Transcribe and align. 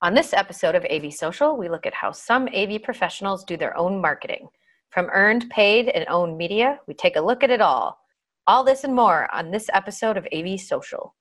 On 0.00 0.14
this 0.14 0.32
episode 0.32 0.76
of 0.76 0.86
AV 0.88 1.12
Social, 1.12 1.56
we 1.56 1.68
look 1.68 1.84
at 1.84 1.92
how 1.92 2.12
some 2.12 2.48
AV 2.54 2.80
professionals 2.80 3.42
do 3.42 3.56
their 3.56 3.76
own 3.76 4.00
marketing. 4.00 4.46
From 4.90 5.10
earned, 5.12 5.50
paid, 5.50 5.88
and 5.88 6.06
owned 6.08 6.38
media, 6.38 6.78
we 6.86 6.94
take 6.94 7.16
a 7.16 7.20
look 7.20 7.42
at 7.42 7.50
it 7.50 7.60
all. 7.60 7.98
All 8.46 8.62
this 8.62 8.84
and 8.84 8.94
more 8.94 9.28
on 9.34 9.50
this 9.50 9.68
episode 9.72 10.16
of 10.16 10.24
AV 10.32 10.60
Social. 10.60 11.16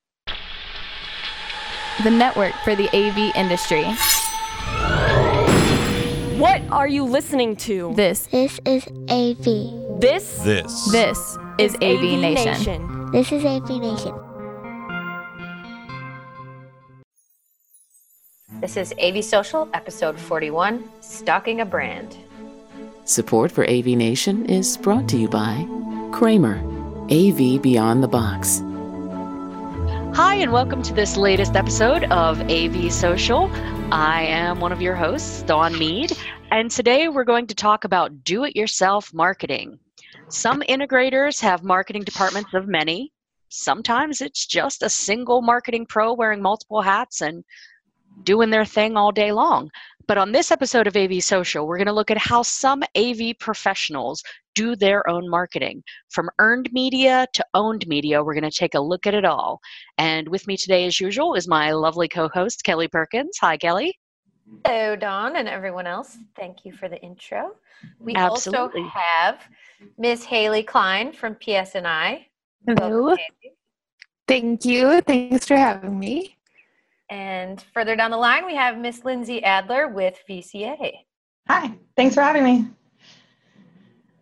The 2.03 2.11
network 2.11 2.53
for 2.63 2.75
the 2.75 2.87
AV 2.95 3.35
industry. 3.35 3.83
What 6.37 6.61
are 6.69 6.87
you 6.87 7.03
listening 7.03 7.55
to? 7.55 7.95
This, 7.95 8.27
This 8.27 8.59
is 8.63 8.85
AV. 9.09 9.99
This 9.99 10.37
This. 10.43 10.91
this 10.91 11.37
is 11.57 11.73
AV, 11.81 12.19
Nation. 12.19 13.09
This 13.11 13.31
is 13.31 13.43
AV 13.43 13.69
Nation. 13.81 14.26
This 18.59 18.75
is 18.75 18.91
AV 18.99 19.23
Social, 19.23 19.69
episode 19.75 20.19
41 20.19 20.83
Stalking 20.99 21.61
a 21.61 21.65
Brand. 21.65 22.17
Support 23.05 23.51
for 23.51 23.69
AV 23.69 23.85
Nation 23.85 24.47
is 24.47 24.77
brought 24.77 25.07
to 25.09 25.17
you 25.17 25.27
by 25.27 25.63
Kramer, 26.11 26.57
AV 27.11 27.61
Beyond 27.61 28.01
the 28.01 28.07
Box. 28.07 28.63
Hi, 30.17 30.33
and 30.35 30.51
welcome 30.51 30.81
to 30.81 30.93
this 30.95 31.17
latest 31.17 31.55
episode 31.55 32.05
of 32.05 32.41
AV 32.49 32.91
Social. 32.91 33.47
I 33.91 34.23
am 34.23 34.59
one 34.59 34.71
of 34.71 34.81
your 34.81 34.95
hosts, 34.95 35.43
Dawn 35.43 35.77
Mead, 35.77 36.17
and 36.49 36.71
today 36.71 37.09
we're 37.09 37.25
going 37.25 37.45
to 37.45 37.55
talk 37.55 37.83
about 37.83 38.23
do 38.23 38.43
it 38.43 38.55
yourself 38.55 39.13
marketing. 39.13 39.77
Some 40.29 40.63
integrators 40.67 41.39
have 41.41 41.63
marketing 41.63 42.05
departments 42.05 42.55
of 42.55 42.67
many. 42.67 43.13
Sometimes 43.49 44.19
it's 44.19 44.47
just 44.47 44.81
a 44.81 44.89
single 44.89 45.43
marketing 45.43 45.85
pro 45.85 46.13
wearing 46.13 46.41
multiple 46.41 46.81
hats 46.81 47.21
and 47.21 47.43
doing 48.23 48.49
their 48.49 48.65
thing 48.65 48.97
all 48.97 49.11
day 49.11 49.31
long. 49.31 49.69
But 50.07 50.17
on 50.17 50.31
this 50.31 50.51
episode 50.51 50.87
of 50.87 50.95
AV 50.95 51.21
Social, 51.21 51.67
we're 51.67 51.77
going 51.77 51.87
to 51.87 51.93
look 51.93 52.11
at 52.11 52.17
how 52.17 52.41
some 52.41 52.81
AV 52.95 53.33
professionals 53.39 54.23
do 54.55 54.75
their 54.75 55.07
own 55.09 55.29
marketing. 55.29 55.83
From 56.09 56.29
earned 56.39 56.69
media 56.71 57.27
to 57.33 57.45
owned 57.53 57.85
media, 57.87 58.23
we're 58.23 58.33
going 58.33 58.49
to 58.49 58.57
take 58.57 58.75
a 58.75 58.79
look 58.79 59.05
at 59.05 59.13
it 59.13 59.25
all. 59.25 59.59
And 59.97 60.29
with 60.29 60.47
me 60.47 60.55
today, 60.55 60.85
as 60.85 61.01
usual, 61.01 61.35
is 61.35 61.47
my 61.47 61.71
lovely 61.71 62.07
co 62.07 62.29
host, 62.29 62.63
Kelly 62.63 62.87
Perkins. 62.87 63.37
Hi, 63.41 63.57
Kelly. 63.57 63.99
Hello, 64.65 64.95
Dawn, 64.95 65.35
and 65.35 65.49
everyone 65.49 65.87
else. 65.87 66.17
Thank 66.37 66.63
you 66.63 66.71
for 66.71 66.87
the 66.87 67.01
intro. 67.01 67.55
We 67.99 68.15
Absolutely. 68.15 68.83
also 68.83 68.93
have 68.93 69.41
Miss 69.97 70.23
Haley 70.23 70.63
Klein 70.63 71.11
from 71.11 71.35
PSNI. 71.35 72.25
Hello. 72.65 73.07
Welcome, 73.07 73.23
Thank 74.27 74.65
you. 74.65 75.01
Thanks 75.01 75.45
for 75.45 75.57
having 75.57 75.99
me. 75.99 76.36
And 77.09 77.63
further 77.73 77.95
down 77.95 78.11
the 78.11 78.17
line, 78.17 78.45
we 78.45 78.55
have 78.55 78.77
Miss 78.77 79.05
Lindsay 79.05 79.43
Adler 79.43 79.87
with 79.87 80.19
VCA. 80.29 80.91
Hi, 81.47 81.73
thanks 81.95 82.15
for 82.15 82.21
having 82.21 82.43
me. 82.43 82.67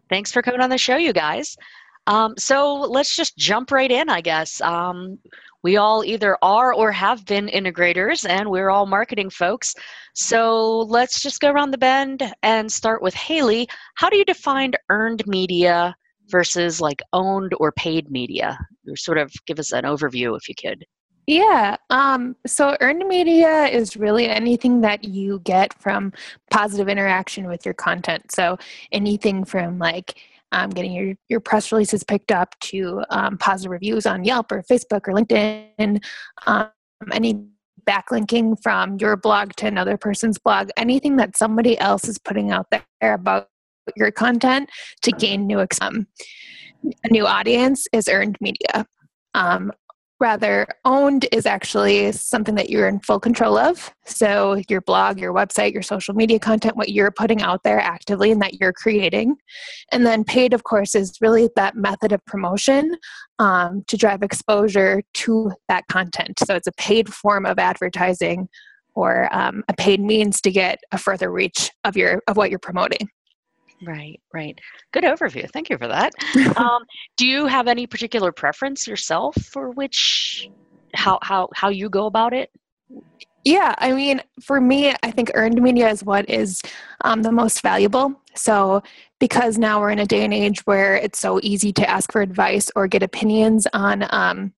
Thanks 0.09 0.31
for 0.31 0.41
coming 0.41 0.61
on 0.61 0.69
the 0.69 0.77
show, 0.77 0.97
you 0.97 1.13
guys. 1.13 1.57
Um, 2.07 2.35
so 2.37 2.75
let's 2.75 3.15
just 3.15 3.35
jump 3.37 3.71
right 3.71 3.89
in, 3.89 4.09
I 4.09 4.21
guess. 4.21 4.61
Um, 4.61 5.17
we 5.63 5.77
all 5.77 6.03
either 6.05 6.37
are 6.43 6.73
or 6.73 6.91
have 6.91 7.25
been 7.25 7.47
integrators, 7.47 8.29
and 8.29 8.51
we're 8.51 8.69
all 8.69 8.85
marketing 8.85 9.31
folks. 9.31 9.73
So 10.13 10.81
let's 10.81 11.19
just 11.19 11.41
go 11.41 11.51
around 11.51 11.71
the 11.71 11.79
bend 11.79 12.21
and 12.43 12.71
start 12.71 13.01
with 13.01 13.15
Haley. 13.15 13.67
How 13.95 14.11
do 14.11 14.17
you 14.17 14.25
define 14.25 14.73
earned 14.89 15.25
media 15.25 15.95
versus 16.27 16.79
like 16.79 17.01
owned 17.13 17.53
or 17.59 17.71
paid 17.71 18.11
media? 18.11 18.59
Or 18.87 18.95
sort 18.95 19.17
of 19.17 19.33
give 19.47 19.57
us 19.57 19.71
an 19.71 19.85
overview 19.85 20.37
if 20.37 20.47
you 20.47 20.53
could. 20.53 20.85
Yeah. 21.27 21.77
Um, 21.89 22.35
so 22.45 22.77
earned 22.81 23.05
media 23.07 23.65
is 23.65 23.97
really 23.97 24.27
anything 24.27 24.81
that 24.81 25.03
you 25.03 25.39
get 25.43 25.73
from 25.81 26.13
positive 26.51 26.87
interaction 26.87 27.47
with 27.47 27.65
your 27.65 27.73
content. 27.73 28.31
So 28.31 28.57
anything 28.91 29.43
from 29.43 29.79
like 29.79 30.19
um, 30.51 30.69
getting 30.69 30.93
your, 30.93 31.15
your 31.27 31.39
press 31.39 31.71
releases 31.71 32.03
picked 32.03 32.31
up 32.31 32.57
to 32.61 33.03
um, 33.09 33.37
positive 33.37 33.71
reviews 33.71 34.05
on 34.05 34.23
Yelp 34.23 34.51
or 34.51 34.61
Facebook 34.63 35.07
or 35.07 35.13
LinkedIn, 35.13 36.03
um, 36.45 36.69
any 37.11 37.47
backlinking 37.85 38.61
from 38.61 38.97
your 38.99 39.15
blog 39.15 39.53
to 39.53 39.67
another 39.67 39.97
person's 39.97 40.37
blog, 40.37 40.69
anything 40.77 41.15
that 41.17 41.37
somebody 41.37 41.77
else 41.79 42.07
is 42.07 42.17
putting 42.17 42.51
out 42.51 42.67
there 42.71 43.13
about 43.13 43.49
your 43.95 44.11
content 44.11 44.69
to 45.01 45.11
gain 45.11 45.45
new 45.45 45.65
um, 45.81 46.07
a 47.03 47.07
new 47.09 47.25
audience 47.25 47.87
is 47.93 48.07
earned 48.07 48.37
media. 48.39 48.85
Um, 49.33 49.71
rather 50.19 50.67
owned 50.85 51.27
is 51.31 51.45
actually 51.45 52.11
something 52.13 52.55
that 52.55 52.69
you're 52.69 52.87
in 52.87 52.99
full 52.99 53.19
control 53.19 53.57
of. 53.57 53.93
So 54.05 54.61
your 54.69 54.81
blog 54.81 55.19
your 55.19 55.33
website 55.33 55.73
your 55.73 55.81
social 55.81 56.13
media 56.13 56.39
content 56.39 56.77
what 56.77 56.89
you're 56.89 57.11
putting 57.11 57.41
out 57.41 57.63
there 57.63 57.79
actively 57.79 58.31
and 58.31 58.41
that 58.41 58.55
you're 58.55 58.73
creating. 58.73 59.35
And 59.91 60.05
then 60.05 60.23
paid 60.23 60.53
of 60.53 60.63
course 60.63 60.95
is 60.95 61.13
really 61.21 61.49
that 61.55 61.75
method 61.75 62.11
of 62.11 62.23
promotion 62.25 62.95
um, 63.39 63.83
to 63.87 63.97
drive 63.97 64.23
exposure 64.23 65.03
to 65.15 65.51
that 65.67 65.87
content. 65.87 66.39
So 66.45 66.55
it's 66.55 66.67
a 66.67 66.73
paid 66.73 67.13
form 67.13 67.45
of 67.45 67.59
advertising 67.59 68.47
or 68.93 69.27
um, 69.35 69.63
a 69.67 69.73
paid 69.73 69.99
means 69.99 70.39
to 70.41 70.51
get 70.51 70.79
a 70.93 70.97
further 70.97 71.29
reach 71.31 71.69
of 71.83 71.97
your 71.97 72.21
of 72.27 72.37
what 72.37 72.49
you're 72.49 72.59
promoting 72.59 73.09
Right, 73.83 74.19
right. 74.33 74.57
Good 74.93 75.03
overview. 75.03 75.49
Thank 75.51 75.69
you 75.69 75.77
for 75.77 75.87
that. 75.87 76.13
um, 76.57 76.83
do 77.17 77.27
you 77.27 77.45
have 77.45 77.67
any 77.67 77.87
particular 77.87 78.31
preference 78.31 78.87
yourself 78.87 79.35
for 79.35 79.71
which 79.71 80.49
how 80.93 81.19
how 81.21 81.49
how 81.53 81.69
you 81.69 81.89
go 81.89 82.05
about 82.05 82.33
it? 82.33 82.49
Yeah, 83.43 83.75
I 83.77 83.91
mean, 83.91 84.21
for 84.41 84.59
me, 84.59 84.95
I 85.03 85.11
think 85.11 85.29
earned 85.35 85.61
media 85.61 85.89
is 85.89 86.03
what 86.03 86.27
is 86.27 86.63
um, 87.01 87.21
the 87.21 87.31
most 87.31 87.61
valuable. 87.61 88.19
So, 88.33 88.81
because 89.19 89.59
now 89.59 89.79
we're 89.79 89.91
in 89.91 89.99
a 89.99 90.05
day 90.05 90.23
and 90.25 90.33
age 90.33 90.65
where 90.65 90.95
it's 90.95 91.19
so 91.19 91.39
easy 91.43 91.71
to 91.73 91.87
ask 91.87 92.11
for 92.11 92.21
advice 92.21 92.71
or 92.75 92.87
get 92.87 93.03
opinions 93.03 93.67
on 93.71 94.07
um, 94.09 94.51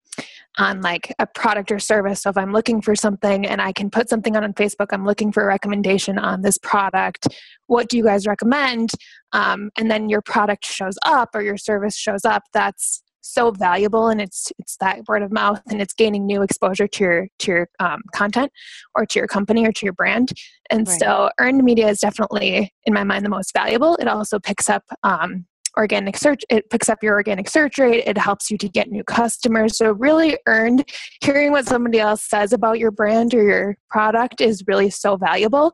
on 0.57 0.81
like 0.81 1.13
a 1.19 1.27
product 1.27 1.71
or 1.71 1.79
service. 1.79 2.21
So, 2.21 2.29
if 2.29 2.37
I'm 2.37 2.53
looking 2.53 2.81
for 2.81 2.95
something 2.95 3.45
and 3.45 3.61
I 3.61 3.71
can 3.71 3.89
put 3.89 4.09
something 4.09 4.35
on 4.35 4.43
on 4.43 4.53
Facebook, 4.53 4.87
I'm 4.91 5.05
looking 5.05 5.31
for 5.31 5.43
a 5.43 5.47
recommendation 5.47 6.17
on 6.17 6.41
this 6.41 6.57
product. 6.57 7.27
What 7.67 7.89
do 7.89 7.97
you 7.97 8.03
guys 8.03 8.25
recommend? 8.25 8.91
Um, 9.33 9.69
and 9.77 9.91
then 9.91 10.09
your 10.09 10.21
product 10.21 10.65
shows 10.65 10.97
up 11.05 11.29
or 11.33 11.41
your 11.41 11.57
service 11.57 11.95
shows 11.95 12.25
up. 12.25 12.43
That's 12.53 13.03
so 13.21 13.51
valuable 13.51 14.07
and 14.07 14.21
it's 14.21 14.51
it's 14.57 14.77
that 14.77 15.01
word 15.07 15.21
of 15.21 15.31
mouth 15.31 15.61
and 15.69 15.81
it's 15.81 15.93
gaining 15.93 16.25
new 16.25 16.41
exposure 16.41 16.87
to 16.87 17.03
your 17.03 17.27
to 17.39 17.51
your 17.51 17.69
um, 17.79 18.01
content 18.13 18.51
or 18.95 19.05
to 19.05 19.19
your 19.19 19.27
company 19.27 19.65
or 19.65 19.71
to 19.71 19.85
your 19.85 19.93
brand 19.93 20.31
and 20.69 20.87
Right. 20.87 20.99
so 20.99 21.29
earned 21.39 21.63
media 21.63 21.89
is 21.89 21.99
definitely 21.99 22.73
in 22.85 22.93
my 22.93 23.03
mind 23.03 23.25
the 23.25 23.29
most 23.29 23.53
valuable 23.53 23.95
it 23.95 24.07
also 24.07 24.39
picks 24.39 24.69
up 24.69 24.83
um, 25.03 25.45
organic 25.77 26.17
search 26.17 26.43
it 26.49 26.69
picks 26.69 26.89
up 26.89 27.01
your 27.01 27.13
organic 27.13 27.47
search 27.47 27.77
rate 27.77 28.03
it 28.05 28.17
helps 28.17 28.49
you 28.49 28.57
to 28.57 28.67
get 28.67 28.89
new 28.89 29.03
customers. 29.03 29.77
So 29.77 29.91
really 29.91 30.37
earned 30.47 30.89
hearing 31.21 31.51
what 31.51 31.65
somebody 31.65 31.99
else 31.99 32.23
says 32.23 32.51
about 32.51 32.79
your 32.79 32.91
brand 32.91 33.33
or 33.33 33.43
your 33.43 33.77
product 33.89 34.41
is 34.41 34.63
really 34.67 34.89
so 34.89 35.17
valuable. 35.17 35.73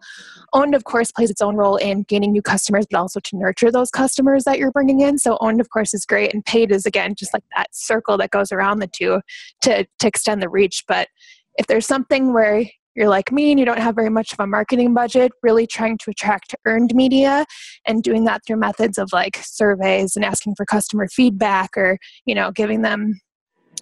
Owned 0.54 0.76
of 0.76 0.84
course 0.84 1.12
plays 1.12 1.32
its 1.32 1.42
own 1.42 1.56
role 1.56 1.78
in 1.78 2.04
gaining 2.04 2.32
new 2.32 2.42
customers 2.42 2.86
but 2.90 3.00
also 3.00 3.20
to 3.22 3.38
nurture 3.38 3.72
those 3.72 3.90
customers 3.90 4.44
that 4.44 4.60
you're 4.60 4.72
bringing 4.72 5.00
in. 5.00 5.18
So 5.18 5.38
owned 5.42 5.62
of 5.62 5.70
course 5.70 5.94
is 5.94 6.06
great 6.06 6.34
and 6.34 6.46
paid 6.46 6.72
is 6.72 6.86
again 6.86 7.16
just 7.16 7.34
like 7.34 7.44
that 7.56 7.74
circle 7.74 8.18
that 8.18 8.32
goes 8.32 8.52
around 8.52 8.80
the 8.80 8.88
two 8.88 9.22
to 9.62 9.86
to 10.00 10.08
extend 10.08 10.42
the 10.42 10.50
reach. 10.50 10.84
But 10.88 11.08
if 11.56 11.68
there's 11.68 11.86
something 11.86 12.34
where 12.34 12.66
you're 12.96 13.10
like 13.10 13.32
me 13.32 13.52
and 13.52 13.60
you 13.60 13.66
don't 13.66 13.80
have 13.80 13.96
very 13.96 14.10
much 14.10 14.34
of 14.34 14.40
a 14.40 14.48
marketing 14.48 14.94
budget 14.94 15.32
really 15.42 15.68
trying 15.68 15.98
to 15.98 16.12
attract 16.12 16.56
earned 16.66 16.94
media 16.94 17.46
and 17.86 18.04
doing 18.04 18.26
that 18.26 18.42
through 18.46 18.58
methods 18.58 18.98
of 18.98 19.10
like 19.14 19.40
surveys 19.44 20.16
and 20.16 20.26
asking 20.26 20.54
for 20.56 20.66
customer 20.66 21.08
feedback 21.08 21.72
or 21.78 21.98
you 22.26 22.36
know 22.36 22.52
giving 22.52 22.82
them 22.82 23.20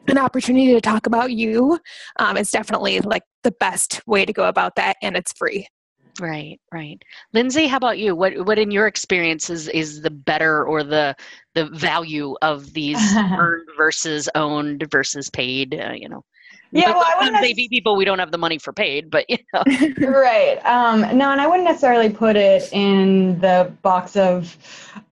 an 0.08 0.18
opportunity 0.18 0.74
to 0.74 0.82
talk 0.82 1.06
about 1.06 1.32
you 1.32 1.78
um, 2.20 2.38
is 2.38 2.50
definitely 2.50 3.00
like 3.02 3.24
the 3.44 3.52
best 3.60 4.02
way 4.08 4.26
to 4.26 4.34
go 4.34 4.48
about 4.48 4.76
that 4.76 4.96
and 5.02 5.16
it's 5.16 5.34
free 5.34 5.68
Right, 6.20 6.60
right. 6.74 7.02
Lindsay, 7.34 7.68
how 7.68 7.78
about 7.78 7.98
you? 7.98 8.16
What 8.16 8.46
what 8.46 8.60
in 8.60 8.70
your 8.70 8.86
experience 8.86 9.50
is, 9.50 9.70
is 9.70 10.02
the 10.02 10.12
better 10.12 10.66
or 10.66 10.84
the 10.84 11.16
the 11.56 11.68
value 11.68 12.36
of 12.42 12.74
these 12.74 13.00
earned 13.16 13.70
versus 13.78 14.28
owned 14.36 14.86
versus 14.92 15.30
paid? 15.30 15.80
Uh, 15.82 15.94
you 15.94 16.10
know, 16.10 16.24
Yeah, 16.72 16.92
well, 16.92 17.04
I 17.06 17.16
wouldn't 17.16 17.36
sometimes 17.36 17.52
AV 17.52 17.70
people 17.70 17.96
we 17.96 18.06
don't 18.06 18.20
have 18.20 18.32
the 18.32 18.38
money 18.38 18.58
for 18.58 18.72
paid, 18.72 19.12
but 19.12 19.30
you 19.30 19.38
know, 19.54 19.64
right. 20.08 20.58
Um, 20.66 21.02
no, 21.18 21.32
and 21.32 21.42
I 21.42 21.48
wouldn't 21.48 21.68
necessarily 21.68 22.10
put 22.10 22.36
it 22.36 22.72
in 22.72 23.40
the 23.40 23.72
box 23.82 24.16
of 24.16 24.58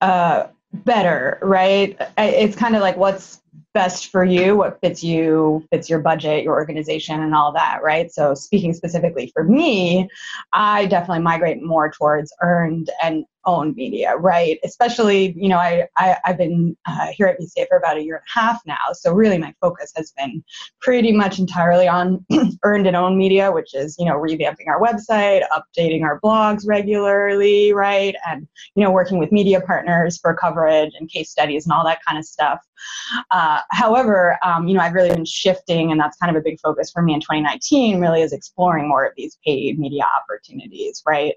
uh, 0.01 0.47
better, 0.73 1.37
right? 1.41 1.97
It's 2.17 2.55
kind 2.55 2.75
of 2.75 2.81
like 2.81 2.97
what's 2.97 3.41
best 3.73 4.07
for 4.07 4.23
you, 4.23 4.55
what 4.55 4.79
fits 4.81 5.03
you, 5.03 5.65
fits 5.71 5.89
your 5.89 5.99
budget, 5.99 6.43
your 6.43 6.55
organization, 6.55 7.21
and 7.21 7.35
all 7.35 7.51
that, 7.53 7.79
right? 7.83 8.11
So, 8.11 8.33
speaking 8.33 8.73
specifically 8.73 9.31
for 9.33 9.43
me, 9.43 10.09
I 10.53 10.85
definitely 10.85 11.23
migrate 11.23 11.61
more 11.61 11.91
towards 11.91 12.33
earned 12.41 12.89
and 13.03 13.25
owned 13.45 13.75
media, 13.75 14.15
right? 14.15 14.59
Especially, 14.63 15.33
you 15.37 15.49
know, 15.49 15.57
I, 15.57 15.87
I 15.97 16.17
have 16.25 16.37
been 16.37 16.75
uh, 16.85 17.07
here 17.13 17.27
at 17.27 17.39
VCA 17.39 17.67
for 17.67 17.77
about 17.77 17.97
a 17.97 18.03
year 18.03 18.15
and 18.15 18.23
a 18.27 18.39
half 18.39 18.61
now, 18.65 18.93
so 18.93 19.13
really 19.13 19.37
my 19.37 19.53
focus 19.61 19.91
has 19.95 20.11
been 20.11 20.43
pretty 20.81 21.11
much 21.11 21.39
entirely 21.39 21.87
on 21.87 22.25
earned 22.63 22.87
and 22.87 22.95
owned 22.95 23.17
media, 23.17 23.51
which 23.51 23.73
is 23.73 23.95
you 23.97 24.05
know 24.05 24.15
revamping 24.15 24.67
our 24.67 24.81
website, 24.81 25.43
updating 25.49 26.03
our 26.03 26.19
blogs 26.19 26.63
regularly, 26.67 27.73
right, 27.73 28.15
and 28.27 28.47
you 28.75 28.83
know 28.83 28.91
working 28.91 29.17
with 29.17 29.31
media 29.31 29.61
partners 29.61 30.17
for 30.17 30.33
coverage 30.33 30.91
and 30.99 31.09
case 31.09 31.29
studies 31.29 31.65
and 31.65 31.73
all 31.73 31.85
that 31.85 32.03
kind 32.05 32.17
of 32.17 32.25
stuff. 32.25 32.59
Uh, 33.31 33.59
however, 33.71 34.37
um, 34.43 34.67
you 34.67 34.73
know, 34.73 34.81
I've 34.81 34.93
really 34.93 35.09
been 35.09 35.25
shifting, 35.25 35.91
and 35.91 35.99
that's 35.99 36.17
kind 36.17 36.35
of 36.35 36.39
a 36.39 36.43
big 36.43 36.59
focus 36.59 36.91
for 36.91 37.01
me 37.01 37.13
in 37.13 37.19
2019. 37.19 37.99
Really, 37.99 38.21
is 38.21 38.33
exploring 38.33 38.87
more 38.87 39.05
of 39.05 39.13
these 39.15 39.37
paid 39.45 39.79
media 39.79 40.03
opportunities, 40.21 41.03
right? 41.05 41.35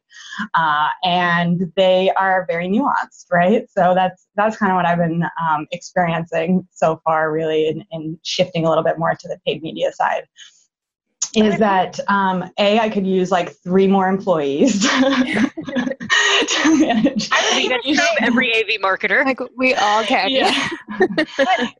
Uh, 0.54 0.88
and 1.04 1.72
they 1.76 1.91
are 2.18 2.46
very 2.48 2.68
nuanced, 2.68 3.26
right? 3.30 3.68
So 3.70 3.94
that's 3.94 4.26
that's 4.36 4.56
kind 4.56 4.72
of 4.72 4.76
what 4.76 4.86
I've 4.86 4.98
been 4.98 5.24
um, 5.40 5.66
experiencing 5.72 6.66
so 6.72 7.00
far, 7.04 7.32
really, 7.32 7.68
in, 7.68 7.84
in 7.90 8.18
shifting 8.22 8.64
a 8.66 8.68
little 8.68 8.84
bit 8.84 8.98
more 8.98 9.14
to 9.14 9.28
the 9.28 9.38
paid 9.44 9.62
media 9.62 9.92
side 9.92 10.24
is 11.34 11.58
that 11.58 11.98
um, 12.08 12.50
a 12.58 12.78
I 12.78 12.88
could 12.88 13.06
use 13.06 13.30
like 13.30 13.52
three 13.62 13.86
more 13.86 14.08
employees 14.08 14.82
to 14.90 15.50
manage. 16.78 17.28
I 17.32 17.56
mean, 17.56 17.70
that's 17.96 18.16
every 18.20 18.54
AV 18.54 18.80
marketer. 18.82 19.24
Like 19.24 19.40
we 19.56 19.74
all 19.74 20.04
can. 20.04 20.30
Yeah, 20.30 20.68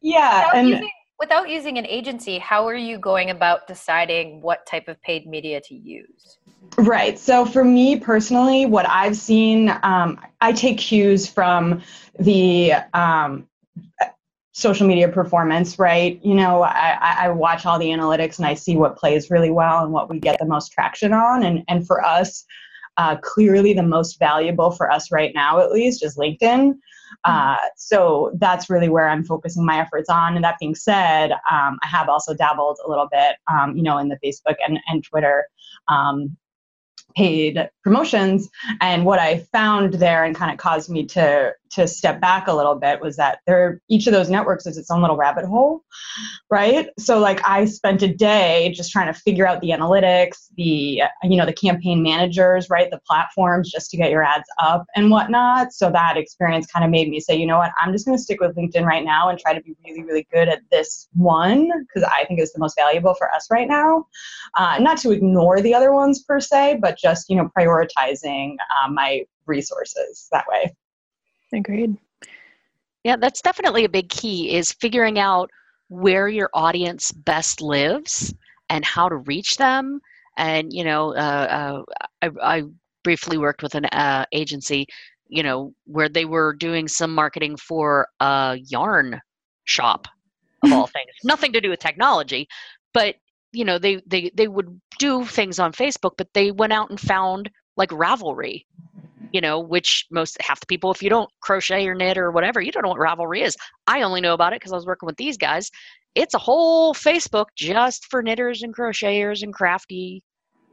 yeah, 0.02 0.46
without 0.46 0.56
and 0.56 0.68
using, 0.68 0.90
without 1.18 1.48
using 1.48 1.78
an 1.78 1.86
agency, 1.86 2.38
how 2.38 2.66
are 2.66 2.74
you 2.74 2.98
going 2.98 3.30
about 3.30 3.66
deciding 3.66 4.40
what 4.40 4.66
type 4.66 4.88
of 4.88 5.00
paid 5.02 5.26
media 5.26 5.60
to 5.62 5.74
use? 5.74 6.38
Right. 6.78 7.18
So 7.18 7.44
for 7.44 7.64
me 7.64 7.98
personally, 7.98 8.66
what 8.66 8.88
I've 8.88 9.16
seen, 9.16 9.68
um, 9.82 10.18
I 10.40 10.52
take 10.52 10.78
cues 10.78 11.28
from 11.28 11.82
the 12.18 12.72
um, 12.94 13.46
social 14.52 14.86
media 14.86 15.08
performance, 15.08 15.78
right? 15.78 16.20
You 16.22 16.34
know, 16.34 16.62
I, 16.62 17.16
I 17.20 17.28
watch 17.30 17.66
all 17.66 17.78
the 17.78 17.88
analytics 17.88 18.38
and 18.38 18.46
I 18.46 18.54
see 18.54 18.76
what 18.76 18.96
plays 18.96 19.30
really 19.30 19.50
well 19.50 19.82
and 19.82 19.92
what 19.92 20.08
we 20.08 20.18
get 20.18 20.38
the 20.38 20.46
most 20.46 20.72
traction 20.72 21.12
on. 21.12 21.42
And, 21.42 21.62
and 21.68 21.86
for 21.86 22.04
us, 22.04 22.44
uh, 22.96 23.16
clearly 23.22 23.72
the 23.72 23.82
most 23.82 24.18
valuable 24.18 24.70
for 24.70 24.90
us 24.90 25.10
right 25.10 25.32
now, 25.34 25.60
at 25.60 25.72
least, 25.72 26.04
is 26.04 26.16
LinkedIn. 26.16 26.74
Uh, 27.24 27.56
so 27.76 28.32
that's 28.38 28.68
really 28.68 28.88
where 28.88 29.08
I'm 29.08 29.24
focusing 29.24 29.64
my 29.64 29.78
efforts 29.78 30.08
on. 30.10 30.34
And 30.34 30.44
that 30.44 30.58
being 30.58 30.74
said, 30.74 31.32
um, 31.32 31.78
I 31.82 31.86
have 31.86 32.08
also 32.08 32.34
dabbled 32.34 32.78
a 32.84 32.88
little 32.88 33.08
bit, 33.10 33.36
um, 33.50 33.76
you 33.76 33.82
know, 33.82 33.98
in 33.98 34.08
the 34.08 34.18
Facebook 34.24 34.56
and, 34.66 34.78
and 34.88 35.04
Twitter 35.04 35.46
um, 35.88 36.36
paid 37.14 37.68
promotions. 37.82 38.48
And 38.80 39.04
what 39.04 39.18
i 39.18 39.38
found 39.52 39.94
there 39.94 40.24
and 40.24 40.34
kind 40.36 40.52
of 40.52 40.58
caused 40.58 40.90
me 40.90 41.06
to 41.06 41.52
to 41.72 41.88
step 41.88 42.20
back 42.20 42.48
a 42.48 42.52
little 42.52 42.74
bit 42.74 43.00
was 43.00 43.16
that 43.16 43.38
there 43.46 43.80
each 43.88 44.06
of 44.06 44.12
those 44.12 44.28
networks 44.28 44.66
is 44.66 44.76
its 44.76 44.90
own 44.90 45.00
little 45.00 45.16
rabbit 45.16 45.44
hole 45.44 45.82
right? 46.50 46.88
So 46.98 47.18
like 47.18 47.40
i 47.48 47.64
spent 47.64 48.02
a 48.02 48.12
day 48.12 48.72
just 48.74 48.92
trying 48.92 49.12
to 49.12 49.18
figure 49.18 49.46
out 49.46 49.60
the 49.60 49.70
analytics 49.70 50.48
the 50.56 51.02
you 51.22 51.36
know 51.36 51.46
the 51.46 51.52
campaign 51.52 52.02
managers 52.02 52.68
right? 52.70 52.90
The 52.90 53.00
platforms 53.06 53.70
just 53.70 53.90
to 53.90 53.96
get 53.96 54.10
your 54.10 54.22
ads 54.22 54.48
up 54.62 54.84
and 54.94 55.10
whatnot. 55.10 55.72
So 55.72 55.90
that 55.90 56.16
experience 56.16 56.66
kind 56.66 56.84
of 56.84 56.90
made 56.90 57.08
me 57.08 57.20
say 57.20 57.36
you 57.36 57.46
know 57.46 57.58
what? 57.58 57.72
I'm 57.80 57.92
just 57.92 58.06
going 58.06 58.16
to 58.16 58.22
stick 58.22 58.40
with 58.40 58.54
linkedin 58.56 58.84
right 58.84 59.04
now 59.04 59.28
and 59.28 59.38
try 59.38 59.54
to 59.54 59.62
be 59.62 59.74
really 59.84 60.04
really 60.04 60.26
good 60.32 60.48
at 60.48 60.60
this 60.70 61.08
one 61.14 61.70
because 61.80 62.08
i 62.08 62.24
think 62.24 62.40
it's 62.40 62.52
the 62.52 62.60
most 62.60 62.76
valuable 62.76 63.14
for 63.14 63.32
us 63.32 63.48
right 63.50 63.68
now. 63.68 64.06
Uh, 64.56 64.78
not 64.78 64.98
to 64.98 65.10
ignore 65.10 65.60
the 65.60 65.74
other 65.74 65.92
ones 65.92 66.22
per 66.22 66.38
se 66.40 66.78
but 66.80 66.98
just 67.02 67.28
you 67.28 67.36
know 67.36 67.50
prioritizing 67.58 68.54
uh, 68.54 68.90
my 68.90 69.24
resources 69.46 70.28
that 70.32 70.44
way 70.48 70.72
Agreed. 71.52 71.96
Yeah, 73.04 73.16
that's 73.16 73.42
definitely 73.42 73.84
a 73.84 73.88
big 73.88 74.08
key 74.08 74.54
is 74.54 74.72
figuring 74.72 75.18
out 75.18 75.50
where 75.88 76.28
your 76.28 76.48
audience 76.54 77.12
best 77.12 77.60
lives 77.60 78.32
and 78.70 78.84
how 78.84 79.08
to 79.08 79.16
reach 79.16 79.56
them. 79.56 80.00
And 80.36 80.72
you 80.72 80.84
know, 80.84 81.14
uh, 81.14 81.82
uh, 81.82 81.82
I, 82.22 82.30
I, 82.42 82.62
briefly 83.04 83.36
worked 83.36 83.64
with 83.64 83.74
an 83.74 83.86
uh, 83.86 84.24
agency, 84.30 84.86
you 85.26 85.42
know, 85.42 85.74
where 85.86 86.08
they 86.08 86.24
were 86.24 86.52
doing 86.52 86.86
some 86.86 87.12
marketing 87.12 87.56
for 87.56 88.06
a 88.20 88.56
yarn 88.68 89.20
shop 89.64 90.06
of 90.62 90.72
all 90.72 90.86
things. 90.86 91.10
Nothing 91.24 91.52
to 91.52 91.60
do 91.60 91.68
with 91.68 91.80
technology, 91.80 92.46
but 92.94 93.16
you 93.52 93.64
know, 93.64 93.78
they 93.78 94.02
they 94.06 94.30
they 94.34 94.48
would 94.48 94.80
do 94.98 95.24
things 95.24 95.58
on 95.58 95.72
Facebook, 95.72 96.12
but 96.16 96.28
they 96.34 96.50
went 96.50 96.72
out 96.72 96.90
and 96.90 97.00
found 97.00 97.50
like 97.76 97.90
Ravelry 97.90 98.64
you 99.32 99.40
know, 99.40 99.58
which 99.58 100.06
most 100.10 100.40
half 100.40 100.60
the 100.60 100.66
people, 100.66 100.92
if 100.92 101.02
you 101.02 101.08
don't 101.08 101.30
crochet 101.40 101.86
or 101.86 101.94
knit 101.94 102.18
or 102.18 102.30
whatever, 102.30 102.60
you 102.60 102.70
don't 102.70 102.82
know 102.82 102.90
what 102.90 102.98
Ravelry 102.98 103.42
is. 103.42 103.56
I 103.86 104.02
only 104.02 104.20
know 104.20 104.34
about 104.34 104.52
it 104.52 104.60
because 104.60 104.72
I 104.72 104.76
was 104.76 104.86
working 104.86 105.06
with 105.06 105.16
these 105.16 105.38
guys. 105.38 105.70
It's 106.14 106.34
a 106.34 106.38
whole 106.38 106.92
Facebook 106.92 107.46
just 107.56 108.06
for 108.10 108.22
knitters 108.22 108.62
and 108.62 108.76
crocheters 108.76 109.42
and 109.42 109.54
crafty 109.54 110.22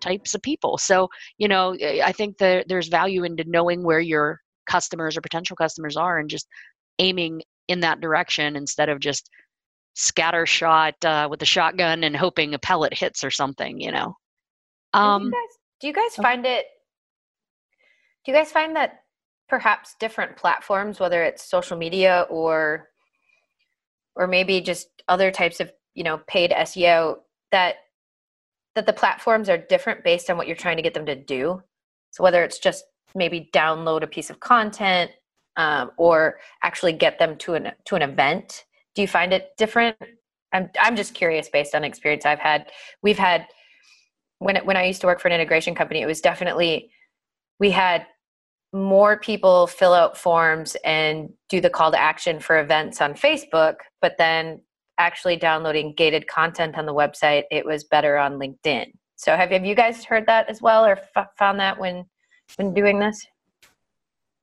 types 0.02 0.36
of 0.36 0.42
people. 0.42 0.78
So, 0.78 1.08
you 1.38 1.48
know, 1.48 1.76
I 2.04 2.12
think 2.12 2.38
that 2.40 2.68
there's 2.68 2.90
value 2.90 3.24
into 3.24 3.46
knowing 3.48 3.84
where 3.84 4.02
your 4.02 4.42
customers 4.66 5.18
or 5.18 5.22
potential 5.22 5.56
customers 5.56 5.96
are 5.96 6.20
and 6.20 6.30
just 6.30 6.48
aiming 7.00 7.42
in 7.70 7.80
that 7.80 8.02
direction 8.02 8.58
instead 8.58 8.90
of 8.90 9.00
just 9.00 9.30
scatter 9.94 10.46
shot 10.46 10.96
uh, 11.04 11.28
with 11.30 11.42
a 11.42 11.46
shotgun 11.46 12.04
and 12.04 12.16
hoping 12.16 12.54
a 12.54 12.60
pellet 12.60 12.94
hits 12.94 13.24
or 13.24 13.32
something, 13.32 13.80
you 13.80 13.92
know. 13.92 14.16
Um, 14.94 15.24
do 15.24 15.28
you 15.28 15.32
guys, 15.32 15.58
do 15.82 15.88
you 15.88 15.94
guys 15.94 16.16
find 16.16 16.46
it 16.46 16.66
do 18.26 18.32
you 18.32 18.38
guys 18.38 18.52
find 18.52 18.76
that 18.76 19.04
perhaps 19.48 19.96
different 20.00 20.38
platforms, 20.38 21.00
whether 21.00 21.24
it's 21.24 21.50
social 21.50 21.78
media 21.78 22.26
or 22.30 22.90
or 24.16 24.28
maybe 24.28 24.62
just 24.62 24.88
other 25.08 25.32
types 25.32 25.60
of 25.60 25.72
you 25.96 26.04
know 26.04 26.20
paid 26.28 26.52
SEO, 26.52 27.18
that 27.52 27.76
that 28.76 28.86
the 28.86 28.94
platforms 28.94 29.50
are 29.50 29.58
different 29.58 30.04
based 30.04 30.30
on 30.30 30.38
what 30.38 30.48
you're 30.48 30.56
trying 30.56 30.78
to 30.78 30.84
get 30.84 30.94
them 30.94 31.06
to 31.06 31.16
do? 31.16 31.62
So 32.12 32.24
whether 32.24 32.44
it's 32.44 32.60
just 32.60 32.84
maybe 33.16 33.50
download 33.54 34.04
a 34.04 34.08
piece 34.08 34.30
of 34.30 34.40
content 34.40 35.12
um, 35.58 35.92
or 35.98 36.40
actually 36.62 36.94
get 36.94 37.20
them 37.20 37.38
to 37.38 37.56
an 37.56 37.72
to 37.86 37.96
an 37.96 38.02
event, 38.02 38.66
do 39.00 39.04
you 39.04 39.08
find 39.08 39.32
it 39.32 39.52
different? 39.58 39.96
I'm 40.52 40.70
I'm 40.78 40.98
just 40.98 41.14
curious 41.14 41.48
based 41.48 41.74
on 41.74 41.86
experience 41.86 42.26
I've 42.26 42.38
had. 42.38 42.70
We've 43.02 43.18
had 43.18 43.48
when 44.40 44.58
it, 44.58 44.66
when 44.66 44.76
I 44.76 44.84
used 44.84 45.00
to 45.00 45.08
work 45.08 45.22
for 45.22 45.30
an 45.30 45.34
integration 45.34 45.74
company, 45.74 46.02
it 46.02 46.06
was 46.06 46.20
definitely 46.20 46.92
we 47.62 47.72
had 47.72 48.06
more 48.74 49.18
people 49.18 49.68
fill 49.68 49.94
out 49.94 50.18
forms 50.18 50.76
and 50.84 51.30
do 51.48 51.62
the 51.62 51.70
call 51.70 51.92
to 51.92 51.98
action 51.98 52.42
for 52.42 52.60
events 52.60 53.00
on 53.00 53.14
Facebook, 53.14 53.76
but 54.02 54.16
then 54.18 54.60
actually 54.98 55.38
downloading 55.38 55.94
gated 55.96 56.28
content 56.28 56.78
on 56.78 56.86
the 56.86 56.94
website, 56.94 57.44
it 57.52 57.66
was 57.66 57.86
better 57.86 58.18
on 58.18 58.34
LinkedIn. 58.34 58.92
So 59.16 59.34
have, 59.34 59.52
have 59.52 59.66
you 59.66 59.76
guys 59.76 60.04
heard 60.04 60.26
that 60.26 60.50
as 60.50 60.62
well 60.62 60.86
or 60.86 61.00
f- 61.16 61.28
found 61.38 61.62
that 61.62 61.80
when 61.80 62.04
when 62.58 62.74
doing 62.74 63.00
this? 63.00 63.26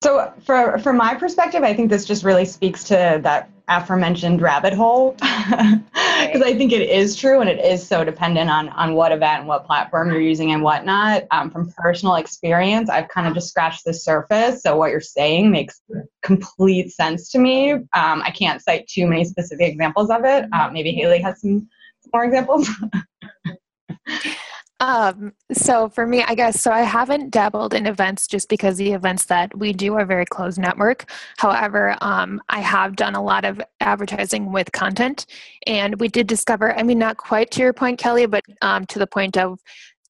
So, 0.03 0.33
for 0.47 0.79
from 0.79 0.97
my 0.97 1.15
perspective, 1.15 1.63
I 1.63 1.75
think 1.75 1.91
this 1.91 2.07
just 2.07 2.25
really 2.25 2.47
speaks 2.47 2.85
to 2.85 3.21
that 3.23 3.51
aforementioned 3.69 4.41
rabbit 4.41 4.73
hole 4.73 5.13
because 5.21 6.43
I 6.43 6.55
think 6.57 6.73
it 6.73 6.89
is 6.89 7.17
true 7.17 7.41
and 7.41 7.51
it 7.51 7.65
is 7.65 7.87
so 7.87 8.05
dependent 8.05 8.49
on 8.49 8.69
on 8.71 8.95
what 8.95 9.13
event 9.13 9.41
and 9.41 9.49
what 9.49 9.67
platform 9.67 10.11
you're 10.11 10.21
using 10.21 10.53
and 10.53 10.63
whatnot. 10.63 11.25
Um, 11.31 11.51
from 11.51 11.73
personal 11.77 12.15
experience, 12.17 12.89
I've 12.89 13.09
kind 13.09 13.27
of 13.27 13.35
just 13.35 13.49
scratched 13.49 13.85
the 13.85 13.93
surface. 13.95 14.63
So 14.63 14.77
what 14.77 14.91
you're 14.91 15.01
saying 15.01 15.51
makes 15.51 15.81
complete 16.23 16.93
sense 16.93 17.31
to 17.31 17.39
me. 17.39 17.73
Um, 17.73 18.23
I 18.23 18.31
can't 18.31 18.63
cite 18.63 18.87
too 18.87 19.07
many 19.07 19.25
specific 19.25 19.69
examples 19.69 20.11
of 20.11 20.25
it. 20.25 20.47
Uh, 20.53 20.71
maybe 20.73 20.93
Haley 20.93 21.21
has 21.21 21.41
some, 21.41 21.69
some 22.01 22.11
more 22.13 22.25
examples. 22.25 22.69
Um, 24.79 25.33
so 25.53 25.89
for 25.89 26.07
me, 26.07 26.23
I 26.23 26.35
guess, 26.35 26.61
so 26.61 26.71
I 26.71 26.83
haven't 26.83 27.31
dabbled 27.31 27.73
in 27.73 27.87
events 27.87 28.27
just 28.27 28.49
because 28.49 28.77
the 28.77 28.93
events 28.93 29.25
that 29.27 29.57
we 29.57 29.73
do 29.73 29.95
are 29.95 30.05
very 30.05 30.27
closed 30.27 30.59
network. 30.59 31.11
However, 31.39 31.97
um, 32.03 32.43
I 32.51 32.61
have 32.61 32.95
done 32.95 33.15
a 33.15 33.23
lot 33.23 33.47
of 33.47 33.61
advertising 33.81 34.53
with 34.53 34.71
content 34.73 35.27
and 35.67 35.99
we 35.99 36.09
did 36.09 36.27
discover, 36.27 36.79
I 36.79 36.83
mean, 36.83 36.99
not 36.99 37.17
quite 37.17 37.51
to 37.53 37.63
your 37.63 37.73
point, 37.73 37.99
Kelly, 37.99 38.27
but 38.27 38.45
um, 38.61 38.85
to 38.87 38.99
the 38.99 39.07
point 39.07 39.39
of 39.39 39.61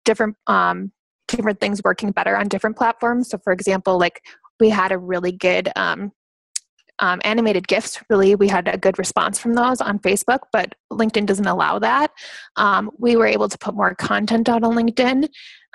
different, 0.05 0.37
um, 0.45 0.91
different 1.27 1.59
things 1.59 1.81
working 1.83 2.11
better 2.11 2.37
on 2.37 2.47
different 2.47 2.77
platforms. 2.77 3.29
So 3.29 3.39
for 3.39 3.53
example, 3.53 3.97
like 3.97 4.23
we 4.59 4.69
had 4.69 4.91
a 4.91 4.97
really 4.97 5.31
good 5.31 5.69
um, 5.75 6.11
um, 7.01 7.19
animated 7.23 7.67
GIFs, 7.67 7.99
really, 8.09 8.35
we 8.35 8.47
had 8.47 8.67
a 8.67 8.77
good 8.77 8.97
response 8.97 9.39
from 9.39 9.55
those 9.55 9.81
on 9.81 9.99
Facebook, 9.99 10.39
but 10.53 10.75
LinkedIn 10.91 11.25
doesn't 11.25 11.47
allow 11.47 11.79
that. 11.79 12.11
Um, 12.55 12.91
we 12.97 13.15
were 13.15 13.25
able 13.25 13.49
to 13.49 13.57
put 13.57 13.75
more 13.75 13.95
content 13.95 14.47
out 14.47 14.63
on 14.63 14.75
LinkedIn 14.75 15.27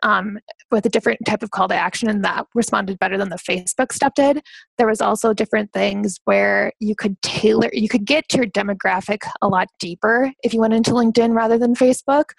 um, 0.02 0.38
with 0.70 0.86
a 0.86 0.88
different 0.88 1.18
type 1.26 1.42
of 1.42 1.50
call 1.50 1.66
to 1.68 1.74
action, 1.74 2.08
and 2.08 2.24
that 2.24 2.46
responded 2.54 2.98
better 3.00 3.18
than 3.18 3.28
the 3.28 3.36
Facebook 3.36 3.92
stuff 3.92 4.12
did. 4.14 4.40
There 4.78 4.86
was 4.86 5.00
also 5.00 5.34
different 5.34 5.72
things 5.72 6.20
where 6.24 6.72
you 6.78 6.94
could 6.94 7.20
tailor, 7.22 7.70
you 7.72 7.88
could 7.88 8.04
get 8.04 8.32
your 8.32 8.46
demographic 8.46 9.18
a 9.42 9.48
lot 9.48 9.68
deeper 9.80 10.32
if 10.44 10.54
you 10.54 10.60
went 10.60 10.74
into 10.74 10.92
LinkedIn 10.92 11.34
rather 11.34 11.58
than 11.58 11.74
Facebook. 11.74 12.30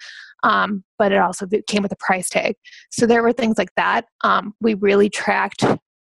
Um, 0.44 0.84
but 0.98 1.12
it 1.12 1.18
also 1.18 1.46
came 1.66 1.82
with 1.82 1.92
a 1.92 1.96
price 1.96 2.30
tag. 2.30 2.54
So 2.90 3.06
there 3.06 3.22
were 3.22 3.32
things 3.32 3.58
like 3.58 3.74
that. 3.76 4.06
Um, 4.22 4.54
we 4.60 4.74
really 4.74 5.10
tracked 5.10 5.64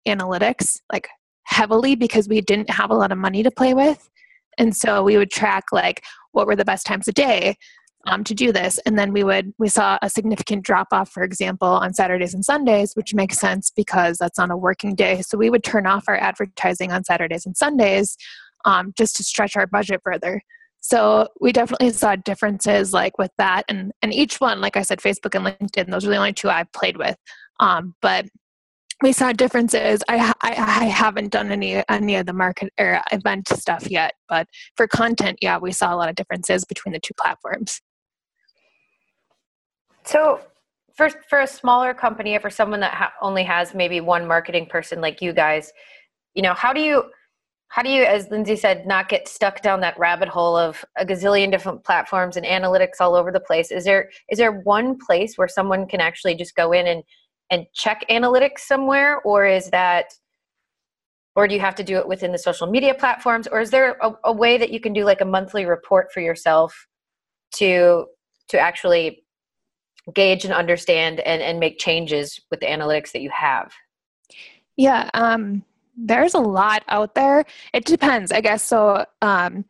analytics 0.07 0.79
like 0.91 1.07
heavily 1.45 1.95
because 1.95 2.27
we 2.27 2.41
didn't 2.41 2.69
have 2.69 2.91
a 2.91 2.95
lot 2.95 3.11
of 3.11 3.17
money 3.17 3.43
to 3.43 3.51
play 3.51 3.73
with. 3.73 4.09
And 4.57 4.75
so 4.75 5.03
we 5.03 5.17
would 5.17 5.31
track 5.31 5.65
like 5.71 6.03
what 6.31 6.47
were 6.47 6.55
the 6.55 6.65
best 6.65 6.85
times 6.85 7.07
of 7.07 7.13
day 7.13 7.57
um, 8.07 8.23
to 8.23 8.33
do 8.33 8.51
this. 8.51 8.79
And 8.85 8.97
then 8.97 9.11
we 9.11 9.23
would 9.23 9.53
we 9.57 9.67
saw 9.67 9.97
a 10.01 10.09
significant 10.09 10.63
drop 10.63 10.87
off, 10.91 11.09
for 11.09 11.23
example, 11.23 11.67
on 11.67 11.93
Saturdays 11.93 12.33
and 12.33 12.45
Sundays, 12.45 12.93
which 12.93 13.13
makes 13.13 13.37
sense 13.37 13.71
because 13.75 14.17
that's 14.17 14.39
on 14.39 14.51
a 14.51 14.57
working 14.57 14.95
day. 14.95 15.21
So 15.21 15.37
we 15.37 15.49
would 15.49 15.63
turn 15.63 15.87
off 15.87 16.05
our 16.07 16.17
advertising 16.17 16.91
on 16.91 17.03
Saturdays 17.03 17.45
and 17.45 17.57
Sundays 17.57 18.17
um, 18.65 18.93
just 18.97 19.15
to 19.17 19.23
stretch 19.23 19.55
our 19.55 19.67
budget 19.67 20.01
further. 20.03 20.41
So 20.81 21.29
we 21.41 21.51
definitely 21.51 21.89
saw 21.91 22.15
differences 22.15 22.93
like 22.93 23.17
with 23.17 23.31
that, 23.39 23.63
and 23.67 23.91
and 24.03 24.13
each 24.13 24.39
one, 24.39 24.61
like 24.61 24.77
I 24.77 24.83
said, 24.83 24.99
Facebook 24.99 25.33
and 25.33 25.45
LinkedIn, 25.45 25.89
those 25.89 26.05
are 26.05 26.09
the 26.09 26.17
only 26.17 26.33
two 26.33 26.49
I've 26.49 26.71
played 26.73 26.97
with. 26.97 27.17
Um, 27.59 27.95
but 28.01 28.25
we 29.01 29.11
saw 29.11 29.31
differences. 29.33 30.01
I, 30.07 30.33
I, 30.41 30.51
I 30.51 30.85
haven't 30.85 31.31
done 31.31 31.51
any 31.51 31.83
any 31.89 32.15
of 32.15 32.25
the 32.25 32.33
market 32.33 32.71
or 32.79 33.01
event 33.11 33.49
stuff 33.49 33.89
yet, 33.89 34.13
but 34.29 34.47
for 34.75 34.87
content, 34.87 35.39
yeah, 35.41 35.57
we 35.57 35.71
saw 35.71 35.93
a 35.93 35.97
lot 35.97 36.09
of 36.09 36.15
differences 36.15 36.63
between 36.65 36.93
the 36.93 36.99
two 36.99 37.13
platforms. 37.19 37.81
So, 40.03 40.39
for 40.95 41.09
for 41.29 41.41
a 41.41 41.47
smaller 41.47 41.93
company, 41.93 42.35
or 42.35 42.39
for 42.39 42.49
someone 42.49 42.79
that 42.79 42.93
ha- 42.93 43.13
only 43.21 43.43
has 43.43 43.73
maybe 43.73 43.99
one 43.99 44.25
marketing 44.25 44.67
person 44.67 45.01
like 45.01 45.21
you 45.21 45.33
guys, 45.33 45.73
you 46.33 46.41
know, 46.41 46.53
how 46.53 46.71
do 46.71 46.81
you 46.81 47.03
how 47.69 47.81
do 47.81 47.89
you, 47.89 48.03
as 48.03 48.29
Lindsay 48.29 48.55
said, 48.55 48.87
not 48.87 49.09
get 49.09 49.27
stuck 49.27 49.61
down 49.61 49.81
that 49.81 49.99
rabbit 49.99 50.29
hole 50.29 50.55
of 50.55 50.85
a 50.97 51.05
gazillion 51.05 51.51
different 51.51 51.83
platforms 51.83 52.37
and 52.37 52.45
analytics 52.45 53.01
all 53.01 53.15
over 53.15 53.31
the 53.33 53.39
place? 53.41 53.71
Is 53.71 53.83
there 53.83 54.09
is 54.29 54.37
there 54.37 54.53
one 54.61 54.97
place 54.97 55.37
where 55.37 55.49
someone 55.49 55.85
can 55.85 55.99
actually 55.99 56.35
just 56.35 56.55
go 56.55 56.71
in 56.71 56.87
and 56.87 57.03
and 57.49 57.65
check 57.73 58.05
analytics 58.09 58.59
somewhere 58.59 59.19
or 59.21 59.45
is 59.45 59.69
that 59.69 60.13
or 61.35 61.47
do 61.47 61.53
you 61.53 61.59
have 61.59 61.75
to 61.75 61.83
do 61.83 61.97
it 61.97 62.07
within 62.07 62.31
the 62.31 62.37
social 62.37 62.67
media 62.67 62.93
platforms 62.93 63.47
or 63.47 63.59
is 63.59 63.69
there 63.69 63.97
a, 64.01 64.11
a, 64.23 64.31
way 64.31 64.57
that 64.57 64.71
you 64.71 64.79
can 64.79 64.93
do 64.93 65.03
like 65.03 65.21
a 65.21 65.25
monthly 65.25 65.65
report 65.65 66.11
for 66.11 66.21
yourself 66.21 66.87
to 67.53 68.05
to 68.47 68.59
actually 68.59 69.23
gauge 70.13 70.45
and 70.45 70.53
understand 70.53 71.19
and, 71.21 71.41
and 71.41 71.59
make 71.59 71.79
changes 71.79 72.39
with 72.51 72.59
the 72.59 72.65
analytics 72.65 73.11
that 73.11 73.21
you 73.21 73.29
have? 73.31 73.73
Yeah 74.77 75.09
um, 75.13 75.63
there's 75.97 76.33
a 76.33 76.39
lot 76.39 76.83
out 76.87 77.15
there. 77.15 77.45
It 77.73 77.85
depends 77.85 78.31
i 78.31 78.41
guess. 78.41 78.63
So 78.63 79.05
um, 79.21 79.65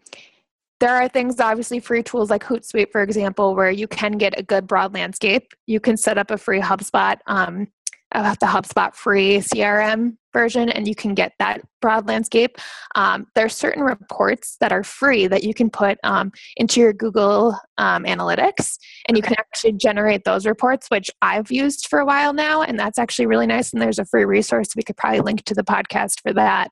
there 0.85 0.95
are 0.95 1.07
things 1.07 1.39
obviously 1.39 1.79
free 1.79 2.03
tools 2.03 2.29
like 2.29 2.43
hootsuite 2.43 2.91
for 2.91 3.01
example 3.01 3.55
where 3.55 3.71
you 3.71 3.87
can 3.87 4.19
get 4.19 4.37
a 4.39 4.43
good 4.43 4.67
broad 4.67 4.93
landscape. 4.93 5.51
You 5.65 5.79
can 5.79 5.97
set 5.97 6.19
up 6.19 6.29
a 6.29 6.37
free 6.37 6.61
hubspot 6.61 7.17
um, 7.25 7.67
uh, 8.11 8.35
the 8.39 8.45
hubspot 8.45 8.93
free 8.93 9.37
crm 9.37 10.15
version 10.31 10.69
and 10.69 10.87
you 10.87 10.93
can 10.93 11.15
get 11.15 11.33
that 11.39 11.61
broad 11.81 12.07
landscape. 12.07 12.57
Um, 12.93 13.25
there 13.33 13.45
are 13.45 13.49
certain 13.49 13.81
reports 13.81 14.57
that 14.61 14.71
are 14.71 14.83
free 14.83 15.25
that 15.25 15.43
you 15.43 15.55
can 15.55 15.71
put 15.71 15.97
um, 16.03 16.31
into 16.55 16.79
your 16.81 16.93
google 16.93 17.59
um, 17.79 18.03
analytics 18.03 18.77
and 19.07 19.17
you 19.17 19.23
can 19.23 19.33
actually 19.39 19.73
generate 19.73 20.23
those 20.23 20.45
reports 20.45 20.87
which 20.89 21.09
i've 21.23 21.51
used 21.51 21.87
for 21.87 21.97
a 21.97 22.05
while 22.05 22.31
now 22.31 22.61
and 22.61 22.77
that's 22.77 22.99
actually 22.99 23.25
really 23.25 23.47
nice 23.47 23.73
and 23.73 23.81
there's 23.81 23.99
a 23.99 24.05
free 24.05 24.25
resource 24.25 24.67
we 24.75 24.83
could 24.83 24.97
probably 24.97 25.19
link 25.19 25.43
to 25.45 25.55
the 25.55 25.63
podcast 25.63 26.21
for 26.21 26.31
that. 26.31 26.69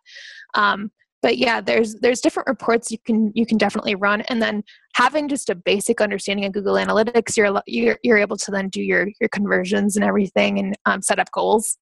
Um, 0.53 0.91
but 1.23 1.37
yeah 1.39 1.59
there's 1.59 1.95
there's 1.95 2.21
different 2.21 2.45
reports 2.47 2.91
you 2.91 2.99
can 2.99 3.31
you 3.33 3.47
can 3.47 3.57
definitely 3.57 3.95
run. 3.95 4.21
And 4.29 4.39
then 4.39 4.63
having 4.93 5.27
just 5.27 5.49
a 5.49 5.55
basic 5.55 6.01
understanding 6.01 6.45
of 6.45 6.53
google 6.53 6.75
analytics 6.75 7.35
you're 7.35 7.61
you're, 7.65 7.97
you're 8.03 8.17
able 8.17 8.37
to 8.37 8.51
then 8.51 8.69
do 8.69 8.81
your 8.81 9.07
your 9.19 9.29
conversions 9.29 9.95
and 9.95 10.05
everything 10.05 10.59
and 10.59 10.75
um, 10.85 11.01
set 11.01 11.19
up 11.19 11.31
goals. 11.31 11.77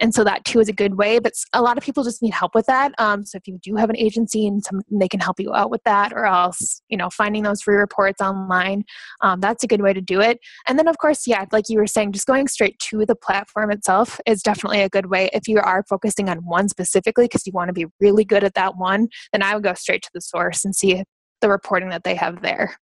And 0.00 0.12
so 0.12 0.24
that 0.24 0.44
too 0.44 0.58
is 0.58 0.68
a 0.68 0.72
good 0.72 0.96
way 0.96 1.18
but 1.18 1.32
a 1.52 1.62
lot 1.62 1.78
of 1.78 1.84
people 1.84 2.02
just 2.02 2.22
need 2.22 2.34
help 2.34 2.54
with 2.54 2.66
that. 2.66 2.92
Um, 2.98 3.24
so 3.24 3.36
if 3.36 3.46
you 3.46 3.58
do 3.62 3.76
have 3.76 3.88
an 3.88 3.96
agency 3.96 4.46
and 4.46 4.64
some, 4.64 4.82
they 4.90 5.08
can 5.08 5.20
help 5.20 5.38
you 5.38 5.54
out 5.54 5.70
with 5.70 5.82
that 5.84 6.12
or 6.12 6.26
else 6.26 6.82
you 6.88 6.96
know 6.96 7.08
finding 7.10 7.42
those 7.44 7.62
free 7.62 7.76
reports 7.76 8.20
online 8.20 8.84
um, 9.20 9.40
that's 9.40 9.62
a 9.62 9.68
good 9.68 9.82
way 9.82 9.92
to 9.92 10.00
do 10.00 10.20
it. 10.20 10.38
And 10.68 10.78
then 10.78 10.88
of 10.88 10.98
course 10.98 11.26
yeah 11.26 11.44
like 11.52 11.68
you 11.68 11.78
were 11.78 11.86
saying 11.86 12.12
just 12.12 12.26
going 12.26 12.48
straight 12.48 12.78
to 12.90 13.04
the 13.06 13.16
platform 13.16 13.70
itself 13.70 14.20
is 14.26 14.42
definitely 14.42 14.82
a 14.82 14.88
good 14.88 15.06
way. 15.06 15.30
If 15.32 15.48
you 15.48 15.58
are 15.60 15.84
focusing 15.88 16.28
on 16.28 16.38
one 16.38 16.68
specifically 16.68 17.24
because 17.26 17.46
you 17.46 17.52
want 17.52 17.68
to 17.68 17.72
be 17.72 17.86
really 18.00 18.24
good 18.24 18.44
at 18.44 18.54
that 18.54 18.76
one 18.76 19.08
then 19.32 19.42
i 19.42 19.54
would 19.54 19.62
go 19.62 19.74
straight 19.74 20.02
to 20.02 20.10
the 20.14 20.20
source 20.20 20.64
and 20.64 20.74
see 20.74 21.04
the 21.44 21.50
reporting 21.50 21.90
that 21.90 22.02
they 22.02 22.14
have 22.14 22.40
there 22.40 22.74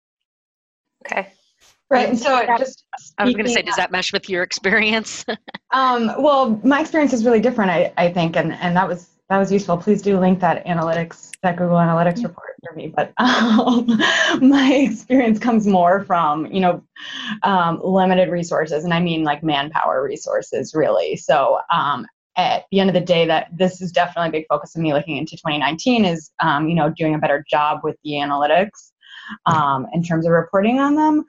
okay 1.04 1.32
Right. 1.90 2.08
And 2.08 2.16
so 2.16 2.46
just 2.56 2.84
I 3.18 3.24
was 3.24 3.34
going 3.34 3.46
to 3.46 3.50
say, 3.50 3.62
does 3.62 3.74
that 3.74 3.90
mesh 3.90 4.12
with 4.12 4.30
your 4.30 4.44
experience? 4.44 5.24
um, 5.72 6.12
well, 6.22 6.60
my 6.62 6.80
experience 6.80 7.12
is 7.12 7.24
really 7.24 7.40
different, 7.40 7.72
I, 7.72 7.92
I 7.96 8.12
think, 8.12 8.36
and, 8.36 8.52
and 8.52 8.76
that 8.76 8.86
was 8.86 9.08
that 9.28 9.38
was 9.38 9.50
useful. 9.50 9.76
Please 9.76 10.00
do 10.02 10.18
link 10.18 10.40
that 10.40 10.64
analytics, 10.66 11.30
that 11.42 11.56
Google 11.56 11.76
Analytics 11.76 12.22
report 12.22 12.54
for 12.64 12.74
me. 12.76 12.88
But 12.94 13.12
um, 13.18 13.86
my 14.40 14.72
experience 14.72 15.38
comes 15.38 15.66
more 15.66 16.04
from, 16.04 16.46
you 16.46 16.60
know, 16.60 16.82
um, 17.42 17.80
limited 17.82 18.30
resources, 18.30 18.84
and 18.84 18.94
I 18.94 19.00
mean 19.00 19.24
like 19.24 19.42
manpower 19.42 20.02
resources, 20.02 20.74
really. 20.74 21.16
So 21.16 21.58
um, 21.72 22.06
at 22.36 22.64
the 22.70 22.80
end 22.80 22.90
of 22.90 22.94
the 22.94 23.00
day, 23.00 23.26
that 23.26 23.48
this 23.52 23.80
is 23.80 23.92
definitely 23.92 24.28
a 24.28 24.40
big 24.40 24.46
focus 24.48 24.74
of 24.76 24.82
me 24.82 24.92
looking 24.92 25.16
into 25.16 25.36
2019 25.36 26.04
is, 26.04 26.30
um, 26.40 26.68
you 26.68 26.74
know, 26.74 26.90
doing 26.90 27.14
a 27.14 27.18
better 27.18 27.44
job 27.48 27.80
with 27.82 27.96
the 28.04 28.12
analytics 28.12 28.92
um, 29.46 29.86
in 29.92 30.02
terms 30.02 30.26
of 30.26 30.32
reporting 30.32 30.78
on 30.78 30.94
them. 30.94 31.24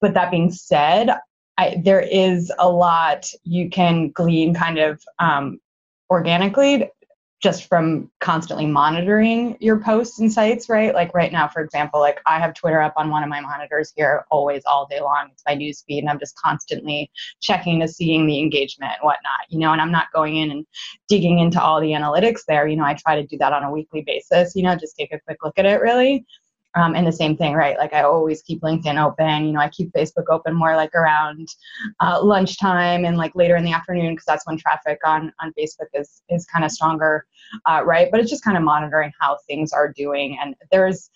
But 0.00 0.14
that 0.14 0.30
being 0.30 0.50
said, 0.50 1.10
I, 1.58 1.80
there 1.82 2.00
is 2.00 2.52
a 2.58 2.68
lot 2.68 3.30
you 3.44 3.70
can 3.70 4.10
glean 4.10 4.54
kind 4.54 4.78
of 4.78 5.02
um, 5.18 5.58
organically 6.10 6.90
just 7.42 7.68
from 7.68 8.10
constantly 8.20 8.66
monitoring 8.66 9.56
your 9.60 9.78
posts 9.78 10.18
and 10.20 10.32
sites, 10.32 10.68
right? 10.68 10.94
Like 10.94 11.12
right 11.14 11.30
now, 11.30 11.46
for 11.46 11.62
example, 11.62 12.00
like 12.00 12.20
I 12.26 12.38
have 12.38 12.54
Twitter 12.54 12.80
up 12.80 12.94
on 12.96 13.10
one 13.10 13.22
of 13.22 13.28
my 13.28 13.40
monitors 13.40 13.92
here 13.94 14.24
always 14.30 14.62
all 14.64 14.86
day 14.86 15.00
long. 15.00 15.28
It's 15.32 15.42
my 15.46 15.54
news 15.54 15.84
feed, 15.86 16.00
and 16.00 16.08
I'm 16.08 16.18
just 16.18 16.36
constantly 16.36 17.10
checking 17.40 17.80
to 17.80 17.88
seeing 17.88 18.26
the 18.26 18.40
engagement 18.40 18.92
and 18.92 19.04
whatnot, 19.04 19.40
you 19.50 19.58
know, 19.58 19.72
and 19.72 19.80
I'm 19.80 19.92
not 19.92 20.06
going 20.14 20.36
in 20.36 20.50
and 20.50 20.66
digging 21.08 21.38
into 21.38 21.62
all 21.62 21.80
the 21.80 21.90
analytics 21.90 22.40
there. 22.48 22.66
You 22.66 22.76
know, 22.76 22.84
I 22.84 22.94
try 22.94 23.20
to 23.20 23.26
do 23.26 23.36
that 23.38 23.52
on 23.52 23.64
a 23.64 23.70
weekly 23.70 24.02
basis, 24.02 24.56
you 24.56 24.62
know, 24.62 24.74
just 24.74 24.96
take 24.96 25.12
a 25.12 25.20
quick 25.20 25.38
look 25.44 25.58
at 25.58 25.66
it 25.66 25.80
really. 25.80 26.24
Um, 26.76 26.94
and 26.94 27.06
the 27.06 27.12
same 27.12 27.36
thing, 27.36 27.54
right? 27.54 27.78
Like 27.78 27.94
I 27.94 28.02
always 28.02 28.42
keep 28.42 28.60
LinkedIn 28.60 29.02
open. 29.02 29.46
You 29.46 29.52
know, 29.52 29.60
I 29.60 29.68
keep 29.70 29.92
Facebook 29.92 30.26
open 30.30 30.54
more 30.54 30.76
like 30.76 30.94
around 30.94 31.48
uh, 32.00 32.22
lunchtime 32.22 33.04
and 33.06 33.16
like 33.16 33.34
later 33.34 33.56
in 33.56 33.64
the 33.64 33.72
afternoon 33.72 34.14
because 34.14 34.26
that's 34.26 34.46
when 34.46 34.58
traffic 34.58 34.98
on 35.04 35.32
on 35.40 35.52
Facebook 35.58 35.88
is 35.94 36.22
is 36.28 36.44
kind 36.46 36.64
of 36.64 36.70
stronger, 36.70 37.26
uh, 37.64 37.82
right? 37.84 38.08
But 38.10 38.20
it's 38.20 38.30
just 38.30 38.44
kind 38.44 38.56
of 38.56 38.62
monitoring 38.62 39.10
how 39.20 39.38
things 39.46 39.72
are 39.72 39.92
doing, 39.92 40.38
and 40.40 40.54
there's 40.70 41.10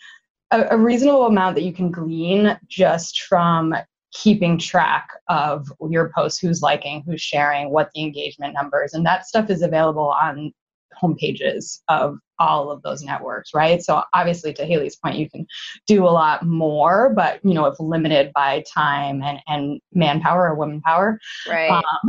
a, 0.50 0.69
a 0.71 0.79
reasonable 0.79 1.26
amount 1.26 1.55
that 1.57 1.62
you 1.62 1.73
can 1.73 1.90
glean 1.90 2.59
just 2.69 3.23
from 3.23 3.75
keeping 4.12 4.59
track 4.59 5.09
of 5.29 5.71
your 5.88 6.11
posts, 6.14 6.40
who's 6.40 6.62
liking, 6.62 7.02
who's 7.07 7.21
sharing, 7.21 7.71
what 7.71 7.90
the 7.95 8.02
engagement 8.02 8.55
numbers, 8.55 8.95
and 8.95 9.07
that 9.07 9.26
stuff 9.26 9.50
is 9.50 9.62
available 9.62 10.14
on 10.21 10.52
homepages 11.00 11.81
of 11.88 12.19
all 12.40 12.70
of 12.70 12.82
those 12.82 13.02
networks, 13.02 13.54
right? 13.54 13.82
So 13.82 14.02
obviously, 14.12 14.52
to 14.54 14.64
Haley's 14.64 14.97
point, 14.97 15.16
you 15.16 15.30
can 15.30 15.47
do 15.87 16.04
a 16.04 16.11
lot 16.11 16.44
more, 16.44 17.12
but 17.14 17.38
you 17.44 17.54
know, 17.54 17.66
if 17.66 17.78
limited 17.78 18.32
by 18.32 18.64
time 18.73 19.23
and 19.23 19.38
and 19.47 19.80
manpower 19.92 20.49
or 20.49 20.54
woman 20.56 20.80
power, 20.80 21.20
right? 21.49 21.70
Um, 21.70 21.85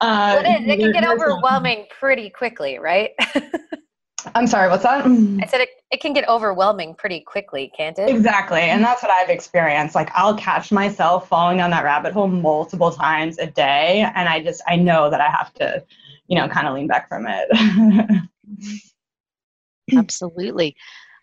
uh, 0.00 0.42
it, 0.44 0.68
it 0.68 0.78
can 0.80 0.92
get 0.92 1.08
overwhelming 1.08 1.86
pretty 1.90 2.30
quickly, 2.30 2.78
right? 2.78 3.10
I'm 4.34 4.46
sorry, 4.46 4.68
what's 4.68 4.82
that? 4.82 5.04
I 5.06 5.46
said 5.46 5.62
it, 5.62 5.70
it 5.90 6.00
can 6.00 6.12
get 6.12 6.28
overwhelming 6.28 6.94
pretty 6.94 7.20
quickly, 7.20 7.72
can't 7.76 7.98
it? 7.98 8.08
Exactly. 8.08 8.60
And 8.60 8.84
that's 8.84 9.02
what 9.02 9.10
I've 9.10 9.30
experienced. 9.30 9.94
Like 9.94 10.10
I'll 10.14 10.36
catch 10.36 10.70
myself 10.70 11.28
falling 11.28 11.58
down 11.58 11.70
that 11.70 11.84
rabbit 11.84 12.12
hole 12.12 12.28
multiple 12.28 12.90
times 12.90 13.38
a 13.38 13.46
day. 13.46 14.10
And 14.14 14.28
I 14.28 14.42
just, 14.42 14.62
I 14.66 14.76
know 14.76 15.10
that 15.10 15.20
I 15.20 15.30
have 15.30 15.52
to 15.54 15.82
you 16.30 16.38
know, 16.38 16.48
kind 16.48 16.68
of 16.68 16.74
lean 16.74 16.86
back 16.86 17.08
from 17.08 17.26
it. 17.28 18.22
Absolutely. 19.96 20.76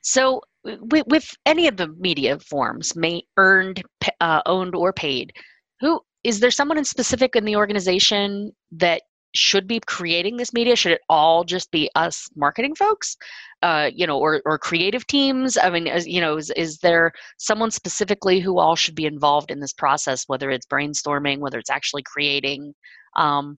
So, 0.03 0.41
with, 0.63 1.07
with, 1.07 1.33
any 1.45 1.67
of 1.67 1.77
the 1.77 1.87
media 1.87 2.37
forms, 2.39 2.95
may 2.95 3.23
earned, 3.37 3.83
uh, 4.19 4.41
owned, 4.45 4.75
or 4.75 4.91
paid, 4.91 5.31
who 5.79 6.01
is 6.25 6.41
there 6.41 6.51
someone 6.51 6.77
in 6.77 6.83
specific 6.83 7.37
in 7.37 7.45
the 7.45 7.55
organization 7.55 8.51
that 8.71 9.03
should 9.33 9.65
be 9.65 9.79
creating 9.79 10.35
this 10.35 10.51
media? 10.51 10.75
Should 10.75 10.91
it 10.91 11.01
all 11.07 11.45
just 11.45 11.71
be 11.71 11.89
us 11.95 12.27
marketing 12.35 12.75
folks, 12.75 13.15
uh, 13.61 13.89
you 13.93 14.05
know, 14.05 14.19
or 14.19 14.41
or 14.45 14.57
creative 14.57 15.07
teams? 15.07 15.57
I 15.57 15.69
mean, 15.69 15.89
you 16.05 16.19
know, 16.19 16.35
is, 16.35 16.49
is 16.51 16.79
there 16.79 17.13
someone 17.37 17.71
specifically 17.71 18.41
who 18.41 18.59
all 18.59 18.75
should 18.75 18.95
be 18.95 19.05
involved 19.05 19.51
in 19.51 19.61
this 19.61 19.73
process, 19.73 20.25
whether 20.27 20.51
it's 20.51 20.65
brainstorming, 20.65 21.39
whether 21.39 21.59
it's 21.59 21.69
actually 21.69 22.03
creating? 22.03 22.73
Um, 23.15 23.57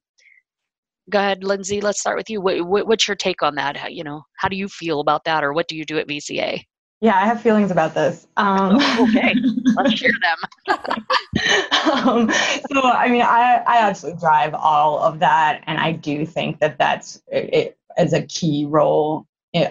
go 1.10 1.20
ahead, 1.20 1.44
Lindsay. 1.44 1.82
Let's 1.82 2.00
start 2.00 2.18
with 2.18 2.30
you. 2.30 2.42
What, 2.42 2.88
what's 2.88 3.08
your 3.08 3.16
take 3.16 3.42
on 3.42 3.56
that? 3.56 3.78
How, 3.78 3.88
you 3.88 4.04
know, 4.04 4.24
how 4.38 4.48
do 4.48 4.56
you 4.56 4.68
feel 4.68 5.00
about 5.00 5.24
that, 5.26 5.44
or 5.44 5.54
what 5.54 5.68
do 5.68 5.76
you 5.76 5.86
do 5.86 5.98
at 5.98 6.08
VCA? 6.08 6.64
Yeah, 7.02 7.16
I 7.16 7.26
have 7.26 7.42
feelings 7.42 7.72
about 7.72 7.94
this. 7.94 8.28
Um, 8.36 8.76
okay, 9.00 9.34
Let's 9.76 9.94
share 9.94 10.12
them. 10.22 10.78
um, 11.94 12.32
so, 12.72 12.82
I 12.84 13.08
mean, 13.10 13.22
I, 13.22 13.64
I 13.66 13.88
absolutely 13.88 14.20
drive 14.20 14.54
all 14.54 15.00
of 15.00 15.20
that. 15.20 15.64
And 15.66 15.78
I 15.78 15.94
do 15.94 16.26
think 16.26 16.60
that 16.60 16.78
that's 16.78 17.22
it, 17.28 17.54
it 17.54 17.78
as 17.98 18.14
a 18.14 18.24
key 18.24 18.66
role 18.66 19.26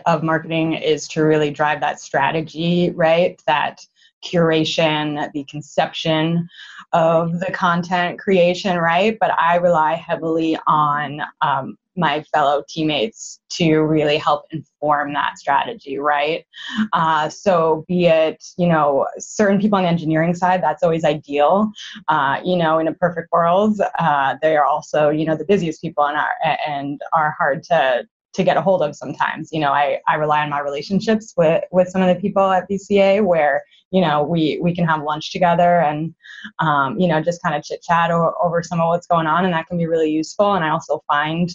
of 0.07 0.23
marketing 0.23 0.73
is 0.73 1.07
to 1.09 1.23
really 1.23 1.51
drive 1.51 1.81
that 1.81 2.01
strategy, 2.01 2.91
right? 2.91 3.41
That 3.47 3.85
curation, 4.25 5.31
the 5.33 5.45
conception 5.45 6.49
of 6.93 7.41
the 7.41 7.51
content 7.53 8.19
creation, 8.19 8.79
right? 8.79 9.17
But 9.21 9.33
I 9.39 9.57
rely 9.57 9.95
heavily 9.95 10.59
on 10.67 11.21
um, 11.41 11.77
my 11.97 12.23
fellow 12.33 12.63
teammates 12.69 13.41
to 13.51 13.81
really 13.81 14.17
help 14.17 14.45
inform 14.51 15.13
that 15.13 15.37
strategy, 15.37 15.99
right? 15.99 16.47
Uh, 16.93 17.29
so, 17.29 17.85
be 17.89 18.07
it, 18.07 18.45
you 18.57 18.69
know, 18.69 19.07
certain 19.19 19.61
people 19.61 19.77
on 19.77 19.83
the 19.83 19.91
engineering 19.91 20.35
side, 20.35 20.63
that's 20.63 20.83
always 20.83 21.05
ideal. 21.05 21.71
Uh, 22.07 22.41
you 22.45 22.57
know, 22.57 22.79
in 22.79 22.89
a 22.89 22.95
perfect 22.95 23.31
world, 23.33 23.81
uh, 23.99 24.37
they 24.41 24.57
are 24.57 24.65
also, 24.65 25.11
you 25.11 25.25
know, 25.27 25.37
the 25.37 25.45
busiest 25.45 25.83
people 25.83 26.07
and 26.07 26.17
are, 26.17 26.35
and 26.67 27.01
are 27.13 27.35
hard 27.37 27.63
to 27.65 28.07
to 28.35 28.45
get 28.45 28.57
a 28.57 28.63
hold 28.63 28.83
of 28.83 28.95
sometimes. 28.95 29.51
You 29.53 29.61
know, 29.61 29.73
I, 29.73 30.01
I 30.07 30.15
rely 30.15 30.43
on 30.43 30.51
my 30.51 30.61
relationships 30.61 31.35
with, 31.37 31.65
with 31.73 31.89
some 31.89 32.03
of 32.03 32.15
the 32.15 32.21
people 32.21 32.51
at 32.51 32.69
VCA 32.69 33.25
where, 33.25 33.63
you 33.91 34.01
know, 34.01 34.23
we, 34.23 34.59
we 34.63 34.75
can 34.75 34.87
have 34.87 35.03
lunch 35.03 35.33
together 35.33 35.81
and, 35.81 36.15
um, 36.59 36.99
you 36.99 37.09
know, 37.09 37.23
just 37.23 37.43
kind 37.43 37.55
of 37.55 37.63
chit 37.63 37.83
chat 37.83 38.11
over 38.11 38.63
some 38.63 38.81
of 38.81 38.89
what's 38.89 39.07
going 39.07 39.27
on. 39.27 39.45
And 39.45 39.55
that 39.55 39.67
can 39.67 39.79
be 39.79 39.87
really 39.87 40.11
useful. 40.11 40.55
And 40.55 40.65
I 40.65 40.71
also 40.71 41.03
find 41.07 41.51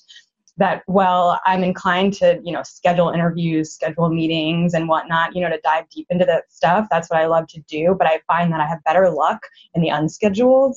that 0.58 0.84
well 0.88 1.40
i'm 1.46 1.64
inclined 1.64 2.14
to 2.14 2.40
you 2.44 2.54
know 2.54 2.62
schedule 2.64 3.10
interviews 3.10 3.74
schedule 3.74 4.10
meetings 4.10 4.74
and 4.74 4.88
whatnot 4.88 5.36
you 5.36 5.42
know 5.42 5.50
to 5.50 5.60
dive 5.64 5.90
deep 5.90 6.06
into 6.10 6.26
that 6.26 6.44
stuff 6.52 6.86
that's 6.92 7.10
what 7.10 7.20
i 7.20 7.26
love 7.26 7.48
to 7.48 7.60
do 7.62 7.96
but 7.98 8.08
i 8.08 8.20
find 8.28 8.52
that 8.52 8.60
i 8.60 8.68
have 8.68 8.84
better 8.84 9.10
luck 9.10 9.42
in 9.74 9.82
the 9.82 9.90
unscheduled 9.90 10.76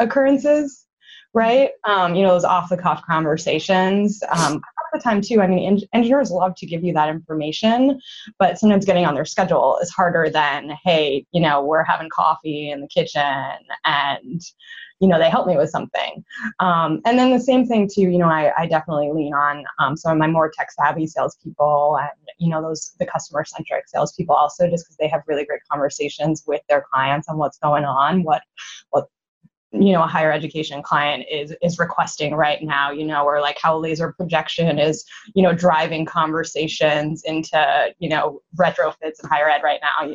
occurrences 0.00 0.86
right 1.34 1.70
um, 1.84 2.14
you 2.14 2.22
know 2.22 2.30
those 2.30 2.44
off 2.44 2.70
the 2.70 2.76
cuff 2.76 3.02
conversations 3.06 4.22
um, 4.30 4.60
the 4.92 4.98
time 4.98 5.20
too 5.20 5.40
i 5.40 5.46
mean 5.46 5.66
en- 5.66 5.88
engineers 5.92 6.30
love 6.30 6.54
to 6.56 6.66
give 6.66 6.84
you 6.84 6.92
that 6.92 7.08
information 7.08 8.00
but 8.38 8.58
sometimes 8.58 8.84
getting 8.84 9.04
on 9.04 9.14
their 9.14 9.24
schedule 9.24 9.78
is 9.82 9.90
harder 9.90 10.28
than 10.30 10.70
hey 10.84 11.24
you 11.32 11.40
know 11.40 11.62
we're 11.62 11.84
having 11.84 12.08
coffee 12.10 12.70
in 12.70 12.80
the 12.80 12.88
kitchen 12.88 13.22
and 13.84 14.42
you 15.00 15.06
know 15.08 15.18
they 15.18 15.30
help 15.30 15.46
me 15.46 15.56
with 15.56 15.70
something. 15.70 16.24
Um, 16.58 17.00
and 17.04 17.18
then 17.18 17.30
the 17.30 17.40
same 17.40 17.66
thing 17.66 17.88
too 17.92 18.02
you 18.02 18.18
know 18.18 18.28
i, 18.28 18.52
I 18.56 18.66
definitely 18.66 19.10
lean 19.12 19.34
on 19.34 19.64
um, 19.78 19.96
some 19.96 20.12
of 20.12 20.18
my 20.18 20.26
more 20.26 20.50
tech 20.50 20.70
savvy 20.72 21.06
salespeople 21.06 21.98
and 22.00 22.10
you 22.38 22.48
know 22.48 22.62
those 22.62 22.92
the 22.98 23.06
customer 23.06 23.44
centric 23.44 23.88
salespeople 23.88 24.34
also 24.34 24.68
just 24.68 24.84
because 24.84 24.96
they 24.96 25.08
have 25.08 25.22
really 25.26 25.44
great 25.44 25.60
conversations 25.70 26.44
with 26.46 26.62
their 26.68 26.84
clients 26.92 27.28
on 27.28 27.38
what's 27.38 27.58
going 27.58 27.84
on 27.84 28.22
what 28.22 28.42
what 28.90 29.08
you 29.72 29.92
know 29.92 30.02
a 30.02 30.06
higher 30.06 30.32
education 30.32 30.82
client 30.82 31.24
is 31.30 31.54
is 31.62 31.78
requesting 31.78 32.34
right 32.34 32.62
now 32.62 32.90
you 32.90 33.04
know 33.04 33.24
or 33.24 33.40
like 33.40 33.58
how 33.60 33.76
laser 33.76 34.12
projection 34.12 34.78
is 34.78 35.04
you 35.34 35.42
know 35.42 35.52
driving 35.52 36.06
conversations 36.06 37.22
into 37.24 37.94
you 37.98 38.08
know 38.08 38.40
retrofits 38.58 39.22
in 39.22 39.28
higher 39.28 39.48
ed 39.48 39.62
right 39.62 39.80
now. 39.82 40.14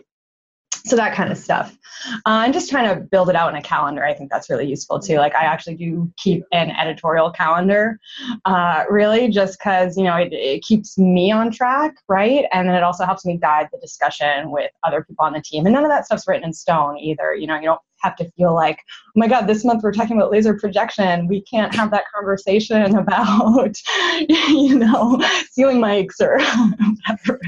So 0.86 0.98
that 0.98 1.16
kind 1.16 1.32
of 1.32 1.38
stuff. 1.38 1.78
Uh, 2.26 2.42
and 2.44 2.54
just 2.54 2.70
trying 2.70 2.94
to 2.94 3.00
build 3.00 3.30
it 3.30 3.38
out 3.38 3.50
in 3.50 3.56
a 3.56 3.62
calendar 3.62 4.04
i 4.04 4.14
think 4.14 4.30
that's 4.30 4.50
really 4.50 4.68
useful 4.68 5.00
too. 5.00 5.18
Like 5.18 5.36
i 5.36 5.44
actually 5.44 5.76
do 5.76 6.12
keep 6.18 6.44
an 6.52 6.72
editorial 6.72 7.32
calendar 7.32 8.00
uh, 8.46 8.84
really 8.90 9.30
just 9.30 9.60
because 9.60 9.96
you 9.96 10.04
know 10.04 10.16
it, 10.18 10.34
it 10.34 10.64
keeps 10.64 10.98
me 10.98 11.32
on 11.32 11.52
track 11.52 11.94
right? 12.10 12.46
And 12.52 12.68
then 12.68 12.76
it 12.76 12.84
also 12.84 13.06
helps 13.06 13.24
me 13.24 13.38
guide 13.38 13.70
the 13.72 13.78
discussion 13.78 14.52
with 14.52 14.72
other 14.84 15.04
people 15.04 15.26
on 15.26 15.34
the 15.34 15.42
team. 15.42 15.66
And 15.66 15.74
none 15.74 15.86
of 15.86 15.92
that 15.92 16.06
stuff's 16.06 16.28
written 16.28 16.46
in 16.46 16.54
stone 16.54 16.98
either 16.98 17.36
you 17.36 17.48
know 17.48 17.56
you 17.56 17.66
don't 17.66 17.82
have 18.04 18.16
to 18.18 18.30
feel 18.32 18.54
like, 18.54 18.80
oh 19.08 19.12
my 19.16 19.28
God, 19.28 19.48
this 19.48 19.64
month 19.64 19.84
we're 19.84 19.94
talking 19.94 20.18
about 20.18 20.32
laser 20.32 20.54
projection. 20.54 21.28
We 21.28 21.42
can't 21.42 21.74
have 21.76 21.92
that 21.92 22.06
conversation 22.14 22.96
about, 22.98 23.76
you 24.28 24.78
know, 24.78 25.22
ceiling 25.52 25.78
mics 25.78 26.20
or 26.20 26.40
whatever. 27.08 27.40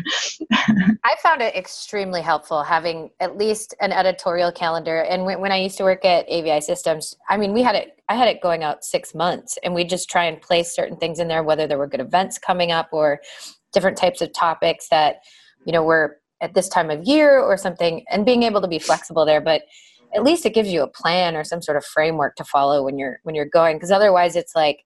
I 1.04 1.16
found 1.22 1.42
it 1.42 1.56
extremely 1.56 2.22
helpful 2.22 2.64
having 2.64 3.10
at 3.20 3.38
least 3.38 3.76
an 3.82 3.92
editorial 3.92 4.52
calendar. 4.52 5.02
And 5.02 5.26
when, 5.26 5.42
when 5.42 5.52
I 5.52 5.58
used 5.58 5.78
to 5.78 5.84
work 5.84 6.06
at 6.06 6.26
AVI 6.28 6.62
Systems, 6.62 7.16
I 7.30 7.38
mean, 7.38 7.54
we 7.54 7.62
had 7.62 7.76
it, 7.76 8.00
I 8.10 8.16
had 8.16 8.28
it 8.28 8.42
going 8.42 8.64
out 8.64 8.84
six 8.84 9.14
months 9.14 9.58
and 9.64 9.74
we 9.74 9.84
just 9.84 10.10
try 10.10 10.26
and 10.26 10.42
place 10.42 10.76
certain 10.76 10.98
things 10.98 11.20
in 11.20 11.28
there, 11.28 11.44
whether 11.44 11.68
there 11.68 11.78
were 11.78 11.88
good 11.88 12.00
events 12.00 12.38
coming 12.38 12.72
up 12.72 12.90
or 12.92 13.20
different 13.74 13.98
types 13.98 14.22
of 14.22 14.32
topics 14.34 14.88
that, 14.90 15.18
you 15.66 15.74
know, 15.74 15.84
were 15.84 16.18
at 16.42 16.54
this 16.54 16.70
time 16.70 16.90
of 16.90 17.04
year 17.04 17.40
or 17.40 17.58
something 17.58 18.04
and 18.10 18.26
being 18.26 18.44
able 18.44 18.62
to 18.62 18.68
be 18.68 18.80
flexible 18.80 19.26
there. 19.26 19.42
But 19.42 19.64
at 20.16 20.24
least 20.24 20.46
it 20.46 20.54
gives 20.54 20.72
you 20.72 20.82
a 20.82 20.88
plan 20.88 21.36
or 21.36 21.44
some 21.44 21.62
sort 21.62 21.78
of 21.78 21.86
framework 21.86 22.36
to 22.36 22.44
follow 22.44 22.84
when 22.84 22.98
you're 22.98 23.20
when 23.24 23.36
you're 23.36 23.46
going 23.46 23.76
because 23.76 23.92
otherwise 23.92 24.36
it's 24.36 24.56
like 24.56 24.84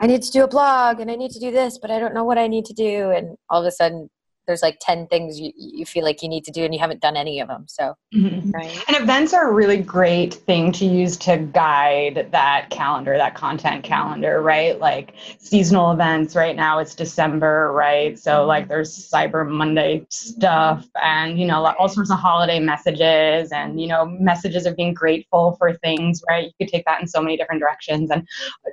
i 0.00 0.06
need 0.06 0.22
to 0.22 0.30
do 0.30 0.44
a 0.44 0.48
blog 0.48 1.00
and 1.00 1.10
i 1.10 1.14
need 1.14 1.30
to 1.30 1.38
do 1.38 1.50
this 1.50 1.78
but 1.78 1.90
i 1.90 1.98
don't 1.98 2.14
know 2.14 2.24
what 2.24 2.38
i 2.38 2.46
need 2.46 2.64
to 2.64 2.74
do. 2.74 3.10
And 3.10 3.36
all 3.50 3.60
of 3.60 3.66
a 3.66 3.70
sudden 3.70 4.08
there's 4.46 4.62
like 4.62 4.78
10 4.80 5.06
things 5.08 5.40
you, 5.40 5.52
you 5.56 5.86
feel 5.86 6.04
like 6.04 6.22
you 6.22 6.28
need 6.28 6.44
to 6.44 6.50
do 6.50 6.64
and 6.64 6.74
you 6.74 6.80
haven't 6.80 7.00
done 7.00 7.16
any 7.16 7.40
of 7.40 7.48
them 7.48 7.64
so. 7.68 7.94
Mm-hmm. 8.14 8.50
right. 8.50 8.84
and 8.88 8.96
events 8.96 9.32
are 9.32 9.50
a 9.50 9.52
really 9.52 9.78
great 9.78 10.34
thing 10.34 10.70
to 10.72 10.84
use 10.84 11.16
to 11.18 11.38
guide 11.38 12.28
that 12.30 12.70
calendar 12.70 13.16
that 13.16 13.34
content 13.34 13.84
calendar 13.84 14.40
right? 14.42 14.78
Like 14.78 15.14
seasonal 15.38 15.92
events 15.92 16.36
right 16.36 16.54
now 16.54 16.78
it's 16.78 16.94
december 16.94 17.72
right? 17.72 18.18
So 18.18 18.44
like 18.44 18.68
there's 18.68 19.08
cyber 19.10 19.48
monday 19.48 20.06
stuff 20.10 20.86
and 21.02 21.38
you 21.38 21.46
know 21.46 21.64
all 21.78 21.88
sorts 21.88 22.10
of 22.10 22.18
holiday 22.18 22.60
messages 22.60 23.50
and 23.52 23.80
you 23.80 23.88
know 23.88 24.06
messages 24.06 24.66
of 24.66 24.76
being 24.76 24.94
grateful 24.94 25.56
for 25.58 25.74
things 25.78 26.22
right? 26.28 26.46
You 26.46 26.66
could 26.66 26.72
take 26.72 26.84
that 26.84 27.00
in 27.00 27.06
so 27.06 27.20
many 27.20 27.36
different 27.36 27.60
directions 27.60 28.10
and 28.10 28.26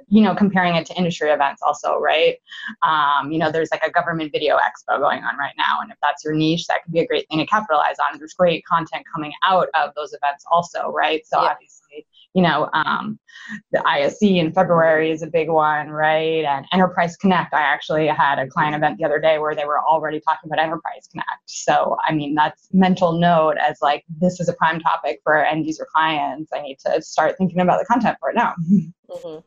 you 0.08 0.22
know 0.22 0.36
comparing 0.36 0.76
it 0.76 0.86
to 0.88 0.94
industry 0.96 1.30
events 1.30 1.62
also 1.62 1.98
right? 2.00 2.36
Um, 2.84 3.32
you 3.32 3.40
know 3.40 3.52
there's 3.52 3.70
like 3.72 3.84
a 3.84 3.92
government 3.92 4.32
video 4.32 4.58
expo 4.58 5.00
going 5.00 5.24
on 5.24 5.38
right 5.38 5.54
now 5.58 5.61
now. 5.62 5.80
And 5.82 5.92
if 5.92 5.98
that's 6.02 6.24
your 6.24 6.34
niche, 6.34 6.68
that 6.68 6.84
could 6.84 6.94
be 6.94 7.00
a 7.00 7.08
great 7.08 7.28
thing 7.30 7.40
to 7.40 7.46
capitalize 7.46 7.98
on. 8.00 8.18
There's 8.18 8.34
great 8.34 8.66
content 8.66 9.06
coming 9.14 9.34
out 9.46 9.68
of 9.74 9.94
those 9.96 10.14
events 10.14 10.44
also, 10.52 10.90
right? 10.90 11.26
So 11.26 11.42
yeah. 11.42 11.50
obviously, 11.50 12.06
you 12.34 12.42
know, 12.42 12.70
um, 12.74 13.20
the 13.72 13.86
ISE 13.86 14.22
in 14.22 14.54
February 14.54 15.12
is 15.12 15.22
a 15.22 15.28
big 15.28 15.50
one, 15.50 15.90
right? 15.90 16.46
And 16.46 16.66
Enterprise 16.72 17.18
Connect. 17.18 17.54
I 17.54 17.62
actually 17.62 18.08
had 18.08 18.40
a 18.40 18.48
client 18.48 18.76
event 18.76 18.98
the 18.98 19.06
other 19.06 19.20
day 19.20 19.38
where 19.40 19.54
they 19.54 19.66
were 19.66 19.80
already 19.80 20.22
talking 20.22 20.50
about 20.50 20.64
Enterprise 20.64 21.08
Connect. 21.12 21.42
So, 21.46 21.98
I 22.08 22.14
mean, 22.14 22.34
that's 22.34 22.70
mental 22.72 23.14
note 23.14 23.58
as 23.58 23.80
like, 23.82 24.06
this 24.20 24.40
is 24.40 24.48
a 24.48 24.54
prime 24.54 24.80
topic 24.80 25.20
for 25.24 25.44
end 25.44 25.66
user 25.66 25.88
clients. 25.94 26.52
I 26.54 26.62
need 26.62 26.78
to 26.86 27.02
start 27.02 27.38
thinking 27.38 27.60
about 27.60 27.80
the 27.80 27.86
content 27.86 28.18
for 28.20 28.30
it 28.30 28.36
now. 28.36 28.54
Mm-hmm. 29.12 29.40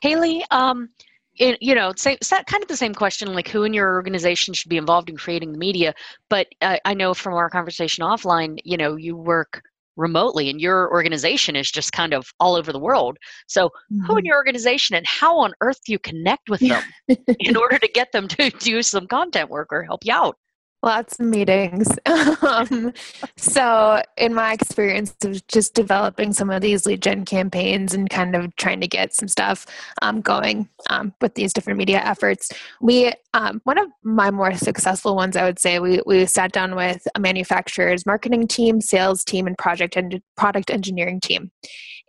Haley, 0.00 0.44
um, 0.52 0.90
it, 1.36 1.58
you 1.60 1.74
know, 1.74 1.90
it's, 1.90 2.06
it's 2.06 2.30
kind 2.30 2.62
of 2.62 2.68
the 2.68 2.76
same 2.76 2.94
question, 2.94 3.32
like 3.32 3.48
who 3.48 3.64
in 3.64 3.74
your 3.74 3.94
organization 3.94 4.54
should 4.54 4.68
be 4.68 4.76
involved 4.76 5.10
in 5.10 5.16
creating 5.16 5.52
the 5.52 5.58
media. 5.58 5.94
But 6.30 6.48
uh, 6.60 6.78
I 6.84 6.94
know 6.94 7.14
from 7.14 7.34
our 7.34 7.50
conversation 7.50 8.04
offline, 8.04 8.58
you 8.64 8.76
know, 8.76 8.96
you 8.96 9.16
work 9.16 9.62
remotely 9.96 10.50
and 10.50 10.60
your 10.60 10.90
organization 10.90 11.56
is 11.56 11.70
just 11.70 11.92
kind 11.92 12.12
of 12.12 12.26
all 12.40 12.54
over 12.54 12.72
the 12.72 12.78
world. 12.78 13.16
So, 13.46 13.68
mm-hmm. 13.68 14.04
who 14.04 14.12
in 14.12 14.18
mm-hmm. 14.18 14.26
your 14.26 14.36
organization 14.36 14.96
and 14.96 15.06
how 15.06 15.38
on 15.38 15.52
earth 15.60 15.78
do 15.84 15.92
you 15.92 15.98
connect 15.98 16.48
with 16.48 16.60
them 16.60 16.82
in 17.40 17.56
order 17.56 17.78
to 17.78 17.88
get 17.88 18.12
them 18.12 18.28
to 18.28 18.50
do 18.58 18.82
some 18.82 19.06
content 19.06 19.50
work 19.50 19.68
or 19.72 19.82
help 19.82 20.04
you 20.04 20.12
out? 20.12 20.36
Lots 20.84 21.18
of 21.18 21.24
meetings. 21.24 21.88
um, 22.42 22.92
so, 23.38 24.02
in 24.18 24.34
my 24.34 24.52
experience 24.52 25.14
of 25.24 25.46
just 25.46 25.72
developing 25.72 26.34
some 26.34 26.50
of 26.50 26.60
these 26.60 26.84
lead 26.84 27.00
gen 27.00 27.24
campaigns 27.24 27.94
and 27.94 28.10
kind 28.10 28.36
of 28.36 28.54
trying 28.56 28.82
to 28.82 28.86
get 28.86 29.14
some 29.14 29.26
stuff 29.26 29.64
um, 30.02 30.20
going 30.20 30.68
um, 30.90 31.14
with 31.22 31.36
these 31.36 31.54
different 31.54 31.78
media 31.78 32.02
efforts, 32.04 32.50
we 32.82 33.14
um, 33.32 33.62
one 33.64 33.78
of 33.78 33.88
my 34.02 34.30
more 34.30 34.52
successful 34.52 35.16
ones, 35.16 35.38
I 35.38 35.44
would 35.44 35.58
say, 35.58 35.78
we 35.78 36.02
we 36.04 36.26
sat 36.26 36.52
down 36.52 36.76
with 36.76 37.02
a 37.14 37.20
manufacturer's 37.20 38.04
marketing 38.04 38.46
team, 38.46 38.82
sales 38.82 39.24
team, 39.24 39.46
and 39.46 39.56
project 39.56 39.96
and 39.96 40.20
product 40.36 40.70
engineering 40.70 41.18
team, 41.18 41.50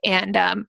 and 0.04 0.36
um, 0.36 0.68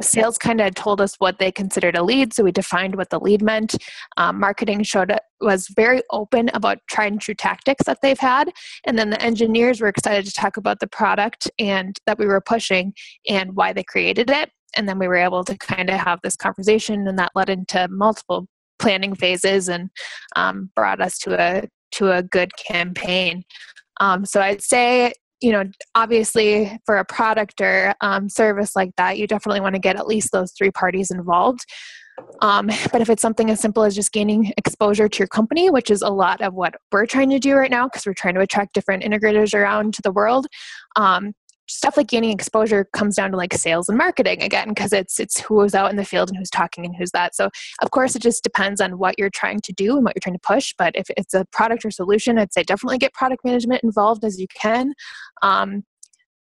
sales 0.00 0.38
kind 0.38 0.60
of 0.60 0.74
told 0.74 1.00
us 1.00 1.16
what 1.18 1.38
they 1.38 1.50
considered 1.50 1.96
a 1.96 2.02
lead 2.02 2.32
so 2.32 2.44
we 2.44 2.52
defined 2.52 2.94
what 2.94 3.10
the 3.10 3.18
lead 3.18 3.42
meant. 3.42 3.76
Um, 4.16 4.38
marketing 4.38 4.82
showed 4.82 5.12
was 5.40 5.68
very 5.74 6.02
open 6.10 6.50
about 6.54 6.78
tried 6.88 7.12
and 7.12 7.20
true 7.20 7.34
tactics 7.34 7.84
that 7.86 7.98
they've 8.02 8.18
had 8.18 8.50
and 8.84 8.98
then 8.98 9.10
the 9.10 9.22
engineers 9.22 9.80
were 9.80 9.88
excited 9.88 10.24
to 10.26 10.32
talk 10.32 10.56
about 10.56 10.80
the 10.80 10.86
product 10.86 11.50
and 11.58 11.98
that 12.06 12.18
we 12.18 12.26
were 12.26 12.40
pushing 12.40 12.92
and 13.28 13.56
why 13.56 13.72
they 13.72 13.82
created 13.82 14.30
it 14.30 14.50
and 14.76 14.88
then 14.88 14.98
we 14.98 15.08
were 15.08 15.16
able 15.16 15.44
to 15.44 15.56
kind 15.58 15.90
of 15.90 15.98
have 15.98 16.20
this 16.22 16.36
conversation 16.36 17.06
and 17.08 17.18
that 17.18 17.32
led 17.34 17.50
into 17.50 17.88
multiple 17.88 18.46
planning 18.78 19.14
phases 19.14 19.68
and 19.68 19.90
um, 20.36 20.70
brought 20.76 21.00
us 21.00 21.18
to 21.18 21.40
a 21.40 21.62
to 21.92 22.12
a 22.12 22.22
good 22.22 22.52
campaign. 22.56 23.42
Um, 23.98 24.24
so 24.24 24.40
i'd 24.40 24.62
say 24.62 25.12
you 25.40 25.52
know 25.52 25.64
obviously 25.94 26.78
for 26.84 26.96
a 26.98 27.04
product 27.04 27.60
or 27.60 27.94
um, 28.00 28.28
service 28.28 28.76
like 28.76 28.90
that 28.96 29.18
you 29.18 29.26
definitely 29.26 29.60
want 29.60 29.74
to 29.74 29.80
get 29.80 29.96
at 29.96 30.06
least 30.06 30.32
those 30.32 30.52
three 30.52 30.70
parties 30.70 31.10
involved. 31.10 31.64
Um, 32.42 32.66
but 32.92 33.00
if 33.00 33.10
it's 33.10 33.22
something 33.22 33.50
as 33.50 33.60
simple 33.60 33.82
as 33.82 33.94
just 33.94 34.12
gaining 34.12 34.52
exposure 34.56 35.08
to 35.08 35.18
your 35.18 35.28
company, 35.28 35.70
which 35.70 35.90
is 35.90 36.02
a 36.02 36.10
lot 36.10 36.40
of 36.40 36.54
what 36.54 36.74
we're 36.92 37.06
trying 37.06 37.30
to 37.30 37.38
do 37.38 37.54
right 37.54 37.70
now, 37.70 37.86
because 37.86 38.04
we're 38.04 38.14
trying 38.14 38.34
to 38.34 38.40
attract 38.40 38.74
different 38.74 39.02
integrators 39.02 39.54
around 39.54 39.96
the 40.02 40.12
world, 40.12 40.46
um, 40.96 41.32
stuff 41.70 41.96
like 41.96 42.08
gaining 42.08 42.30
exposure 42.30 42.86
comes 42.92 43.16
down 43.16 43.30
to 43.30 43.36
like 43.36 43.54
sales 43.54 43.88
and 43.88 43.96
marketing 43.96 44.42
again 44.42 44.68
because 44.68 44.92
it's 44.92 45.20
it's 45.20 45.40
who's 45.40 45.74
out 45.74 45.90
in 45.90 45.96
the 45.96 46.04
field 46.04 46.28
and 46.28 46.36
who's 46.36 46.50
talking 46.50 46.84
and 46.84 46.94
who's 46.96 47.12
that. 47.12 47.34
So 47.34 47.48
of 47.82 47.90
course 47.90 48.16
it 48.16 48.22
just 48.22 48.42
depends 48.42 48.80
on 48.80 48.98
what 48.98 49.18
you're 49.18 49.30
trying 49.30 49.60
to 49.60 49.72
do 49.72 49.96
and 49.96 50.04
what 50.04 50.14
you're 50.14 50.20
trying 50.20 50.34
to 50.34 50.40
push 50.46 50.74
but 50.76 50.94
if 50.96 51.06
it's 51.16 51.34
a 51.34 51.44
product 51.52 51.84
or 51.84 51.90
solution 51.90 52.38
i'd 52.38 52.52
say 52.52 52.62
definitely 52.62 52.98
get 52.98 53.12
product 53.12 53.44
management 53.44 53.82
involved 53.84 54.24
as 54.24 54.38
you 54.38 54.46
can. 54.54 54.92
Um, 55.42 55.84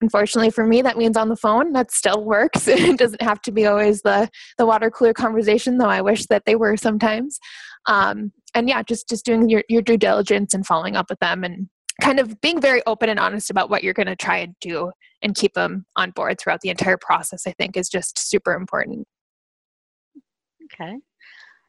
unfortunately 0.02 0.52
for 0.52 0.66
me 0.68 0.82
that 0.82 0.98
means 0.98 1.18
on 1.18 1.30
the 1.30 1.36
phone 1.36 1.74
that 1.74 1.92
still 1.92 2.24
works. 2.24 2.68
It 2.86 2.98
doesn't 2.98 3.22
have 3.22 3.42
to 3.44 3.52
be 3.52 3.66
always 3.66 4.02
the 4.02 4.30
the 4.58 4.66
water 4.66 4.92
cooler 4.92 5.14
conversation 5.14 5.78
though 5.78 5.90
i 5.90 6.02
wish 6.02 6.26
that 6.28 6.44
they 6.46 6.56
were 6.56 6.78
sometimes. 6.78 7.40
Um, 7.88 8.32
and 8.54 8.70
yeah 8.70 8.84
just 8.84 9.10
just 9.10 9.26
doing 9.26 9.50
your, 9.50 9.64
your 9.70 9.82
due 9.82 9.98
diligence 9.98 10.54
and 10.54 10.66
following 10.66 10.96
up 10.96 11.10
with 11.10 11.20
them 11.20 11.44
and 11.44 11.70
kind 12.02 12.20
of 12.20 12.40
being 12.42 12.60
very 12.60 12.82
open 12.86 13.10
and 13.10 13.20
honest 13.20 13.50
about 13.50 13.70
what 13.70 13.84
you're 13.84 13.94
going 13.94 14.08
to 14.08 14.16
try 14.16 14.38
and 14.38 14.56
do 14.62 14.92
and 15.22 15.36
keep 15.36 15.54
them 15.54 15.86
on 15.96 16.12
board 16.12 16.40
throughout 16.40 16.62
the 16.62 16.70
entire 16.70 16.98
process 16.98 17.48
i 17.48 17.52
think 17.54 17.78
is 17.78 17.90
just 17.90 18.18
super 18.18 18.54
important 18.54 19.08
okay 20.66 20.98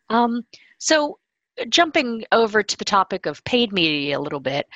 um, 0.09 0.43
so 0.79 1.19
jumping 1.69 2.25
over 2.31 2.63
to 2.63 2.77
the 2.77 2.85
topic 2.85 3.27
of 3.27 3.43
paid 3.45 3.73
media 3.73 4.19
a 4.19 4.21
little 4.21 4.41
bit 4.41 4.67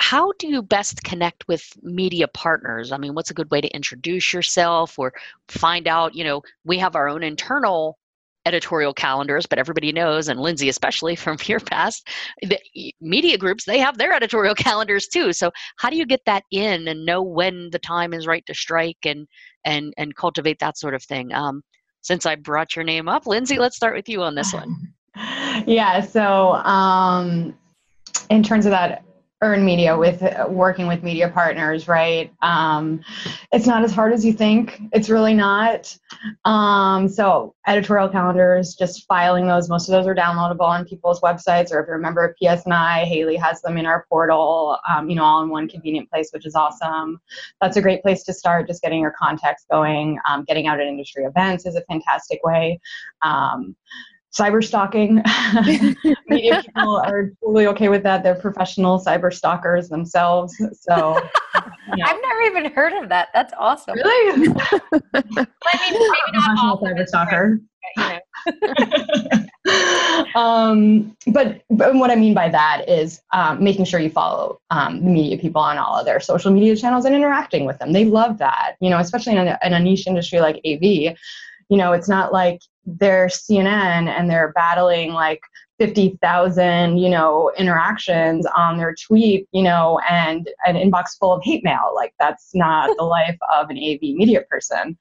how 0.00 0.32
do 0.38 0.48
you 0.48 0.62
best 0.62 1.04
connect 1.04 1.46
with 1.46 1.62
media 1.82 2.26
partners? 2.26 2.90
I 2.90 2.96
mean, 2.96 3.14
what's 3.14 3.30
a 3.30 3.34
good 3.34 3.50
way 3.50 3.60
to 3.60 3.68
introduce 3.68 4.32
yourself 4.32 4.98
or 4.98 5.12
find 5.48 5.86
out? 5.86 6.14
You 6.14 6.24
know, 6.24 6.42
we 6.64 6.78
have 6.78 6.96
our 6.96 7.06
own 7.06 7.22
internal 7.22 7.98
editorial 8.46 8.94
calendars, 8.94 9.46
but 9.46 9.58
everybody 9.58 9.92
knows, 9.92 10.28
and 10.28 10.40
Lindsay 10.40 10.68
especially 10.68 11.16
from 11.24 11.36
your 11.46 11.60
past, 11.60 12.08
the 12.42 12.58
media 13.00 13.36
groups, 13.36 13.64
they 13.64 13.78
have 13.78 13.98
their 13.98 14.12
editorial 14.12 14.54
calendars 14.66 15.08
too. 15.08 15.32
So 15.32 15.50
how 15.76 15.90
do 15.90 15.96
you 15.96 16.06
get 16.06 16.20
that 16.26 16.44
in 16.50 16.88
and 16.88 17.04
know 17.04 17.22
when 17.22 17.70
the 17.70 17.78
time 17.78 18.12
is 18.12 18.26
right 18.26 18.44
to 18.46 18.54
strike 18.54 18.98
and 19.04 19.26
and 19.64 19.92
and 19.96 20.14
cultivate 20.16 20.58
that 20.60 20.78
sort 20.78 20.94
of 20.94 21.02
thing? 21.02 21.32
Um, 21.32 21.62
since 22.02 22.24
I 22.24 22.36
brought 22.36 22.76
your 22.76 22.84
name 22.84 23.08
up, 23.08 23.26
Lindsay, 23.26 23.58
let's 23.58 23.76
start 23.76 23.94
with 23.94 24.08
you 24.08 24.22
on 24.22 24.34
this 24.34 24.52
one. 24.52 24.74
Yeah, 25.66 26.00
so 26.00 26.54
um, 26.54 27.58
in 28.30 28.42
terms 28.44 28.64
of 28.64 28.70
that 28.70 29.02
earn 29.42 29.64
media 29.64 29.96
with 29.96 30.22
working 30.48 30.86
with 30.86 31.02
media 31.02 31.28
partners 31.28 31.88
right? 31.88 32.32
Um, 32.42 33.00
it's 33.52 33.66
not 33.66 33.82
as 33.84 33.92
hard 33.92 34.12
as 34.12 34.24
you 34.24 34.32
think. 34.32 34.80
It's 34.92 35.08
really 35.08 35.32
not. 35.34 35.96
Um, 36.44 37.08
so 37.08 37.54
editorial 37.66 38.08
calendars 38.08 38.74
just 38.74 39.06
filing 39.06 39.46
those. 39.46 39.68
Most 39.68 39.88
of 39.88 39.92
those 39.92 40.06
are 40.06 40.14
downloadable 40.14 40.68
on 40.68 40.84
people's 40.84 41.20
websites 41.20 41.72
or 41.72 41.80
if 41.80 41.86
you're 41.86 41.96
a 41.96 42.00
member 42.00 42.24
of 42.24 42.34
psni 42.42 43.04
haley 43.04 43.36
has 43.36 43.62
them 43.62 43.78
in 43.78 43.86
our 43.86 44.04
portal 44.08 44.78
um, 44.88 45.08
you 45.08 45.16
know 45.16 45.24
all 45.24 45.42
in 45.42 45.48
one 45.48 45.68
convenient 45.68 46.10
place 46.10 46.30
which 46.32 46.46
is 46.46 46.54
awesome. 46.54 47.20
That's 47.60 47.76
a 47.76 47.82
great 47.82 48.02
place 48.02 48.22
to 48.24 48.32
start 48.32 48.66
just 48.66 48.82
getting 48.82 49.00
your 49.00 49.14
contacts 49.18 49.64
going. 49.70 50.18
Um, 50.28 50.44
getting 50.44 50.66
out 50.66 50.80
at 50.80 50.86
industry 50.86 51.24
events 51.24 51.66
is 51.66 51.76
a 51.76 51.82
fantastic 51.82 52.40
way. 52.44 52.80
Um, 53.22 53.74
cyber 54.36 54.64
stalking. 54.64 55.16
Media 56.28 56.62
people 56.66 56.96
are 56.96 57.32
totally 57.42 57.66
okay 57.68 57.88
with 57.88 58.02
that. 58.04 58.22
They're 58.22 58.34
professional 58.34 59.00
cyber 59.00 59.32
stalkers 59.32 59.88
themselves. 59.88 60.56
So 60.58 60.94
know. 61.54 62.04
I've 62.04 62.20
never 62.22 62.42
even 62.42 62.72
heard 62.72 62.92
of 62.92 63.08
that. 63.08 63.28
That's 63.34 63.52
awesome. 63.58 63.96
Really? 63.96 64.32
I 64.32 64.36
mean, 64.36 64.54
maybe 65.12 65.48
not 65.84 66.78
professional 66.78 66.78
cyber 66.78 67.06
stalker. 67.06 67.60
um, 70.36 71.16
but, 71.26 71.62
but 71.70 71.94
what 71.96 72.10
I 72.10 72.16
mean 72.16 72.34
by 72.34 72.48
that 72.50 72.88
is 72.88 73.20
um, 73.32 73.62
making 73.62 73.84
sure 73.84 73.98
you 73.98 74.10
follow 74.10 74.60
um, 74.70 75.02
the 75.02 75.10
media 75.10 75.38
people 75.38 75.60
on 75.60 75.76
all 75.76 75.98
of 75.98 76.06
their 76.06 76.20
social 76.20 76.52
media 76.52 76.76
channels 76.76 77.04
and 77.04 77.14
interacting 77.14 77.64
with 77.64 77.78
them. 77.78 77.92
They 77.92 78.04
love 78.04 78.38
that, 78.38 78.76
you 78.80 78.90
know, 78.90 78.98
especially 78.98 79.36
in 79.36 79.48
a, 79.48 79.58
in 79.64 79.72
a 79.72 79.80
niche 79.80 80.06
industry 80.06 80.40
like 80.40 80.56
AV. 80.64 81.16
You 81.68 81.76
know, 81.76 81.92
it's 81.92 82.08
not 82.08 82.32
like 82.32 82.60
they're 82.84 83.26
CNN 83.26 84.08
and 84.08 84.30
they're 84.30 84.52
battling 84.52 85.12
like 85.12 85.40
50,000, 85.80 86.98
you 86.98 87.08
know, 87.08 87.50
interactions 87.56 88.44
on 88.54 88.76
their 88.76 88.94
tweet, 88.94 89.48
you 89.52 89.62
know, 89.62 89.98
and 90.08 90.50
an 90.66 90.74
inbox 90.74 91.18
full 91.18 91.32
of 91.32 91.42
hate 91.42 91.64
mail. 91.64 91.92
Like 91.94 92.12
that's 92.20 92.54
not 92.54 92.94
the 92.98 93.02
life 93.04 93.38
of 93.54 93.70
an 93.70 93.78
AV 93.78 94.00
media 94.02 94.42
person. 94.42 94.98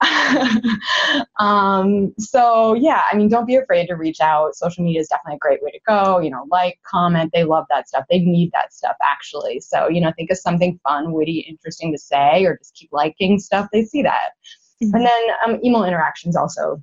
um, 1.38 2.12
so 2.18 2.74
yeah, 2.74 3.02
I 3.10 3.16
mean, 3.16 3.28
don't 3.28 3.46
be 3.46 3.54
afraid 3.54 3.86
to 3.86 3.94
reach 3.94 4.20
out. 4.20 4.56
Social 4.56 4.82
media 4.82 5.00
is 5.00 5.08
definitely 5.08 5.36
a 5.36 5.38
great 5.38 5.62
way 5.62 5.70
to 5.70 5.80
go. 5.86 6.18
You 6.18 6.30
know, 6.30 6.44
like, 6.50 6.80
comment. 6.84 7.30
They 7.32 7.44
love 7.44 7.66
that 7.70 7.88
stuff. 7.88 8.04
They 8.10 8.18
need 8.18 8.50
that 8.52 8.74
stuff 8.74 8.96
actually. 9.04 9.60
So 9.60 9.88
you 9.88 10.00
know, 10.00 10.12
think 10.16 10.32
of 10.32 10.38
something 10.38 10.80
fun, 10.82 11.12
witty, 11.12 11.46
interesting 11.48 11.92
to 11.92 11.98
say, 11.98 12.44
or 12.44 12.58
just 12.58 12.74
keep 12.74 12.88
liking 12.90 13.38
stuff. 13.38 13.68
They 13.72 13.84
see 13.84 14.02
that. 14.02 14.30
Mm-hmm. 14.82 14.96
And 14.96 15.06
then 15.06 15.22
um, 15.46 15.60
email 15.64 15.84
interactions 15.84 16.34
also 16.34 16.82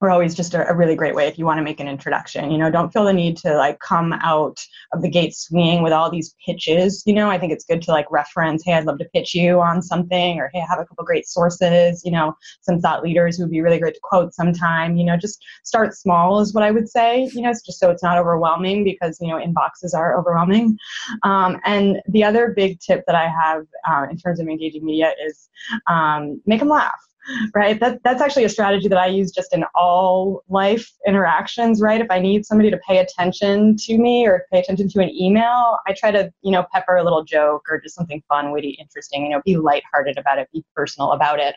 are 0.00 0.10
always 0.10 0.34
just 0.34 0.54
a, 0.54 0.68
a, 0.68 0.74
really 0.74 0.96
great 0.96 1.14
way 1.14 1.26
if 1.26 1.38
you 1.38 1.44
want 1.44 1.58
to 1.58 1.62
make 1.62 1.78
an 1.78 1.88
introduction. 1.88 2.50
You 2.50 2.58
know, 2.58 2.70
don't 2.70 2.92
feel 2.92 3.04
the 3.04 3.12
need 3.12 3.36
to 3.38 3.54
like 3.56 3.78
come 3.80 4.14
out 4.22 4.64
of 4.92 5.02
the 5.02 5.10
gate 5.10 5.34
swinging 5.34 5.82
with 5.82 5.92
all 5.92 6.10
these 6.10 6.34
pitches. 6.44 7.02
You 7.04 7.12
know, 7.12 7.30
I 7.30 7.38
think 7.38 7.52
it's 7.52 7.64
good 7.64 7.82
to 7.82 7.90
like 7.90 8.10
reference, 8.10 8.64
hey, 8.64 8.74
I'd 8.74 8.86
love 8.86 8.98
to 8.98 9.04
pitch 9.12 9.34
you 9.34 9.60
on 9.60 9.82
something, 9.82 10.38
or 10.38 10.50
hey, 10.54 10.60
I 10.60 10.66
have 10.70 10.78
a 10.78 10.86
couple 10.86 11.04
great 11.04 11.26
sources. 11.26 12.02
You 12.04 12.12
know, 12.12 12.34
some 12.62 12.80
thought 12.80 13.02
leaders 13.02 13.36
who 13.36 13.44
would 13.44 13.50
be 13.50 13.60
really 13.60 13.78
great 13.78 13.94
to 13.94 14.00
quote 14.02 14.32
sometime. 14.32 14.96
You 14.96 15.04
know, 15.04 15.16
just 15.16 15.44
start 15.64 15.94
small 15.94 16.40
is 16.40 16.54
what 16.54 16.64
I 16.64 16.70
would 16.70 16.88
say. 16.88 17.28
You 17.34 17.42
know, 17.42 17.50
just 17.50 17.78
so 17.78 17.90
it's 17.90 18.02
not 18.02 18.16
overwhelming 18.16 18.84
because 18.84 19.18
you 19.20 19.28
know 19.28 19.36
inboxes 19.36 19.94
are 19.94 20.18
overwhelming. 20.18 20.78
Um, 21.24 21.58
and 21.66 22.00
the 22.08 22.24
other 22.24 22.54
big 22.56 22.80
tip 22.80 23.04
that 23.06 23.16
I 23.16 23.28
have 23.28 23.66
uh, 23.88 24.06
in 24.10 24.16
terms 24.16 24.40
of 24.40 24.48
engaging 24.48 24.84
media 24.84 25.12
is 25.26 25.50
um, 25.88 26.40
make 26.46 26.60
them 26.60 26.68
laugh 26.68 27.09
right? 27.54 27.78
That, 27.80 28.02
that's 28.02 28.20
actually 28.20 28.44
a 28.44 28.48
strategy 28.48 28.88
that 28.88 28.98
I 28.98 29.06
use 29.06 29.30
just 29.30 29.54
in 29.54 29.64
all 29.74 30.42
life 30.48 30.90
interactions, 31.06 31.80
right? 31.80 32.00
If 32.00 32.10
I 32.10 32.18
need 32.18 32.46
somebody 32.46 32.70
to 32.70 32.78
pay 32.78 32.98
attention 32.98 33.76
to 33.76 33.98
me 33.98 34.26
or 34.26 34.46
pay 34.52 34.60
attention 34.60 34.88
to 34.88 35.00
an 35.00 35.10
email, 35.10 35.78
I 35.86 35.94
try 35.96 36.10
to, 36.10 36.32
you 36.42 36.50
know, 36.50 36.66
pepper 36.72 36.96
a 36.96 37.04
little 37.04 37.24
joke 37.24 37.66
or 37.70 37.80
just 37.80 37.94
something 37.94 38.22
fun, 38.28 38.52
witty, 38.52 38.70
interesting, 38.80 39.24
you 39.24 39.30
know, 39.30 39.42
be 39.44 39.56
lighthearted 39.56 40.18
about 40.18 40.38
it, 40.38 40.48
be 40.52 40.64
personal 40.74 41.12
about 41.12 41.38
it. 41.38 41.54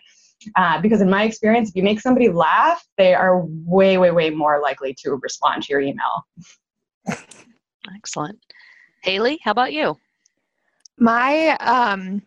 Uh, 0.57 0.81
because 0.81 0.99
in 0.99 1.09
my 1.09 1.23
experience, 1.23 1.69
if 1.69 1.75
you 1.75 1.83
make 1.83 2.01
somebody 2.01 2.27
laugh, 2.29 2.85
they 2.97 3.13
are 3.13 3.45
way, 3.45 3.97
way, 3.97 4.11
way 4.11 4.29
more 4.29 4.59
likely 4.61 4.93
to 4.93 5.17
respond 5.21 5.63
to 5.63 5.71
your 5.71 5.79
email. 5.79 6.25
Excellent. 7.95 8.39
Haley, 9.03 9.39
how 9.43 9.51
about 9.51 9.73
you? 9.73 9.97
My 10.97 11.57
um, 11.57 12.21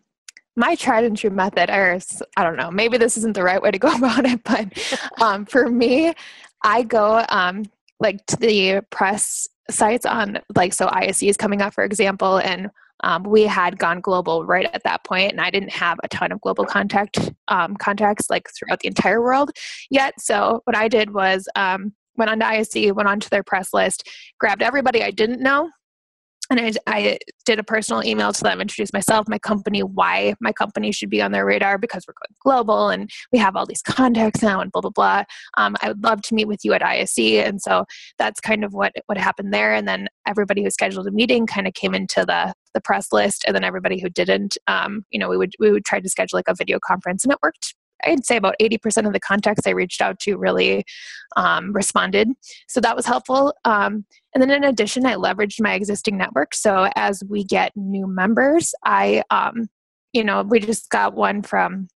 my 0.56 0.74
tried 0.74 1.04
and 1.04 1.16
true 1.16 1.30
method, 1.30 1.70
or 1.70 1.98
I 2.36 2.42
don't 2.42 2.56
know, 2.56 2.70
maybe 2.70 2.98
this 2.98 3.16
isn't 3.18 3.34
the 3.34 3.42
right 3.42 3.60
way 3.60 3.70
to 3.70 3.78
go 3.78 3.88
about 3.94 4.24
it, 4.24 4.42
but 4.44 5.00
um, 5.20 5.44
for 5.44 5.70
me, 5.70 6.14
I 6.62 6.82
go 6.82 7.24
um, 7.28 7.64
like 8.00 8.24
to 8.26 8.36
the 8.36 8.82
press 8.90 9.46
sites 9.70 10.06
on 10.06 10.40
like 10.54 10.72
so 10.72 10.88
ISE 10.90 11.24
is 11.24 11.36
coming 11.36 11.60
up, 11.60 11.74
for 11.74 11.84
example, 11.84 12.38
and 12.38 12.70
um, 13.04 13.24
we 13.24 13.42
had 13.42 13.78
gone 13.78 14.00
global 14.00 14.46
right 14.46 14.68
at 14.72 14.82
that 14.84 15.04
point, 15.04 15.32
and 15.32 15.40
I 15.40 15.50
didn't 15.50 15.72
have 15.72 15.98
a 16.02 16.08
ton 16.08 16.32
of 16.32 16.40
global 16.40 16.64
contact 16.64 17.30
um, 17.48 17.76
contacts 17.76 18.30
like 18.30 18.48
throughout 18.56 18.80
the 18.80 18.88
entire 18.88 19.20
world 19.20 19.50
yet. 19.90 20.14
So 20.18 20.62
what 20.64 20.76
I 20.76 20.88
did 20.88 21.12
was 21.12 21.46
um, 21.56 21.92
went 22.16 22.30
on 22.30 22.40
to 22.40 22.46
ISE, 22.46 22.92
went 22.92 23.08
onto 23.08 23.28
their 23.28 23.42
press 23.42 23.74
list, 23.74 24.08
grabbed 24.40 24.62
everybody 24.62 25.02
I 25.02 25.10
didn't 25.10 25.42
know, 25.42 25.70
and 26.50 26.60
I, 26.60 26.72
I, 26.86 27.18
did 27.44 27.58
a 27.60 27.64
personal 27.64 28.04
email 28.04 28.32
to 28.32 28.42
them, 28.42 28.60
introduced 28.60 28.92
myself, 28.92 29.28
my 29.28 29.38
company, 29.38 29.82
why 29.82 30.34
my 30.40 30.52
company 30.52 30.90
should 30.90 31.10
be 31.10 31.22
on 31.22 31.30
their 31.30 31.46
radar 31.46 31.78
because 31.78 32.04
we're 32.06 32.14
going 32.14 32.36
global 32.42 32.88
and 32.88 33.08
we 33.32 33.38
have 33.38 33.54
all 33.54 33.66
these 33.66 33.82
contacts 33.82 34.42
now 34.42 34.60
and 34.60 34.72
blah 34.72 34.80
blah 34.80 34.90
blah. 34.90 35.22
Um, 35.56 35.76
I 35.82 35.88
would 35.88 36.02
love 36.02 36.22
to 36.22 36.34
meet 36.34 36.48
with 36.48 36.64
you 36.64 36.72
at 36.72 36.82
ISE, 36.82 37.18
and 37.18 37.60
so 37.60 37.84
that's 38.18 38.40
kind 38.40 38.64
of 38.64 38.72
what 38.72 38.92
what 39.06 39.18
happened 39.18 39.52
there. 39.52 39.74
And 39.74 39.86
then 39.86 40.08
everybody 40.26 40.62
who 40.62 40.70
scheduled 40.70 41.06
a 41.06 41.12
meeting 41.12 41.46
kind 41.46 41.66
of 41.66 41.74
came 41.74 41.94
into 41.94 42.24
the 42.24 42.52
the 42.74 42.80
press 42.80 43.12
list, 43.12 43.44
and 43.46 43.54
then 43.54 43.64
everybody 43.64 44.00
who 44.00 44.08
didn't, 44.08 44.58
um, 44.66 45.04
you 45.10 45.18
know, 45.18 45.28
we 45.28 45.36
would 45.36 45.54
we 45.58 45.70
would 45.70 45.84
try 45.84 46.00
to 46.00 46.08
schedule 46.08 46.36
like 46.36 46.48
a 46.48 46.54
video 46.54 46.78
conference, 46.84 47.24
and 47.24 47.32
it 47.32 47.38
worked 47.42 47.74
I'd 48.04 48.24
say 48.24 48.36
about 48.36 48.56
80% 48.60 49.06
of 49.06 49.12
the 49.12 49.20
contacts 49.20 49.66
I 49.66 49.70
reached 49.70 50.00
out 50.00 50.18
to 50.20 50.36
really 50.36 50.84
um, 51.36 51.72
responded. 51.72 52.28
So 52.68 52.80
that 52.80 52.96
was 52.96 53.06
helpful. 53.06 53.54
Um, 53.64 54.04
and 54.34 54.42
then 54.42 54.50
in 54.50 54.64
addition, 54.64 55.06
I 55.06 55.14
leveraged 55.14 55.60
my 55.60 55.74
existing 55.74 56.16
network. 56.16 56.54
So 56.54 56.88
as 56.96 57.22
we 57.28 57.44
get 57.44 57.72
new 57.76 58.06
members, 58.06 58.74
I, 58.84 59.22
um, 59.30 59.68
you 60.12 60.24
know, 60.24 60.42
we 60.42 60.60
just 60.60 60.90
got 60.90 61.14
one 61.14 61.42
from 61.42 61.88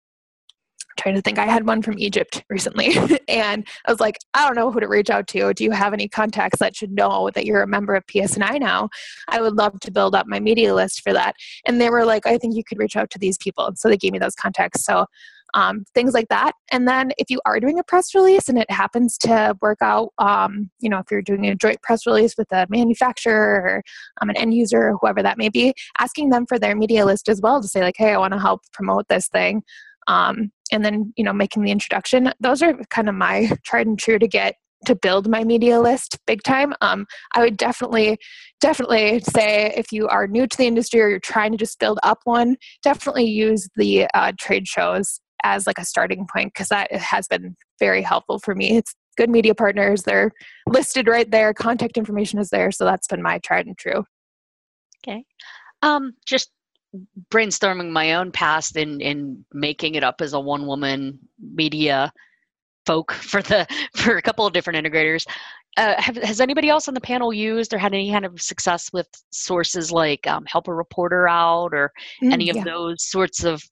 trying 0.98 1.14
to 1.14 1.22
think. 1.22 1.38
I 1.38 1.46
had 1.46 1.66
one 1.66 1.82
from 1.82 1.98
Egypt 1.98 2.44
recently, 2.50 2.96
and 3.28 3.66
I 3.86 3.90
was 3.90 4.00
like, 4.00 4.18
I 4.34 4.44
don't 4.46 4.56
know 4.56 4.70
who 4.70 4.80
to 4.80 4.88
reach 4.88 5.10
out 5.10 5.26
to. 5.28 5.54
Do 5.54 5.64
you 5.64 5.70
have 5.70 5.92
any 5.92 6.08
contacts 6.08 6.58
that 6.58 6.76
should 6.76 6.92
know 6.92 7.30
that 7.34 7.46
you're 7.46 7.62
a 7.62 7.66
member 7.66 7.94
of 7.94 8.06
PSNI 8.06 8.60
now? 8.60 8.88
I 9.28 9.40
would 9.40 9.54
love 9.54 9.80
to 9.80 9.90
build 9.90 10.14
up 10.14 10.26
my 10.26 10.40
media 10.40 10.74
list 10.74 11.02
for 11.02 11.12
that. 11.12 11.34
And 11.66 11.80
they 11.80 11.90
were 11.90 12.04
like, 12.04 12.26
I 12.26 12.38
think 12.38 12.56
you 12.56 12.64
could 12.64 12.78
reach 12.78 12.96
out 12.96 13.10
to 13.10 13.18
these 13.18 13.38
people. 13.38 13.70
So 13.76 13.88
they 13.88 13.96
gave 13.96 14.12
me 14.12 14.18
those 14.18 14.34
contacts. 14.34 14.84
So 14.84 15.06
um, 15.54 15.84
things 15.94 16.14
like 16.14 16.28
that. 16.28 16.52
And 16.72 16.86
then 16.86 17.10
if 17.18 17.30
you 17.30 17.40
are 17.46 17.60
doing 17.60 17.78
a 17.78 17.84
press 17.84 18.14
release 18.14 18.48
and 18.48 18.58
it 18.58 18.70
happens 18.70 19.16
to 19.18 19.56
work 19.62 19.78
out, 19.80 20.12
um, 20.18 20.70
you 20.80 20.88
know, 20.88 20.98
if 20.98 21.10
you're 21.10 21.22
doing 21.22 21.46
a 21.46 21.54
joint 21.54 21.80
press 21.82 22.06
release 22.06 22.34
with 22.36 22.50
a 22.52 22.66
manufacturer 22.68 23.62
or 23.62 23.82
um, 24.20 24.30
an 24.30 24.36
end 24.36 24.54
user, 24.54 24.88
or 24.90 24.98
whoever 25.00 25.22
that 25.22 25.38
may 25.38 25.48
be, 25.48 25.74
asking 25.98 26.30
them 26.30 26.46
for 26.46 26.58
their 26.58 26.76
media 26.76 27.04
list 27.04 27.28
as 27.28 27.40
well 27.40 27.62
to 27.62 27.68
say 27.68 27.80
like, 27.80 27.96
hey, 27.96 28.12
I 28.12 28.18
want 28.18 28.34
to 28.34 28.40
help 28.40 28.62
promote 28.72 29.08
this 29.08 29.28
thing. 29.28 29.62
Um, 30.06 30.52
and 30.72 30.84
then 30.84 31.12
you 31.16 31.24
know 31.24 31.32
making 31.32 31.62
the 31.62 31.70
introduction. 31.70 32.32
Those 32.40 32.62
are 32.62 32.74
kind 32.90 33.08
of 33.08 33.14
my 33.14 33.50
tried 33.64 33.86
and 33.86 33.98
true 33.98 34.18
to 34.18 34.28
get 34.28 34.54
to 34.86 34.94
build 34.94 35.28
my 35.28 35.42
media 35.42 35.80
list 35.80 36.18
big 36.26 36.42
time. 36.44 36.72
Um, 36.80 37.06
i 37.34 37.40
would 37.40 37.56
definitely 37.56 38.16
definitely 38.60 39.20
say 39.20 39.72
if 39.76 39.90
you 39.92 40.06
are 40.08 40.28
new 40.28 40.46
to 40.46 40.56
the 40.56 40.66
industry 40.66 41.00
or 41.00 41.08
you're 41.08 41.18
trying 41.18 41.50
to 41.50 41.58
just 41.58 41.78
build 41.80 41.98
up 42.04 42.18
one 42.24 42.56
definitely 42.82 43.24
use 43.24 43.68
the 43.76 44.06
uh, 44.14 44.32
trade 44.38 44.68
shows 44.68 45.20
as 45.44 45.66
like 45.66 45.78
a 45.78 45.84
starting 45.84 46.26
point 46.32 46.52
because 46.52 46.68
that 46.68 46.92
has 46.92 47.26
been 47.28 47.56
very 47.78 48.02
helpful 48.02 48.38
for 48.38 48.54
me. 48.54 48.76
It's 48.76 48.94
good 49.16 49.30
media 49.30 49.54
partners. 49.54 50.02
They're 50.02 50.32
listed 50.66 51.08
right 51.08 51.30
there. 51.30 51.52
Contact 51.54 51.96
information 51.96 52.38
is 52.38 52.50
there. 52.50 52.70
So 52.70 52.84
that's 52.84 53.06
been 53.06 53.22
my 53.22 53.38
tried 53.38 53.66
and 53.66 53.76
true. 53.76 54.04
Okay. 55.06 55.24
Um, 55.82 56.14
just 56.26 56.50
brainstorming 57.30 57.90
my 57.90 58.14
own 58.14 58.32
past 58.32 58.76
and, 58.76 59.02
in 59.02 59.44
making 59.52 59.94
it 59.94 60.04
up 60.04 60.20
as 60.20 60.32
a 60.32 60.40
one 60.40 60.66
woman 60.66 61.18
media 61.40 62.12
folk 62.86 63.12
for 63.12 63.42
the 63.42 63.66
for 63.96 64.16
a 64.16 64.22
couple 64.22 64.46
of 64.46 64.52
different 64.52 64.84
integrators. 64.84 65.26
Uh, 65.76 65.94
have, 66.00 66.16
has 66.16 66.40
anybody 66.40 66.68
else 66.68 66.88
on 66.88 66.94
the 66.94 67.00
panel 67.00 67.32
used 67.32 67.72
or 67.72 67.78
had 67.78 67.94
any 67.94 68.10
kind 68.10 68.24
of 68.24 68.40
success 68.40 68.90
with 68.92 69.06
sources 69.30 69.92
like 69.92 70.26
um, 70.26 70.44
help 70.46 70.66
a 70.66 70.74
reporter 70.74 71.28
out 71.28 71.72
or 71.72 71.92
mm, 72.22 72.32
any 72.32 72.50
of 72.50 72.56
yeah. 72.56 72.64
those 72.64 73.04
sorts 73.04 73.44
of 73.44 73.62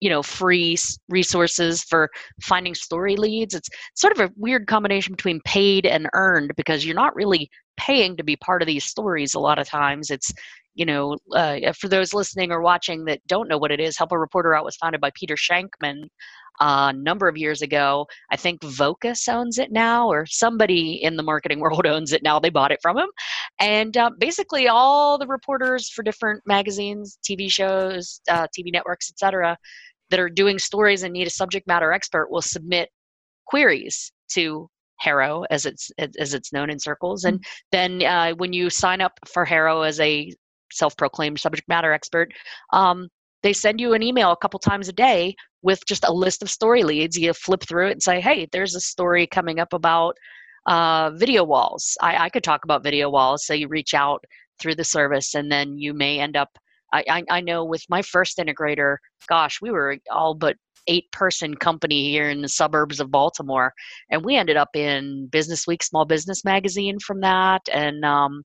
you 0.00 0.10
know 0.10 0.22
free 0.22 0.76
resources 1.08 1.82
for 1.82 2.08
finding 2.40 2.74
story 2.74 3.16
leads? 3.16 3.54
It's 3.54 3.68
sort 3.94 4.12
of 4.12 4.20
a 4.20 4.32
weird 4.36 4.66
combination 4.66 5.14
between 5.14 5.40
paid 5.44 5.84
and 5.84 6.08
earned 6.14 6.52
because 6.56 6.84
you're 6.84 6.94
not 6.94 7.16
really 7.16 7.50
paying 7.76 8.16
to 8.16 8.24
be 8.24 8.36
part 8.36 8.62
of 8.62 8.66
these 8.66 8.84
stories 8.84 9.34
a 9.34 9.40
lot 9.40 9.58
of 9.58 9.66
times. 9.66 10.10
It's 10.10 10.32
you 10.74 10.86
know, 10.86 11.16
uh, 11.34 11.72
for 11.78 11.88
those 11.88 12.14
listening 12.14 12.50
or 12.50 12.62
watching 12.62 13.04
that 13.04 13.20
don't 13.26 13.48
know 13.48 13.58
what 13.58 13.72
it 13.72 13.80
is, 13.80 13.98
Help 13.98 14.12
a 14.12 14.18
Reporter 14.18 14.54
Out 14.54 14.64
was 14.64 14.76
founded 14.76 15.00
by 15.00 15.10
Peter 15.14 15.34
Shankman 15.34 16.04
uh, 16.60 16.90
a 16.90 16.92
number 16.92 17.28
of 17.28 17.36
years 17.36 17.62
ago. 17.62 18.06
I 18.30 18.36
think 18.36 18.62
Vocus 18.62 19.28
owns 19.28 19.58
it 19.58 19.72
now, 19.72 20.08
or 20.08 20.26
somebody 20.26 21.02
in 21.02 21.16
the 21.16 21.22
marketing 21.22 21.60
world 21.60 21.86
owns 21.86 22.12
it 22.12 22.22
now. 22.22 22.38
They 22.38 22.50
bought 22.50 22.72
it 22.72 22.80
from 22.82 22.98
him. 22.98 23.08
And 23.60 23.96
uh, 23.96 24.10
basically, 24.18 24.68
all 24.68 25.18
the 25.18 25.26
reporters 25.26 25.90
for 25.90 26.02
different 26.02 26.42
magazines, 26.46 27.18
TV 27.28 27.50
shows, 27.50 28.20
uh, 28.28 28.46
TV 28.56 28.72
networks, 28.72 29.10
etc., 29.10 29.56
that 30.10 30.20
are 30.20 30.28
doing 30.28 30.58
stories 30.58 31.02
and 31.02 31.12
need 31.12 31.26
a 31.26 31.30
subject 31.30 31.66
matter 31.66 31.92
expert 31.92 32.30
will 32.30 32.42
submit 32.42 32.90
queries 33.46 34.12
to 34.30 34.68
HARO, 35.00 35.44
as 35.50 35.66
it's 35.66 35.90
as 35.98 36.34
it's 36.34 36.52
known 36.52 36.70
in 36.70 36.78
circles. 36.78 37.24
And 37.24 37.38
mm-hmm. 37.38 37.68
then 37.72 38.02
uh, 38.02 38.34
when 38.36 38.52
you 38.52 38.70
sign 38.70 39.00
up 39.00 39.18
for 39.26 39.44
HARO 39.44 39.82
as 39.82 39.98
a 40.00 40.32
self-proclaimed 40.72 41.38
subject 41.38 41.68
matter 41.68 41.92
expert 41.92 42.32
um, 42.72 43.08
they 43.42 43.52
send 43.52 43.80
you 43.80 43.92
an 43.92 44.02
email 44.02 44.30
a 44.30 44.36
couple 44.36 44.58
times 44.58 44.88
a 44.88 44.92
day 44.92 45.34
with 45.62 45.84
just 45.86 46.04
a 46.04 46.12
list 46.12 46.42
of 46.42 46.50
story 46.50 46.82
leads. 46.82 47.16
You 47.16 47.32
flip 47.32 47.62
through 47.62 47.88
it 47.88 47.92
and 47.92 48.02
say 48.02 48.20
hey 48.20 48.48
there's 48.52 48.74
a 48.74 48.80
story 48.80 49.26
coming 49.26 49.58
up 49.58 49.72
about 49.72 50.16
uh, 50.66 51.10
video 51.14 51.42
walls. 51.42 51.96
I, 52.00 52.24
I 52.24 52.28
could 52.28 52.44
talk 52.44 52.64
about 52.64 52.84
video 52.84 53.10
walls 53.10 53.46
so 53.46 53.54
you 53.54 53.68
reach 53.68 53.94
out 53.94 54.24
through 54.60 54.76
the 54.76 54.84
service 54.84 55.34
and 55.34 55.50
then 55.50 55.78
you 55.78 55.92
may 55.92 56.20
end 56.20 56.36
up 56.36 56.50
I, 56.92 57.04
I, 57.08 57.22
I 57.30 57.40
know 57.40 57.64
with 57.64 57.84
my 57.88 58.02
first 58.02 58.38
integrator 58.38 58.98
gosh 59.28 59.60
we 59.60 59.70
were 59.70 59.96
all 60.10 60.34
but 60.34 60.56
eight 60.88 61.10
person 61.10 61.54
company 61.54 62.10
here 62.10 62.28
in 62.28 62.42
the 62.42 62.48
suburbs 62.48 63.00
of 63.00 63.10
baltimore 63.10 63.72
and 64.10 64.24
we 64.24 64.36
ended 64.36 64.56
up 64.56 64.68
in 64.74 65.26
business 65.28 65.66
week 65.66 65.82
small 65.82 66.04
business 66.04 66.44
magazine 66.44 66.98
from 66.98 67.20
that 67.20 67.62
and 67.72 68.04
um, 68.04 68.42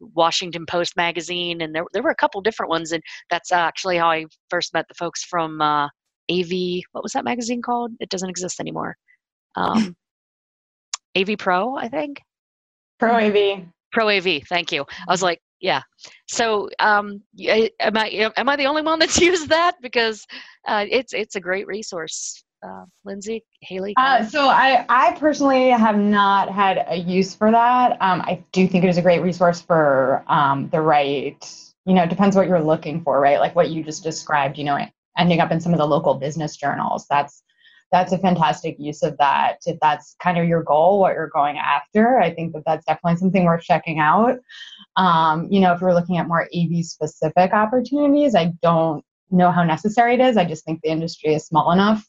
Washington 0.00 0.66
Post 0.66 0.96
magazine, 0.96 1.60
and 1.60 1.74
there 1.74 1.84
there 1.92 2.02
were 2.02 2.10
a 2.10 2.16
couple 2.16 2.40
different 2.40 2.70
ones, 2.70 2.92
and 2.92 3.02
that's 3.30 3.52
actually 3.52 3.96
how 3.96 4.10
I 4.10 4.26
first 4.50 4.74
met 4.74 4.86
the 4.88 4.94
folks 4.94 5.24
from 5.24 5.60
uh, 5.60 5.86
AV. 6.30 6.82
What 6.92 7.02
was 7.02 7.12
that 7.12 7.24
magazine 7.24 7.62
called? 7.62 7.92
It 8.00 8.08
doesn't 8.08 8.30
exist 8.30 8.60
anymore. 8.60 8.96
Um, 9.56 9.96
AV 11.16 11.36
Pro, 11.38 11.76
I 11.76 11.88
think. 11.88 12.20
Pro 12.98 13.14
AV. 13.14 13.64
Pro 13.92 14.08
AV. 14.08 14.42
Thank 14.48 14.72
you. 14.72 14.84
I 15.06 15.12
was 15.12 15.22
like, 15.22 15.40
yeah. 15.60 15.82
So, 16.28 16.68
um, 16.78 17.22
am 17.40 17.96
I 17.96 18.32
am 18.36 18.48
I 18.48 18.56
the 18.56 18.66
only 18.66 18.82
one 18.82 18.98
that's 18.98 19.20
used 19.20 19.48
that? 19.48 19.76
Because 19.80 20.24
uh, 20.66 20.84
it's 20.88 21.12
it's 21.12 21.36
a 21.36 21.40
great 21.40 21.66
resource 21.66 22.44
uh, 22.62 22.84
Lindsay, 23.04 23.44
Haley? 23.60 23.94
Uh, 23.96 24.24
so 24.24 24.48
I, 24.48 24.84
I 24.88 25.12
personally 25.18 25.70
have 25.70 25.96
not 25.96 26.50
had 26.50 26.84
a 26.88 26.96
use 26.96 27.34
for 27.34 27.50
that. 27.50 27.92
Um, 28.00 28.20
I 28.22 28.42
do 28.52 28.66
think 28.66 28.84
it 28.84 28.88
is 28.88 28.98
a 28.98 29.02
great 29.02 29.22
resource 29.22 29.60
for 29.60 30.24
um, 30.28 30.68
the 30.70 30.80
right, 30.80 31.36
you 31.84 31.94
know, 31.94 32.02
it 32.02 32.10
depends 32.10 32.36
what 32.36 32.48
you're 32.48 32.62
looking 32.62 33.02
for, 33.02 33.20
right? 33.20 33.40
Like 33.40 33.54
what 33.54 33.70
you 33.70 33.82
just 33.82 34.02
described, 34.02 34.58
you 34.58 34.64
know, 34.64 34.78
ending 35.16 35.40
up 35.40 35.50
in 35.50 35.60
some 35.60 35.72
of 35.72 35.78
the 35.78 35.86
local 35.86 36.14
business 36.14 36.56
journals. 36.56 37.06
That's 37.08 37.42
that's 37.90 38.12
a 38.12 38.18
fantastic 38.18 38.76
use 38.78 39.02
of 39.02 39.16
that. 39.16 39.60
If 39.64 39.78
that's 39.80 40.14
kind 40.22 40.36
of 40.36 40.46
your 40.46 40.62
goal, 40.62 41.00
what 41.00 41.14
you're 41.14 41.30
going 41.30 41.56
after, 41.56 42.20
I 42.20 42.34
think 42.34 42.52
that 42.52 42.64
that's 42.66 42.84
definitely 42.84 43.16
something 43.16 43.44
worth 43.44 43.62
checking 43.62 43.98
out. 43.98 44.38
Um, 44.96 45.48
you 45.50 45.60
know, 45.60 45.72
if 45.72 45.80
you're 45.80 45.94
looking 45.94 46.18
at 46.18 46.28
more 46.28 46.46
AV 46.54 46.84
specific 46.84 47.54
opportunities, 47.54 48.34
I 48.34 48.52
don't 48.62 49.02
know 49.30 49.50
how 49.50 49.64
necessary 49.64 50.14
it 50.14 50.20
is. 50.20 50.36
I 50.36 50.44
just 50.44 50.66
think 50.66 50.82
the 50.82 50.90
industry 50.90 51.34
is 51.34 51.46
small 51.46 51.72
enough 51.72 52.06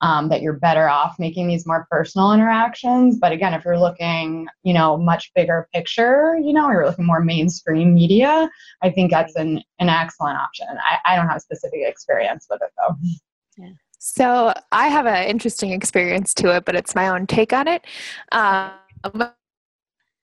um, 0.00 0.28
that 0.28 0.42
you're 0.42 0.52
better 0.52 0.88
off 0.88 1.16
making 1.18 1.48
these 1.48 1.66
more 1.66 1.86
personal 1.90 2.32
interactions. 2.32 3.18
But 3.18 3.32
again, 3.32 3.54
if 3.54 3.64
you're 3.64 3.78
looking, 3.78 4.46
you 4.62 4.74
know, 4.74 4.96
much 4.96 5.32
bigger 5.34 5.68
picture, 5.72 6.38
you 6.42 6.52
know, 6.52 6.70
you're 6.70 6.86
looking 6.86 7.06
more 7.06 7.20
mainstream 7.20 7.94
media, 7.94 8.50
I 8.82 8.90
think 8.90 9.10
that's 9.10 9.34
an, 9.36 9.62
an 9.78 9.88
excellent 9.88 10.38
option. 10.38 10.66
I, 10.68 11.12
I 11.12 11.16
don't 11.16 11.28
have 11.28 11.40
specific 11.40 11.80
experience 11.84 12.46
with 12.50 12.60
it 12.62 12.70
though. 12.76 12.96
Yeah. 13.56 13.70
So 13.98 14.52
I 14.70 14.88
have 14.88 15.06
an 15.06 15.26
interesting 15.28 15.70
experience 15.70 16.34
to 16.34 16.54
it, 16.54 16.66
but 16.66 16.74
it's 16.74 16.94
my 16.94 17.08
own 17.08 17.26
take 17.26 17.54
on 17.54 17.68
it. 17.68 17.86
Um, 18.32 18.72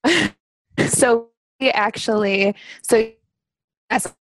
so 0.87 1.29
we 1.59 1.71
actually, 1.71 2.55
so 2.83 3.11
as 3.89 4.13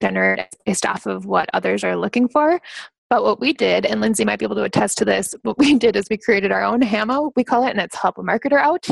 generate 0.00 0.46
based 0.64 0.86
off 0.86 1.06
of 1.06 1.26
what 1.26 1.48
others 1.52 1.84
are 1.84 1.96
looking 1.96 2.28
for. 2.28 2.60
But 3.08 3.24
what 3.24 3.40
we 3.40 3.52
did, 3.52 3.84
and 3.84 4.00
Lindsay 4.00 4.24
might 4.24 4.38
be 4.38 4.44
able 4.44 4.56
to 4.56 4.62
attest 4.62 4.98
to 4.98 5.04
this, 5.04 5.34
what 5.42 5.58
we 5.58 5.74
did 5.78 5.96
is 5.96 6.06
we 6.08 6.16
created 6.16 6.52
our 6.52 6.62
own 6.62 6.80
HAMO, 6.80 7.32
we 7.34 7.44
call 7.44 7.66
it, 7.66 7.70
and 7.70 7.80
it's 7.80 7.96
Help 7.96 8.18
a 8.18 8.22
Marketer 8.22 8.58
Out. 8.58 8.86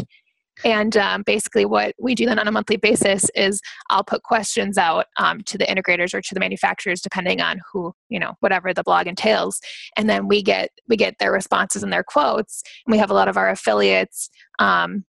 And 0.65 0.97
um, 0.97 1.23
basically, 1.23 1.65
what 1.65 1.95
we 2.01 2.17
do 2.17 2.27
then 2.27 2.39
on 2.39 2.49
a 2.49 2.53
monthly 2.53 2.77
basis 2.77 3.31
is 3.37 3.61
I'll 3.91 4.03
put 4.03 4.25
questions 4.25 4.77
out 4.77 5.07
um, 5.19 5.41
to 5.43 5.57
the 5.57 5.65
integrators 5.65 6.15
or 6.15 6.21
to 6.21 6.35
the 6.35 6.41
manufacturers, 6.41 7.01
depending 7.01 7.41
on 7.41 7.61
who 7.73 7.93
you 8.09 8.19
know, 8.19 8.33
whatever 8.41 8.75
the 8.75 8.83
blog 8.83 9.07
entails. 9.07 9.61
And 9.97 10.11
then 10.11 10.27
we 10.27 10.43
get 10.43 10.71
we 10.89 10.97
get 10.97 11.15
their 11.21 11.33
responses 11.33 11.83
and 11.83 11.93
their 11.93 12.03
quotes. 12.03 12.63
And 12.87 12.93
we 12.93 12.99
have 12.99 13.11
a 13.11 13.15
lot 13.15 13.29
of 13.29 13.37
our 13.37 13.49
affiliates 13.49 14.31
um, 14.59 15.05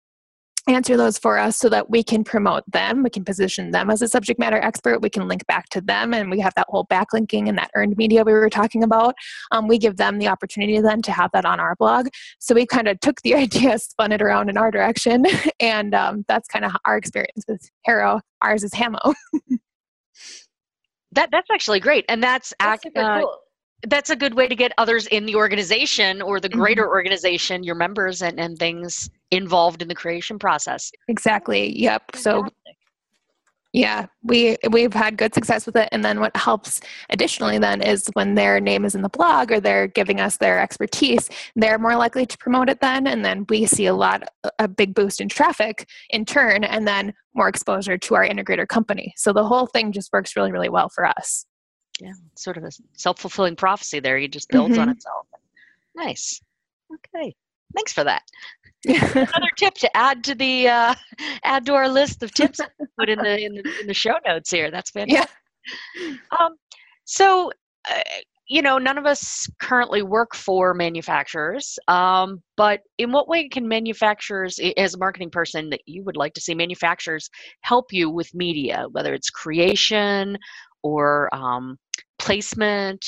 answer 0.69 0.97
those 0.97 1.19
for 1.19 1.39
us 1.39 1.57
so 1.57 1.69
that 1.69 1.91
we 1.91 2.03
can 2.03 2.25
promote 2.25 2.65
them. 2.71 3.03
We 3.03 3.11
can 3.11 3.25
position 3.25 3.71
them 3.71 3.91
as 3.91 4.03
a 4.03 4.09
subject 4.09 4.39
matter 4.39 4.57
expert. 4.57 5.01
We 5.01 5.11
can 5.11 5.29
link 5.29 5.47
back 5.47 5.69
to 5.71 5.81
them 5.81 6.13
and 6.13 6.31
we 6.31 6.41
have 6.41 6.55
that 6.57 6.67
whole 6.69 6.87
backlinking 6.87 7.49
and 7.49 7.57
that 7.59 7.71
earned 7.75 7.97
media 7.97 8.25
we 8.25 8.33
were 8.33 8.51
talking 8.51 8.83
about. 8.83 9.15
Um, 9.53 9.69
we 9.69 9.79
give 9.79 9.97
them 9.97 10.19
the 10.19 10.29
opportunity 10.29 10.81
then 10.81 11.03
to 11.03 11.13
have 11.13 11.31
that 11.33 11.45
on 11.45 11.61
our 11.61 11.77
blog. 11.77 12.09
So 12.39 12.55
we 12.55 12.67
kind 12.67 12.89
of 12.89 12.99
took 13.01 13.21
the 13.23 13.35
idea 13.47 13.79
spun 13.79 14.13
it 14.13 14.23
around 14.23 14.51
in 14.51 14.57
our 14.57 14.71
direction 14.71 15.25
and 15.61 15.95
um, 15.95 16.25
that's 16.29 16.49
kind 16.49 16.65
of 16.65 16.73
our 16.85 16.97
experience 16.97 17.45
with 17.49 17.63
HARO 17.87 18.21
ours 18.43 18.63
is 18.65 18.73
hamo. 18.75 18.99
That 21.13 21.31
that's 21.31 21.49
actually 21.51 21.81
great 21.81 22.05
and 22.11 22.23
that's, 22.23 22.53
that's 22.61 22.85
ac- 22.85 22.95
uh, 22.95 23.21
cool 23.21 23.39
that's 23.87 24.11
a 24.11 24.17
good 24.17 24.35
way 24.35 24.49
to 24.49 24.55
get 24.55 24.73
others 24.79 25.07
in 25.09 25.27
the 25.27 25.35
organization 25.35 26.23
or 26.23 26.41
the 26.41 26.49
greater 26.49 26.83
mm-hmm. 26.83 26.91
organization, 26.91 27.63
your 27.63 27.75
members 27.75 28.23
and, 28.23 28.39
and 28.39 28.59
things 28.59 29.11
involved 29.31 29.83
in 29.83 29.89
the 29.89 29.95
creation 29.95 30.39
process. 30.39 30.91
Exactly. 31.09 31.79
Yep. 31.79 32.03
Fantastic. 32.13 32.23
So 32.23 32.49
yeah, 33.77 34.07
we 34.23 34.57
we've 34.71 34.95
had 34.95 35.19
good 35.19 35.35
success 35.35 35.67
with 35.67 35.77
it. 35.77 35.91
And 35.93 36.03
then 36.03 36.19
what 36.19 36.35
helps 36.35 36.81
additionally 37.11 37.59
then 37.59 37.83
is 37.83 38.09
when 38.15 38.35
their 38.35 38.59
name 38.59 38.87
is 38.87 38.95
in 38.95 39.03
the 39.03 39.11
blog 39.11 39.53
or 39.53 39.61
they're 39.61 39.87
giving 39.87 40.19
us 40.19 40.39
their 40.39 40.59
expertise, 40.59 41.29
they're 41.57 41.79
more 41.79 41.95
likely 41.95 42.25
to 42.25 42.39
promote 42.39 42.71
it 42.71 42.81
then. 42.81 43.07
And 43.07 43.23
then 43.23 43.45
we 43.51 43.67
see 43.67 43.85
a 43.85 43.93
lot 43.93 44.23
a 44.59 44.67
big 44.67 44.95
boost 44.95 45.21
in 45.21 45.29
traffic 45.29 45.87
in 46.09 46.25
turn 46.25 46.65
and 46.65 46.89
then 46.89 47.13
more 47.35 47.49
exposure 47.49 47.99
to 47.99 48.15
our 48.15 48.27
integrator 48.27 48.67
company. 48.67 49.13
So 49.17 49.35
the 49.35 49.45
whole 49.45 49.67
thing 49.67 49.93
just 49.93 50.11
works 50.11 50.35
really, 50.37 50.53
really 50.53 50.71
well 50.71 50.89
for 50.89 51.05
us. 51.05 51.45
Yeah, 52.01 52.13
sort 52.37 52.57
of 52.57 52.65
a 52.65 52.71
self 52.95 53.19
fulfilling 53.19 53.57
prophecy 53.57 54.01
there. 54.01 54.19
You 54.19 54.29
just 54.29 54.49
builds 54.51 54.77
on 54.79 54.89
Mhm. 54.89 54.93
itself. 54.93 55.27
Nice. 55.95 56.41
Okay. 56.93 57.35
Thanks 57.75 57.93
for 57.93 58.05
that. 58.05 58.23
Another 58.87 59.51
tip 59.57 59.75
to 59.75 59.97
add 59.97 60.23
to 60.25 60.35
the 60.35 60.69
uh, 60.69 60.95
add 61.45 61.67
to 61.67 61.75
our 61.75 61.89
list 61.89 62.23
of 62.23 62.33
tips 62.33 62.61
put 62.99 63.09
in 63.09 63.19
the 63.19 63.45
in 63.45 63.55
the, 63.55 63.81
in 63.81 63.87
the 63.87 63.95
show 63.95 64.15
notes 64.27 64.51
here. 64.51 64.71
That's 64.71 64.91
fantastic. 64.93 65.31
Yeah. 65.99 66.15
Um, 66.39 66.57
so, 67.05 67.51
uh, 67.91 68.01
you 68.49 68.63
know, 68.63 68.79
none 68.79 68.97
of 68.99 69.07
us 69.07 69.49
currently 69.61 70.03
work 70.03 70.35
for 70.37 70.73
manufacturers, 70.75 71.79
um, 71.89 72.41
but 72.57 72.81
in 72.99 73.11
what 73.11 73.27
way 73.29 73.49
can 73.49 73.67
manufacturers, 73.67 74.61
as 74.77 74.95
a 74.95 74.99
marketing 74.99 75.31
person, 75.31 75.69
that 75.71 75.81
you 75.87 76.05
would 76.05 76.17
like 76.17 76.33
to 76.35 76.41
see 76.41 76.55
manufacturers 76.55 77.29
help 77.63 77.93
you 77.93 78.09
with 78.09 78.33
media, 78.35 78.87
whether 78.93 79.15
it's 79.15 79.31
creation 79.31 80.39
or 80.83 81.29
um, 81.35 81.77
placement, 82.19 83.05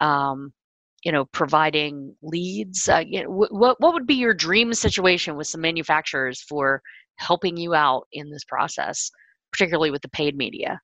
um, 0.00 0.52
you 1.04 1.12
know, 1.12 1.24
providing 1.26 2.14
leads? 2.22 2.88
Uh, 2.88 3.04
you 3.06 3.22
know, 3.22 3.30
wh- 3.30 3.52
what 3.52 3.80
what 3.80 3.94
would 3.94 4.06
be 4.06 4.14
your 4.14 4.34
dream 4.34 4.74
situation 4.74 5.36
with 5.36 5.46
some 5.46 5.60
manufacturers 5.60 6.42
for 6.42 6.82
helping 7.16 7.56
you 7.56 7.74
out 7.74 8.06
in 8.12 8.30
this 8.30 8.44
process, 8.44 9.10
particularly 9.52 9.90
with 9.90 10.02
the 10.02 10.08
paid 10.08 10.36
media? 10.36 10.80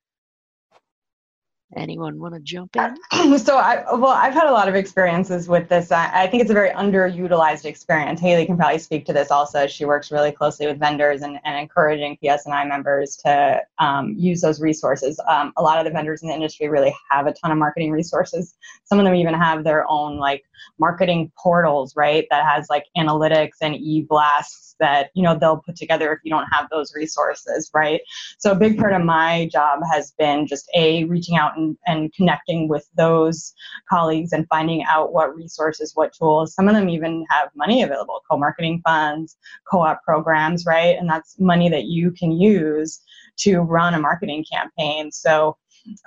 Anyone 1.74 2.18
want 2.18 2.34
to 2.34 2.40
jump 2.40 2.76
in? 2.76 3.38
so 3.38 3.56
I 3.56 3.84
well, 3.94 4.10
I've 4.10 4.34
had 4.34 4.46
a 4.46 4.52
lot 4.52 4.68
of 4.68 4.74
experiences 4.74 5.48
with 5.48 5.68
this. 5.68 5.90
I, 5.90 6.24
I 6.24 6.26
think 6.26 6.42
it's 6.42 6.50
a 6.50 6.54
very 6.54 6.70
underutilized 6.70 7.64
experience. 7.64 8.20
Haley 8.20 8.44
can 8.44 8.56
probably 8.56 8.78
speak 8.78 9.06
to 9.06 9.12
this 9.12 9.30
also. 9.30 9.66
She 9.66 9.84
works 9.84 10.12
really 10.12 10.32
closely 10.32 10.66
with 10.66 10.78
vendors 10.78 11.22
and, 11.22 11.38
and 11.44 11.58
encouraging 11.58 12.18
PSNI 12.22 12.68
members 12.68 13.16
to 13.24 13.62
um, 13.78 14.14
use 14.18 14.42
those 14.42 14.60
resources. 14.60 15.18
Um, 15.28 15.52
a 15.56 15.62
lot 15.62 15.78
of 15.78 15.84
the 15.84 15.90
vendors 15.90 16.22
in 16.22 16.28
the 16.28 16.34
industry 16.34 16.68
really 16.68 16.94
have 17.10 17.26
a 17.26 17.32
ton 17.32 17.50
of 17.50 17.58
marketing 17.58 17.90
resources. 17.90 18.54
Some 18.84 18.98
of 18.98 19.04
them 19.04 19.14
even 19.14 19.34
have 19.34 19.64
their 19.64 19.88
own 19.88 20.18
like 20.18 20.44
marketing 20.78 21.32
portals, 21.38 21.94
right? 21.96 22.26
That 22.30 22.44
has 22.44 22.68
like 22.68 22.84
analytics 22.96 23.56
and 23.60 23.74
e-blasts 23.74 24.74
that 24.80 25.10
you 25.14 25.22
know 25.22 25.38
they'll 25.38 25.62
put 25.64 25.76
together 25.76 26.12
if 26.12 26.18
you 26.24 26.30
don't 26.30 26.48
have 26.52 26.68
those 26.70 26.92
resources, 26.94 27.70
right? 27.72 28.00
So 28.38 28.50
a 28.50 28.56
big 28.56 28.78
part 28.78 28.92
of 28.92 29.02
my 29.02 29.48
job 29.52 29.80
has 29.90 30.12
been 30.18 30.46
just 30.46 30.68
a 30.74 31.04
reaching 31.04 31.36
out 31.36 31.56
and, 31.56 31.76
and 31.86 32.12
connecting 32.12 32.68
with 32.68 32.88
those 32.96 33.54
colleagues 33.88 34.32
and 34.32 34.46
finding 34.48 34.84
out 34.84 35.12
what 35.12 35.34
resources, 35.34 35.92
what 35.94 36.12
tools. 36.12 36.54
Some 36.54 36.68
of 36.68 36.74
them 36.74 36.88
even 36.88 37.24
have 37.30 37.50
money 37.54 37.82
available, 37.82 38.20
co-marketing 38.30 38.82
funds, 38.84 39.36
co-op 39.70 40.02
programs, 40.02 40.66
right? 40.66 40.96
And 40.98 41.08
that's 41.08 41.38
money 41.38 41.68
that 41.68 41.84
you 41.84 42.10
can 42.10 42.32
use 42.32 43.00
to 43.38 43.60
run 43.60 43.94
a 43.94 43.98
marketing 43.98 44.44
campaign. 44.50 45.10
So 45.10 45.56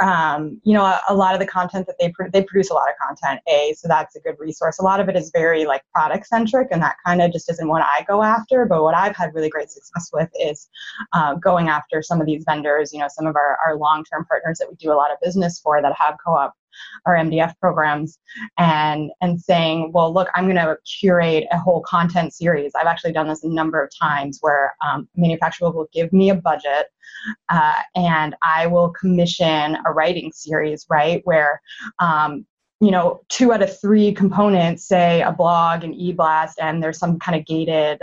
um, 0.01 0.59
you 0.63 0.73
know, 0.73 0.83
a, 0.83 1.01
a, 1.09 1.15
lot 1.15 1.33
of 1.33 1.39
the 1.39 1.47
content 1.47 1.87
that 1.87 1.95
they 1.99 2.09
pro- 2.09 2.29
they 2.29 2.43
produce 2.43 2.69
a 2.69 2.73
lot 2.73 2.89
of 2.89 2.95
content. 2.97 3.41
A, 3.47 3.73
so 3.77 3.87
that's 3.87 4.15
a 4.15 4.19
good 4.19 4.35
resource. 4.39 4.79
A 4.79 4.83
lot 4.83 4.99
of 4.99 5.09
it 5.09 5.15
is 5.15 5.31
very 5.33 5.65
like 5.65 5.83
product 5.93 6.27
centric, 6.27 6.69
and 6.71 6.81
that 6.81 6.95
kind 7.05 7.21
of 7.21 7.31
just 7.31 7.49
isn't 7.49 7.67
what 7.67 7.81
I 7.81 8.03
go 8.07 8.23
after. 8.23 8.65
But 8.65 8.83
what 8.83 8.95
I've 8.95 9.15
had 9.15 9.33
really 9.33 9.49
great 9.49 9.69
success 9.69 10.09
with 10.13 10.29
is 10.39 10.69
uh, 11.13 11.35
going 11.35 11.69
after 11.69 12.01
some 12.01 12.21
of 12.21 12.27
these 12.27 12.43
vendors. 12.45 12.93
You 12.93 12.99
know, 12.99 13.07
some 13.09 13.27
of 13.27 13.35
our, 13.35 13.57
our 13.65 13.75
long 13.77 14.03
term 14.03 14.25
partners 14.25 14.57
that 14.59 14.69
we 14.69 14.75
do 14.75 14.91
a 14.91 14.95
lot 14.95 15.11
of 15.11 15.17
business 15.21 15.59
for 15.59 15.81
that 15.81 15.93
have 15.97 16.15
co-op 16.25 16.53
our 17.05 17.15
MDF 17.15 17.53
programs 17.59 18.19
and 18.57 19.11
and 19.21 19.39
saying, 19.39 19.91
well, 19.93 20.13
look, 20.13 20.29
I'm 20.35 20.45
going 20.45 20.55
to 20.55 20.77
curate 20.99 21.45
a 21.51 21.57
whole 21.57 21.81
content 21.81 22.33
series. 22.33 22.73
I've 22.75 22.87
actually 22.87 23.13
done 23.13 23.27
this 23.27 23.43
a 23.43 23.49
number 23.49 23.83
of 23.83 23.91
times 23.99 24.39
where 24.41 24.75
um, 24.85 25.07
manufacturer 25.15 25.71
will 25.71 25.87
give 25.93 26.11
me 26.13 26.29
a 26.29 26.35
budget 26.35 26.87
uh, 27.49 27.81
and 27.95 28.35
I 28.41 28.67
will 28.67 28.89
commission 28.89 29.77
a 29.85 29.91
writing 29.91 30.31
series, 30.33 30.85
right, 30.89 31.21
where 31.25 31.61
um, 31.99 32.45
you 32.81 32.91
know, 32.91 33.21
two 33.29 33.53
out 33.53 33.61
of 33.61 33.79
three 33.79 34.13
components, 34.13 34.87
say 34.87 35.21
a 35.21 35.31
blog, 35.31 35.83
an 35.83 35.93
e-blast, 35.93 36.59
and 36.59 36.83
there's 36.83 36.99
some 36.99 37.17
kind 37.19 37.39
of 37.39 37.45
gated 37.45 38.01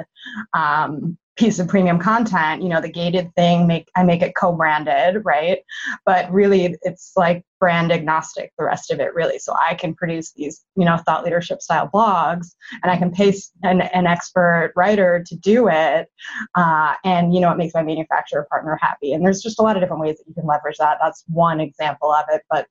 um, 0.54 1.18
piece 1.36 1.58
of 1.58 1.68
premium 1.68 1.98
content. 1.98 2.62
You 2.62 2.68
know, 2.68 2.80
the 2.80 2.90
gated 2.90 3.34
thing 3.34 3.66
make 3.66 3.88
I 3.96 4.02
make 4.02 4.22
it 4.22 4.34
co-branded, 4.34 5.24
right? 5.24 5.60
But 6.04 6.30
really, 6.30 6.76
it's 6.82 7.12
like 7.16 7.44
brand 7.58 7.92
agnostic. 7.92 8.52
The 8.58 8.64
rest 8.64 8.90
of 8.90 9.00
it, 9.00 9.14
really. 9.14 9.38
So 9.38 9.54
I 9.54 9.74
can 9.74 9.94
produce 9.94 10.32
these, 10.32 10.64
you 10.76 10.84
know, 10.84 10.96
thought 10.98 11.24
leadership 11.24 11.62
style 11.62 11.88
blogs, 11.92 12.48
and 12.82 12.90
I 12.90 12.96
can 12.96 13.10
pay 13.10 13.32
an, 13.62 13.82
an 13.82 14.06
expert 14.06 14.72
writer 14.76 15.24
to 15.26 15.36
do 15.36 15.68
it, 15.68 16.08
uh, 16.54 16.94
and 17.04 17.34
you 17.34 17.40
know, 17.40 17.50
it 17.50 17.58
makes 17.58 17.74
my 17.74 17.82
manufacturer 17.82 18.46
partner 18.50 18.78
happy. 18.80 19.12
And 19.12 19.24
there's 19.24 19.42
just 19.42 19.58
a 19.58 19.62
lot 19.62 19.76
of 19.76 19.82
different 19.82 20.02
ways 20.02 20.18
that 20.18 20.24
you 20.26 20.34
can 20.34 20.46
leverage 20.46 20.78
that. 20.78 20.98
That's 21.00 21.24
one 21.28 21.60
example 21.60 22.12
of 22.12 22.24
it, 22.30 22.42
but 22.50 22.66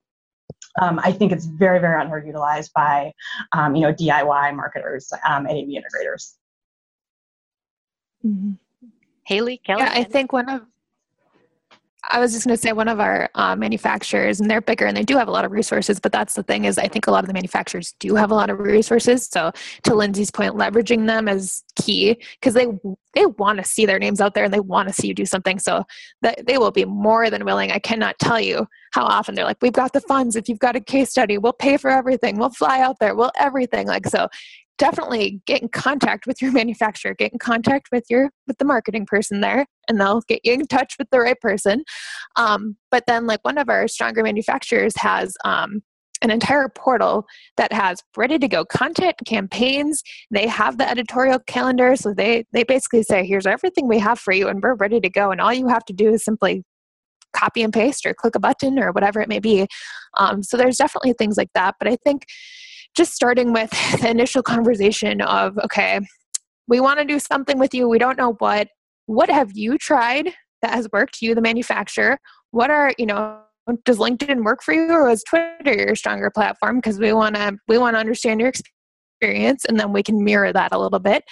um, 0.80 1.00
I 1.04 1.12
think 1.12 1.32
it's 1.32 1.46
very, 1.46 1.80
very 1.80 2.02
underutilized 2.04 2.72
by, 2.74 3.14
um, 3.52 3.76
you 3.76 3.82
know, 3.82 3.94
DIY 3.94 4.56
marketers 4.56 5.12
um, 5.28 5.46
and 5.46 5.58
AV 5.58 5.68
integrators. 5.68 6.36
Mm-hmm. 8.26 8.52
Haley, 9.24 9.58
Kelly? 9.58 9.82
Yeah, 9.82 9.92
I 9.94 10.04
think 10.04 10.34
one 10.34 10.50
of 10.50 10.62
I 12.10 12.20
was 12.20 12.34
just 12.34 12.46
going 12.46 12.56
to 12.56 12.62
say 12.62 12.74
one 12.74 12.88
of 12.88 13.00
our 13.00 13.30
uh, 13.36 13.56
manufacturers, 13.56 14.40
and 14.40 14.50
they're 14.50 14.62
bigger 14.62 14.86
and 14.86 14.98
they 14.98 15.04
do 15.04 15.18
have 15.18 15.28
a 15.28 15.32
lot 15.32 15.46
of 15.46 15.52
resources. 15.52 16.00
But 16.00 16.12
that's 16.12 16.34
the 16.34 16.44
thing 16.44 16.66
is, 16.66 16.78
I 16.78 16.88
think 16.88 17.06
a 17.06 17.12
lot 17.12 17.24
of 17.24 17.28
the 17.28 17.34
manufacturers 17.34 17.94
do 18.00 18.16
have 18.16 18.32
a 18.32 18.36
lot 18.36 18.50
of 18.50 18.60
resources. 18.60 19.28
So 19.28 19.52
to 19.84 19.96
Lindsay's 19.96 20.32
point, 20.32 20.56
leveraging 20.56 21.06
them 21.06 21.28
is 21.28 21.64
key 21.76 22.18
because 22.40 22.54
they 22.54 22.68
they 23.14 23.26
want 23.26 23.60
to 23.60 23.66
see 23.66 23.86
their 23.86 24.00
names 24.00 24.22
out 24.22 24.34
there 24.34 24.46
and 24.46 24.54
they 24.54 24.60
want 24.60 24.88
to 24.88 24.94
see 24.94 25.08
you 25.08 25.14
do 25.14 25.26
something. 25.26 25.60
So 25.60 25.86
that 26.22 26.46
they 26.48 26.58
will 26.58 26.72
be 26.72 26.86
more 26.86 27.30
than 27.30 27.46
willing. 27.46 27.72
I 27.72 27.80
cannot 27.80 28.18
tell 28.20 28.40
you 28.40 28.68
how 28.94 29.04
often 29.04 29.36
they're 29.36 29.46
like, 29.46 29.62
"We've 29.62 29.72
got 29.72 29.94
the 29.94 30.02
funds. 30.02 30.36
If 30.36 30.50
you've 30.50 30.60
got 30.60 30.76
a 30.76 30.82
case 30.82 31.12
study, 31.12 31.38
we'll 31.38 31.54
pay 31.54 31.78
for 31.78 31.92
everything. 31.92 32.40
We'll 32.40 32.50
fly 32.50 32.82
out 32.82 32.98
there. 33.00 33.16
We'll 33.16 33.32
everything." 33.38 33.88
Like 33.88 34.08
so, 34.08 34.28
definitely 34.82 35.40
get 35.46 35.62
in 35.62 35.70
contact 35.70 36.26
with 36.26 36.42
your 36.42 36.52
manufacturer 36.62 37.14
get 37.14 37.32
in 37.32 37.40
contact 37.40 37.90
with 37.92 38.04
your 38.10 38.32
with 38.48 38.58
the 38.58 38.66
marketing 38.66 39.06
person 39.06 39.40
there 39.40 39.66
and 39.88 40.02
they'll 40.02 40.22
get 40.22 40.42
you 40.44 40.54
in 40.54 40.66
touch 40.66 40.96
with 40.98 41.08
the 41.12 41.20
right 41.20 41.40
person. 41.40 41.84
Um, 42.36 42.78
but 42.90 43.04
then 43.08 43.28
like 43.28 43.44
one 43.44 43.60
of 43.60 43.70
our 43.70 43.88
stronger 43.88 44.24
manufacturers 44.24 44.94
has 44.98 45.36
um, 45.46 45.82
an 46.24 46.32
entire 46.32 46.68
portal 46.70 47.26
that 47.58 47.72
has 47.72 48.02
ready 48.18 48.40
to 48.40 48.48
go 48.48 48.66
content 48.66 49.16
campaigns. 49.26 50.02
They 50.32 50.48
have 50.48 50.80
the 50.80 50.90
editorial 50.90 51.40
calendar 51.46 51.96
so 51.96 52.14
they 52.14 52.46
they 52.52 52.64
basically 52.64 53.04
say 53.04 53.24
here's 53.24 53.46
everything 53.46 53.88
we 53.88 54.00
have 54.00 54.20
for 54.20 54.34
you 54.34 54.48
and 54.48 54.64
we're 54.64 54.74
ready 54.76 55.00
to 55.00 55.10
go 55.10 55.30
and 55.30 55.40
all 55.40 55.54
you 55.54 55.68
have 55.68 55.86
to 55.86 55.94
do 55.94 56.10
is 56.14 56.26
simply 56.26 56.64
copy 57.34 57.62
and 57.62 57.72
paste 57.72 58.06
or 58.06 58.16
click 58.16 58.36
a 58.36 58.40
button 58.40 58.80
or 58.80 58.92
whatever 58.92 59.22
it 59.22 59.30
may 59.30 59.40
be. 59.40 59.68
Um, 60.18 60.42
so 60.42 60.58
there's 60.58 60.78
definitely 60.78 61.14
things 61.14 61.38
like 61.38 61.52
that 61.54 61.76
but 61.80 61.88
i 61.88 61.96
think 62.04 62.26
just 62.96 63.14
starting 63.14 63.54
with 63.54 63.72
the 64.02 64.10
initial 64.10 64.44
conversation 64.44 65.22
of 65.22 65.58
okay 65.64 66.00
we 66.72 66.80
want 66.80 67.00
to 67.00 67.06
do 67.06 67.20
something 67.20 67.60
with 67.60 67.74
you. 67.74 67.90
We 67.90 68.00
don't 68.00 68.18
know 68.18 68.36
what. 68.40 68.70
What 69.06 69.30
have 69.30 69.52
you 69.54 69.78
tried 69.78 70.30
that 70.62 70.74
has 70.74 70.88
worked 70.94 71.22
you 71.22 71.36
the 71.36 71.42
manufacturer? 71.42 72.18
What 72.52 72.70
are 72.72 72.94
you 72.98 73.06
know 73.06 73.42
does 73.86 73.98
linkedin 73.98 74.44
work 74.44 74.64
for 74.64 74.74
you 74.74 74.90
or 74.90 75.10
is 75.10 75.24
twitter 75.24 75.74
your 75.74 75.96
stronger 75.96 76.32
platform? 76.32 76.78
Because 76.78 76.98
we 76.98 77.12
want 77.12 77.36
to 77.36 77.58
we 77.68 77.78
want 77.78 77.96
to 77.96 78.00
understand 78.00 78.40
your 78.40 78.50
experience 78.50 79.66
and 79.66 79.78
then 79.78 79.92
we 79.92 80.02
can 80.02 80.24
mirror 80.24 80.54
that 80.54 80.72
a 80.72 80.80
little 80.80 81.00
bit. 81.00 81.24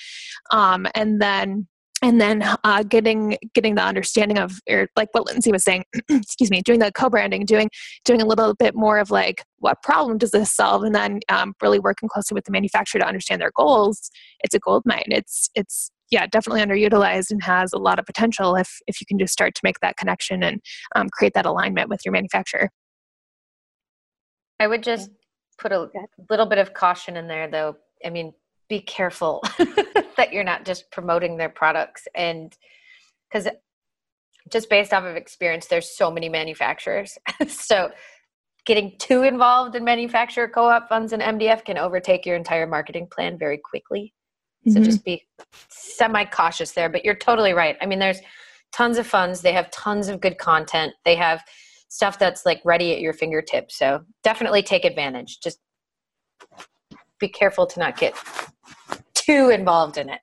Um, 0.51 0.85
and 0.93 1.21
then 1.21 1.67
and 2.01 2.19
then 2.21 2.43
uh, 2.63 2.83
getting 2.83 3.37
getting 3.53 3.75
the 3.75 3.83
understanding 3.83 4.37
of 4.37 4.59
or 4.69 4.87
like 4.95 5.09
what 5.11 5.25
lindsay 5.25 5.51
was 5.51 5.63
saying 5.63 5.83
excuse 6.09 6.49
me 6.49 6.61
doing 6.61 6.79
the 6.79 6.91
co-branding 6.93 7.45
doing 7.45 7.69
doing 8.05 8.21
a 8.21 8.25
little 8.25 8.53
bit 8.53 8.75
more 8.75 8.99
of 8.99 9.11
like 9.11 9.43
what 9.59 9.81
problem 9.83 10.17
does 10.17 10.31
this 10.31 10.51
solve? 10.51 10.83
And 10.83 10.95
then 10.95 11.19
um, 11.29 11.53
really 11.61 11.79
working 11.79 12.09
closely 12.09 12.35
with 12.35 12.45
the 12.45 12.51
manufacturer 12.51 12.99
to 12.99 13.07
understand 13.07 13.41
their 13.41 13.51
goals. 13.55 14.09
It's 14.41 14.55
a 14.55 14.59
gold 14.59 14.83
mine. 14.85 15.03
It's 15.07 15.49
it's 15.55 15.91
yeah 16.11 16.25
definitely 16.25 16.61
underutilized 16.61 17.29
and 17.29 17.43
has 17.43 17.71
a 17.71 17.77
lot 17.77 17.99
of 17.99 18.05
potential 18.05 18.55
if 18.55 18.79
if 18.87 18.99
you 18.99 19.05
can 19.05 19.19
just 19.19 19.33
start 19.33 19.53
to 19.55 19.61
make 19.63 19.79
that 19.81 19.97
connection 19.97 20.43
and 20.43 20.61
um, 20.95 21.09
create 21.09 21.33
that 21.33 21.45
alignment 21.45 21.89
with 21.89 22.01
your 22.05 22.11
manufacturer. 22.11 22.69
I 24.59 24.67
would 24.67 24.83
just 24.83 25.09
put 25.57 25.71
a 25.71 25.89
little 26.29 26.45
bit 26.45 26.57
of 26.57 26.73
caution 26.73 27.17
in 27.17 27.27
there 27.27 27.47
though. 27.47 27.77
I 28.03 28.09
mean 28.09 28.33
be 28.69 28.79
careful 28.81 29.41
that 30.19 30.33
you're 30.33 30.43
not 30.43 30.65
just 30.65 30.91
promoting 30.91 31.37
their 31.37 31.49
products 31.49 32.07
and 32.13 32.57
because 33.31 33.47
just 34.51 34.69
based 34.69 34.93
off 34.93 35.05
of 35.05 35.15
experience 35.15 35.67
there's 35.67 35.95
so 35.95 36.11
many 36.11 36.29
manufacturers. 36.29 37.17
So 37.47 37.89
getting 38.65 38.97
too 38.99 39.23
involved 39.23 39.75
in 39.75 39.83
manufacturer 39.85 40.47
co-op 40.47 40.89
funds 40.89 41.13
and 41.13 41.21
mdf 41.21 41.63
can 41.63 41.77
overtake 41.77 42.25
your 42.25 42.35
entire 42.35 42.67
marketing 42.67 43.07
plan 43.09 43.37
very 43.37 43.57
quickly. 43.57 44.13
So 44.67 44.73
mm-hmm. 44.73 44.83
just 44.83 45.05
be 45.05 45.25
semi 45.69 46.25
cautious 46.25 46.73
there 46.73 46.89
but 46.89 47.05
you're 47.05 47.15
totally 47.15 47.53
right. 47.53 47.77
I 47.81 47.85
mean 47.85 47.99
there's 47.99 48.19
tons 48.73 48.97
of 48.97 49.07
funds. 49.07 49.41
They 49.41 49.53
have 49.53 49.71
tons 49.71 50.09
of 50.09 50.19
good 50.19 50.37
content. 50.37 50.93
They 51.05 51.15
have 51.15 51.41
stuff 51.87 52.19
that's 52.19 52.45
like 52.45 52.61
ready 52.65 52.93
at 52.93 52.99
your 52.99 53.13
fingertips. 53.13 53.77
So 53.77 54.01
definitely 54.23 54.63
take 54.63 54.83
advantage. 54.83 55.39
Just 55.41 55.59
be 57.19 57.29
careful 57.29 57.65
to 57.67 57.79
not 57.79 57.97
get 57.97 58.13
too 59.29 59.49
involved 59.49 59.97
in 59.97 60.09
it. 60.09 60.19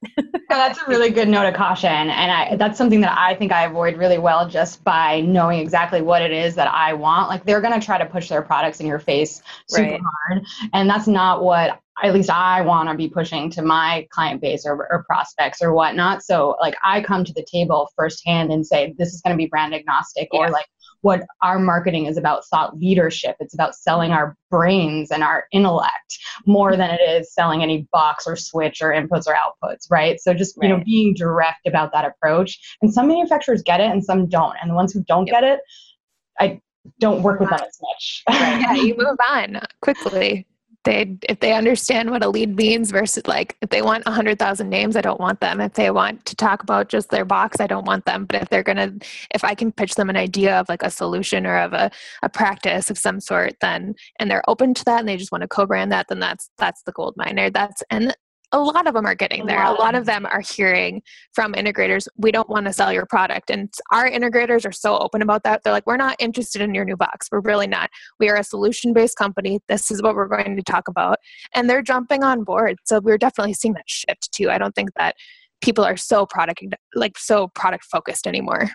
that's 0.48 0.80
a 0.80 0.88
really 0.88 1.10
good 1.10 1.28
note 1.28 1.46
of 1.46 1.54
caution, 1.54 1.90
and 1.90 2.30
I, 2.32 2.56
that's 2.56 2.76
something 2.76 3.00
that 3.02 3.16
I 3.16 3.34
think 3.34 3.52
I 3.52 3.64
avoid 3.64 3.96
really 3.96 4.18
well 4.18 4.48
just 4.48 4.82
by 4.82 5.20
knowing 5.20 5.60
exactly 5.60 6.02
what 6.02 6.22
it 6.22 6.32
is 6.32 6.54
that 6.56 6.68
I 6.68 6.92
want. 6.94 7.28
Like 7.28 7.44
they're 7.44 7.60
going 7.60 7.78
to 7.78 7.84
try 7.84 7.98
to 7.98 8.06
push 8.06 8.28
their 8.28 8.42
products 8.42 8.80
in 8.80 8.86
your 8.86 8.98
face 8.98 9.42
super 9.68 9.90
Right. 9.90 10.00
hard, 10.28 10.44
and 10.72 10.88
that's 10.90 11.06
not 11.06 11.44
what 11.44 11.80
at 12.02 12.12
least 12.12 12.28
I 12.28 12.60
want 12.60 12.90
to 12.90 12.94
be 12.94 13.08
pushing 13.08 13.50
to 13.52 13.62
my 13.62 14.06
client 14.10 14.42
base 14.42 14.66
or, 14.66 14.74
or 14.74 15.04
prospects 15.04 15.62
or 15.62 15.72
whatnot. 15.72 16.22
So 16.22 16.56
like 16.60 16.74
I 16.84 17.00
come 17.00 17.24
to 17.24 17.32
the 17.32 17.46
table 17.50 17.88
firsthand 17.96 18.52
and 18.52 18.66
say 18.66 18.94
this 18.98 19.14
is 19.14 19.22
going 19.22 19.32
to 19.32 19.38
be 19.38 19.46
brand 19.46 19.74
agnostic 19.74 20.28
or 20.32 20.50
like 20.50 20.66
what 21.02 21.24
our 21.42 21.58
marketing 21.58 22.06
is 22.06 22.16
about 22.16 22.44
thought 22.46 22.78
leadership. 22.78 23.36
It's 23.40 23.54
about 23.54 23.74
selling 23.74 24.12
our 24.12 24.36
brains 24.50 25.10
and 25.10 25.22
our 25.22 25.46
intellect 25.52 26.18
more 26.46 26.76
than 26.76 26.90
it 26.90 27.00
is 27.00 27.32
selling 27.32 27.62
any 27.62 27.86
box 27.92 28.26
or 28.26 28.36
switch 28.36 28.82
or 28.82 28.90
inputs 28.90 29.26
or 29.26 29.34
outputs, 29.34 29.90
right? 29.90 30.20
So 30.20 30.34
just 30.34 30.58
you 30.60 30.68
know 30.68 30.82
being 30.84 31.14
direct 31.14 31.66
about 31.66 31.92
that 31.92 32.04
approach. 32.04 32.58
And 32.82 32.92
some 32.92 33.08
manufacturers 33.08 33.62
get 33.62 33.80
it 33.80 33.90
and 33.90 34.04
some 34.04 34.28
don't. 34.28 34.56
And 34.60 34.70
the 34.70 34.74
ones 34.74 34.92
who 34.92 35.02
don't 35.04 35.26
get 35.26 35.44
it, 35.44 35.60
I 36.38 36.60
don't 37.00 37.22
work 37.22 37.40
with 37.40 37.50
them 37.50 37.60
as 37.66 37.78
much. 37.80 38.22
yeah, 38.30 38.74
you 38.74 38.94
move 38.96 39.18
on 39.28 39.60
quickly. 39.80 40.46
They 40.86 41.18
if 41.28 41.40
they 41.40 41.52
understand 41.52 42.12
what 42.12 42.22
a 42.22 42.28
lead 42.28 42.54
means 42.54 42.92
versus 42.92 43.26
like 43.26 43.56
if 43.60 43.70
they 43.70 43.82
want 43.82 44.04
a 44.06 44.12
hundred 44.12 44.38
thousand 44.38 44.70
names, 44.70 44.94
I 44.94 45.00
don't 45.00 45.18
want 45.18 45.40
them. 45.40 45.60
If 45.60 45.72
they 45.72 45.90
want 45.90 46.24
to 46.26 46.36
talk 46.36 46.62
about 46.62 46.88
just 46.88 47.10
their 47.10 47.24
box, 47.24 47.58
I 47.60 47.66
don't 47.66 47.86
want 47.86 48.04
them. 48.04 48.24
But 48.24 48.40
if 48.40 48.48
they're 48.50 48.62
gonna 48.62 48.92
if 49.34 49.42
I 49.42 49.56
can 49.56 49.72
pitch 49.72 49.96
them 49.96 50.08
an 50.10 50.16
idea 50.16 50.60
of 50.60 50.68
like 50.68 50.84
a 50.84 50.90
solution 50.90 51.44
or 51.44 51.58
of 51.58 51.72
a, 51.72 51.90
a 52.22 52.28
practice 52.28 52.88
of 52.88 52.98
some 52.98 53.18
sort, 53.18 53.56
then 53.60 53.96
and 54.20 54.30
they're 54.30 54.48
open 54.48 54.74
to 54.74 54.84
that 54.84 55.00
and 55.00 55.08
they 55.08 55.16
just 55.16 55.32
want 55.32 55.42
to 55.42 55.48
co-brand 55.48 55.90
that, 55.90 56.06
then 56.08 56.20
that's 56.20 56.50
that's 56.56 56.82
the 56.84 56.92
gold 56.92 57.14
miner. 57.16 57.50
That's 57.50 57.82
and 57.90 58.16
a 58.52 58.58
lot 58.58 58.86
of 58.86 58.94
them 58.94 59.06
are 59.06 59.14
getting 59.14 59.46
there. 59.46 59.62
A 59.62 59.72
lot. 59.72 59.94
of 59.94 60.06
them 60.06 60.26
are 60.26 60.40
hearing 60.40 61.02
from 61.32 61.52
integrators, 61.54 62.06
we 62.16 62.30
don't 62.30 62.48
want 62.48 62.66
to 62.66 62.72
sell 62.72 62.92
your 62.92 63.06
product. 63.06 63.50
And 63.50 63.72
our 63.92 64.08
integrators 64.08 64.66
are 64.66 64.72
so 64.72 64.98
open 64.98 65.20
about 65.22 65.42
that. 65.44 65.62
They're 65.62 65.72
like, 65.72 65.86
we're 65.86 65.96
not 65.96 66.16
interested 66.18 66.62
in 66.62 66.74
your 66.74 66.84
new 66.84 66.96
box. 66.96 67.28
We're 67.30 67.40
really 67.40 67.66
not 67.66 67.90
we 68.18 68.28
are 68.28 68.36
a 68.36 68.44
solution 68.44 68.92
based 68.92 69.16
company 69.16 69.60
this 69.68 69.90
is 69.90 70.02
what 70.02 70.14
we're 70.14 70.28
going 70.28 70.56
to 70.56 70.62
talk 70.62 70.88
about 70.88 71.18
and 71.54 71.68
they're 71.68 71.82
jumping 71.82 72.22
on 72.22 72.44
board 72.44 72.76
so 72.84 73.00
we're 73.00 73.18
definitely 73.18 73.54
seeing 73.54 73.74
that 73.74 73.88
shift 73.88 74.30
too 74.32 74.50
i 74.50 74.58
don't 74.58 74.74
think 74.74 74.90
that 74.96 75.14
people 75.60 75.84
are 75.84 75.96
so 75.96 76.26
product 76.26 76.62
like 76.94 77.18
so 77.18 77.48
product 77.48 77.84
focused 77.84 78.26
anymore 78.26 78.70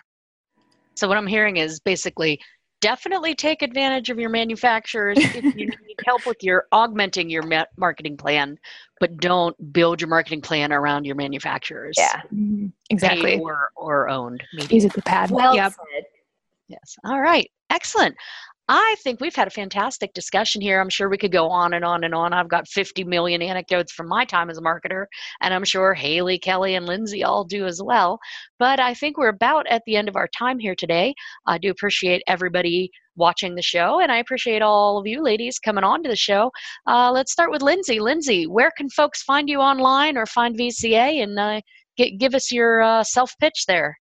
So 0.94 1.08
what 1.08 1.16
I'm 1.16 1.26
hearing 1.26 1.56
is 1.56 1.80
basically 1.80 2.40
definitely 2.82 3.34
take 3.34 3.62
advantage 3.62 4.10
of 4.10 4.18
your 4.18 4.28
manufacturers 4.28 5.16
if 5.16 5.42
you 5.42 5.52
need 5.54 5.96
help 6.04 6.26
with 6.26 6.42
your 6.42 6.66
augmenting 6.72 7.30
your 7.30 7.44
ma- 7.44 7.64
marketing 7.78 8.18
plan, 8.18 8.58
but 9.00 9.16
don't 9.16 9.72
build 9.72 10.00
your 10.00 10.08
marketing 10.08 10.42
plan 10.42 10.72
around 10.72 11.06
your 11.06 11.14
manufacturers. 11.14 11.94
Yeah. 11.96 12.20
Mm-hmm. 12.26 12.66
paid 12.66 12.72
exactly 12.90 13.38
or 13.38 13.70
or 13.76 14.10
owned 14.10 14.42
media. 14.52 14.74
use 14.74 14.84
it 14.84 14.92
the 14.92 15.02
pad 15.02 15.30
Well 15.30 15.54
yep 15.54 15.72
said. 15.72 16.04
Yes. 16.68 16.96
All 17.04 17.20
right. 17.20 17.50
Excellent. 17.70 18.16
I 18.74 18.96
think 19.04 19.20
we've 19.20 19.36
had 19.36 19.48
a 19.48 19.50
fantastic 19.50 20.14
discussion 20.14 20.62
here. 20.62 20.80
I'm 20.80 20.88
sure 20.88 21.10
we 21.10 21.18
could 21.18 21.30
go 21.30 21.50
on 21.50 21.74
and 21.74 21.84
on 21.84 22.04
and 22.04 22.14
on. 22.14 22.32
I've 22.32 22.48
got 22.48 22.66
50 22.66 23.04
million 23.04 23.42
anecdotes 23.42 23.92
from 23.92 24.08
my 24.08 24.24
time 24.24 24.48
as 24.48 24.56
a 24.56 24.62
marketer, 24.62 25.04
and 25.42 25.52
I'm 25.52 25.64
sure 25.64 25.92
Haley, 25.92 26.38
Kelly, 26.38 26.74
and 26.74 26.86
Lindsay 26.86 27.22
all 27.22 27.44
do 27.44 27.66
as 27.66 27.82
well. 27.84 28.18
But 28.58 28.80
I 28.80 28.94
think 28.94 29.18
we're 29.18 29.28
about 29.28 29.66
at 29.66 29.82
the 29.84 29.94
end 29.96 30.08
of 30.08 30.16
our 30.16 30.26
time 30.26 30.58
here 30.58 30.74
today. 30.74 31.14
I 31.46 31.58
do 31.58 31.68
appreciate 31.68 32.22
everybody 32.26 32.90
watching 33.14 33.56
the 33.56 33.62
show, 33.62 34.00
and 34.00 34.10
I 34.10 34.16
appreciate 34.16 34.62
all 34.62 34.96
of 34.96 35.06
you 35.06 35.22
ladies 35.22 35.58
coming 35.58 35.84
on 35.84 36.02
to 36.04 36.08
the 36.08 36.16
show. 36.16 36.50
Uh, 36.86 37.12
let's 37.12 37.30
start 37.30 37.50
with 37.50 37.60
Lindsay. 37.60 38.00
Lindsay, 38.00 38.46
where 38.46 38.70
can 38.74 38.88
folks 38.88 39.22
find 39.22 39.50
you 39.50 39.58
online 39.58 40.16
or 40.16 40.24
find 40.24 40.58
VCA 40.58 41.22
and 41.22 41.38
uh, 41.38 41.60
gi- 41.98 42.16
give 42.16 42.34
us 42.34 42.50
your 42.50 42.80
uh, 42.80 43.04
self 43.04 43.34
pitch 43.38 43.66
there? 43.68 43.98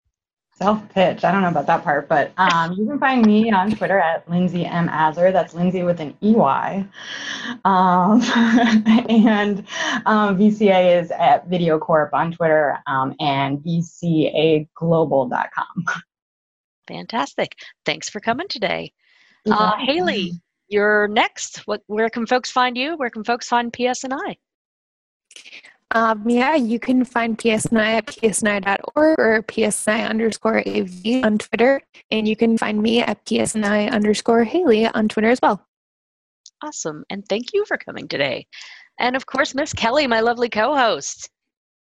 Self 0.61 0.87
pitch. 0.89 1.23
I 1.23 1.31
don't 1.31 1.41
know 1.41 1.47
about 1.47 1.65
that 1.65 1.83
part, 1.83 2.07
but 2.07 2.33
um, 2.37 2.73
you 2.73 2.85
can 2.85 2.99
find 2.99 3.25
me 3.25 3.51
on 3.51 3.71
Twitter 3.71 3.97
at 3.97 4.29
Lindsay 4.29 4.63
M. 4.63 4.89
Azar. 4.89 5.31
That's 5.31 5.55
Lindsay 5.55 5.81
with 5.81 5.99
an 5.99 6.15
EY. 6.21 6.85
Um, 7.65 8.21
and 9.09 9.65
um, 10.05 10.37
VCA 10.37 11.01
is 11.01 11.09
at 11.09 11.47
Video 11.47 11.79
Corp 11.79 12.13
on 12.13 12.31
Twitter 12.31 12.77
um, 12.85 13.15
and 13.19 13.57
VCAglobal.com. 13.57 15.85
Fantastic. 16.87 17.55
Thanks 17.83 18.09
for 18.09 18.19
coming 18.19 18.47
today. 18.47 18.93
Uh, 19.49 19.77
Haley, 19.77 20.33
you're 20.67 21.07
next. 21.07 21.65
What, 21.65 21.81
where 21.87 22.11
can 22.11 22.27
folks 22.27 22.51
find 22.51 22.77
you? 22.77 22.95
Where 22.97 23.09
can 23.09 23.23
folks 23.23 23.47
find 23.47 23.73
PSNI? 23.73 24.35
Um, 25.91 26.27
yeah 26.29 26.55
you 26.55 26.79
can 26.79 27.03
find 27.03 27.37
psni 27.37 27.81
at 27.81 28.05
psni.org 28.07 29.19
or 29.19 29.43
psni 29.43 30.09
underscore 30.09 30.63
av 30.67 31.25
on 31.25 31.37
twitter 31.37 31.81
and 32.11 32.27
you 32.27 32.35
can 32.35 32.57
find 32.57 32.81
me 32.81 33.01
at 33.01 33.23
psni 33.25 33.91
underscore 33.91 34.43
haley 34.43 34.87
on 34.87 35.07
twitter 35.07 35.29
as 35.29 35.39
well 35.41 35.65
Awesome. 36.63 37.03
And 37.09 37.27
thank 37.27 37.53
you 37.53 37.65
for 37.65 37.77
coming 37.77 38.07
today. 38.07 38.45
And 38.99 39.15
of 39.15 39.25
course, 39.25 39.55
Miss 39.55 39.73
Kelly, 39.73 40.07
my 40.07 40.19
lovely 40.19 40.49
co 40.49 40.75
host. 40.75 41.29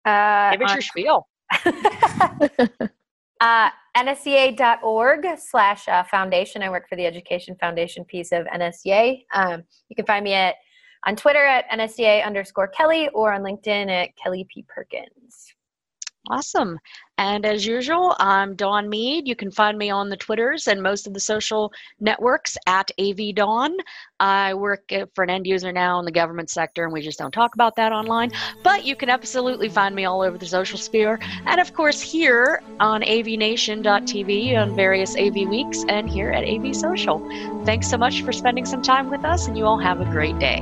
Uh, 0.05 0.53
Give 0.53 0.63
us 0.63 0.71
on- 0.71 0.77
your 0.77 0.83
spiel. 0.83 1.29
uh, 3.41 3.71
nsca.org 3.97 5.27
slash 5.39 5.89
uh, 5.89 6.03
foundation. 6.05 6.63
I 6.63 6.71
work 6.71 6.89
for 6.89 6.97
the 6.97 7.07
education 7.07 7.57
foundation 7.61 8.05
piece 8.05 8.33
of 8.33 8.47
NSCA. 8.47 9.25
Um, 9.35 9.65
you 9.89 9.97
can 9.97 10.07
find 10.07 10.25
me 10.25 10.33
at 10.33 10.55
on 11.07 11.17
Twitter 11.17 11.45
at 11.45 11.69
NSCA 11.71 12.25
underscore 12.25 12.69
Kelly 12.69 13.09
or 13.15 13.33
on 13.33 13.43
LinkedIn 13.43 13.89
at 13.91 14.17
Kelly 14.17 14.47
P. 14.53 14.65
Perkins. 14.69 15.55
Awesome. 16.31 16.79
And 17.19 17.45
as 17.45 17.67
usual, 17.67 18.15
I'm 18.21 18.55
Dawn 18.55 18.89
Mead. 18.89 19.27
You 19.27 19.35
can 19.35 19.51
find 19.51 19.77
me 19.77 19.91
on 19.91 20.09
the 20.09 20.17
Twitters 20.17 20.69
and 20.69 20.81
most 20.81 21.09
of 21.09 21.13
the 21.13 21.19
social 21.19 21.73
networks 21.99 22.57
at 22.69 22.93
AVDawn. 23.01 23.71
I 24.21 24.55
work 24.55 24.89
for 25.15 25.25
an 25.25 25.31
end 25.31 25.45
user 25.45 25.73
now 25.73 25.99
in 25.99 26.05
the 26.05 26.13
government 26.13 26.49
sector, 26.49 26.85
and 26.85 26.93
we 26.93 27.03
just 27.03 27.19
don't 27.19 27.33
talk 27.33 27.55
about 27.55 27.75
that 27.77 27.91
online. 27.91 28.31
But 28.63 28.85
you 28.85 28.95
can 28.95 29.11
absolutely 29.11 29.69
find 29.69 29.93
me 29.93 30.05
all 30.05 30.23
over 30.23 30.39
the 30.39 30.47
social 30.47 30.79
sphere. 30.79 31.19
And 31.47 31.61
of 31.61 31.75
course, 31.75 32.01
here 32.01 32.63
on 32.79 33.03
avnation.tv 33.03 34.57
on 34.57 34.77
various 34.77 35.17
AV 35.17 35.49
weeks 35.49 35.85
and 35.89 36.09
here 36.09 36.31
at 36.31 36.45
AV 36.45 36.77
Social. 36.77 37.19
Thanks 37.65 37.91
so 37.91 37.99
much 37.99 38.23
for 38.23 38.33
spending 38.33 38.65
some 38.65 38.83
time 38.83 39.11
with 39.11 39.25
us, 39.25 39.49
and 39.49 39.59
you 39.59 39.67
all 39.67 39.79
have 39.79 40.01
a 40.01 40.05
great 40.05 40.39
day. 40.39 40.61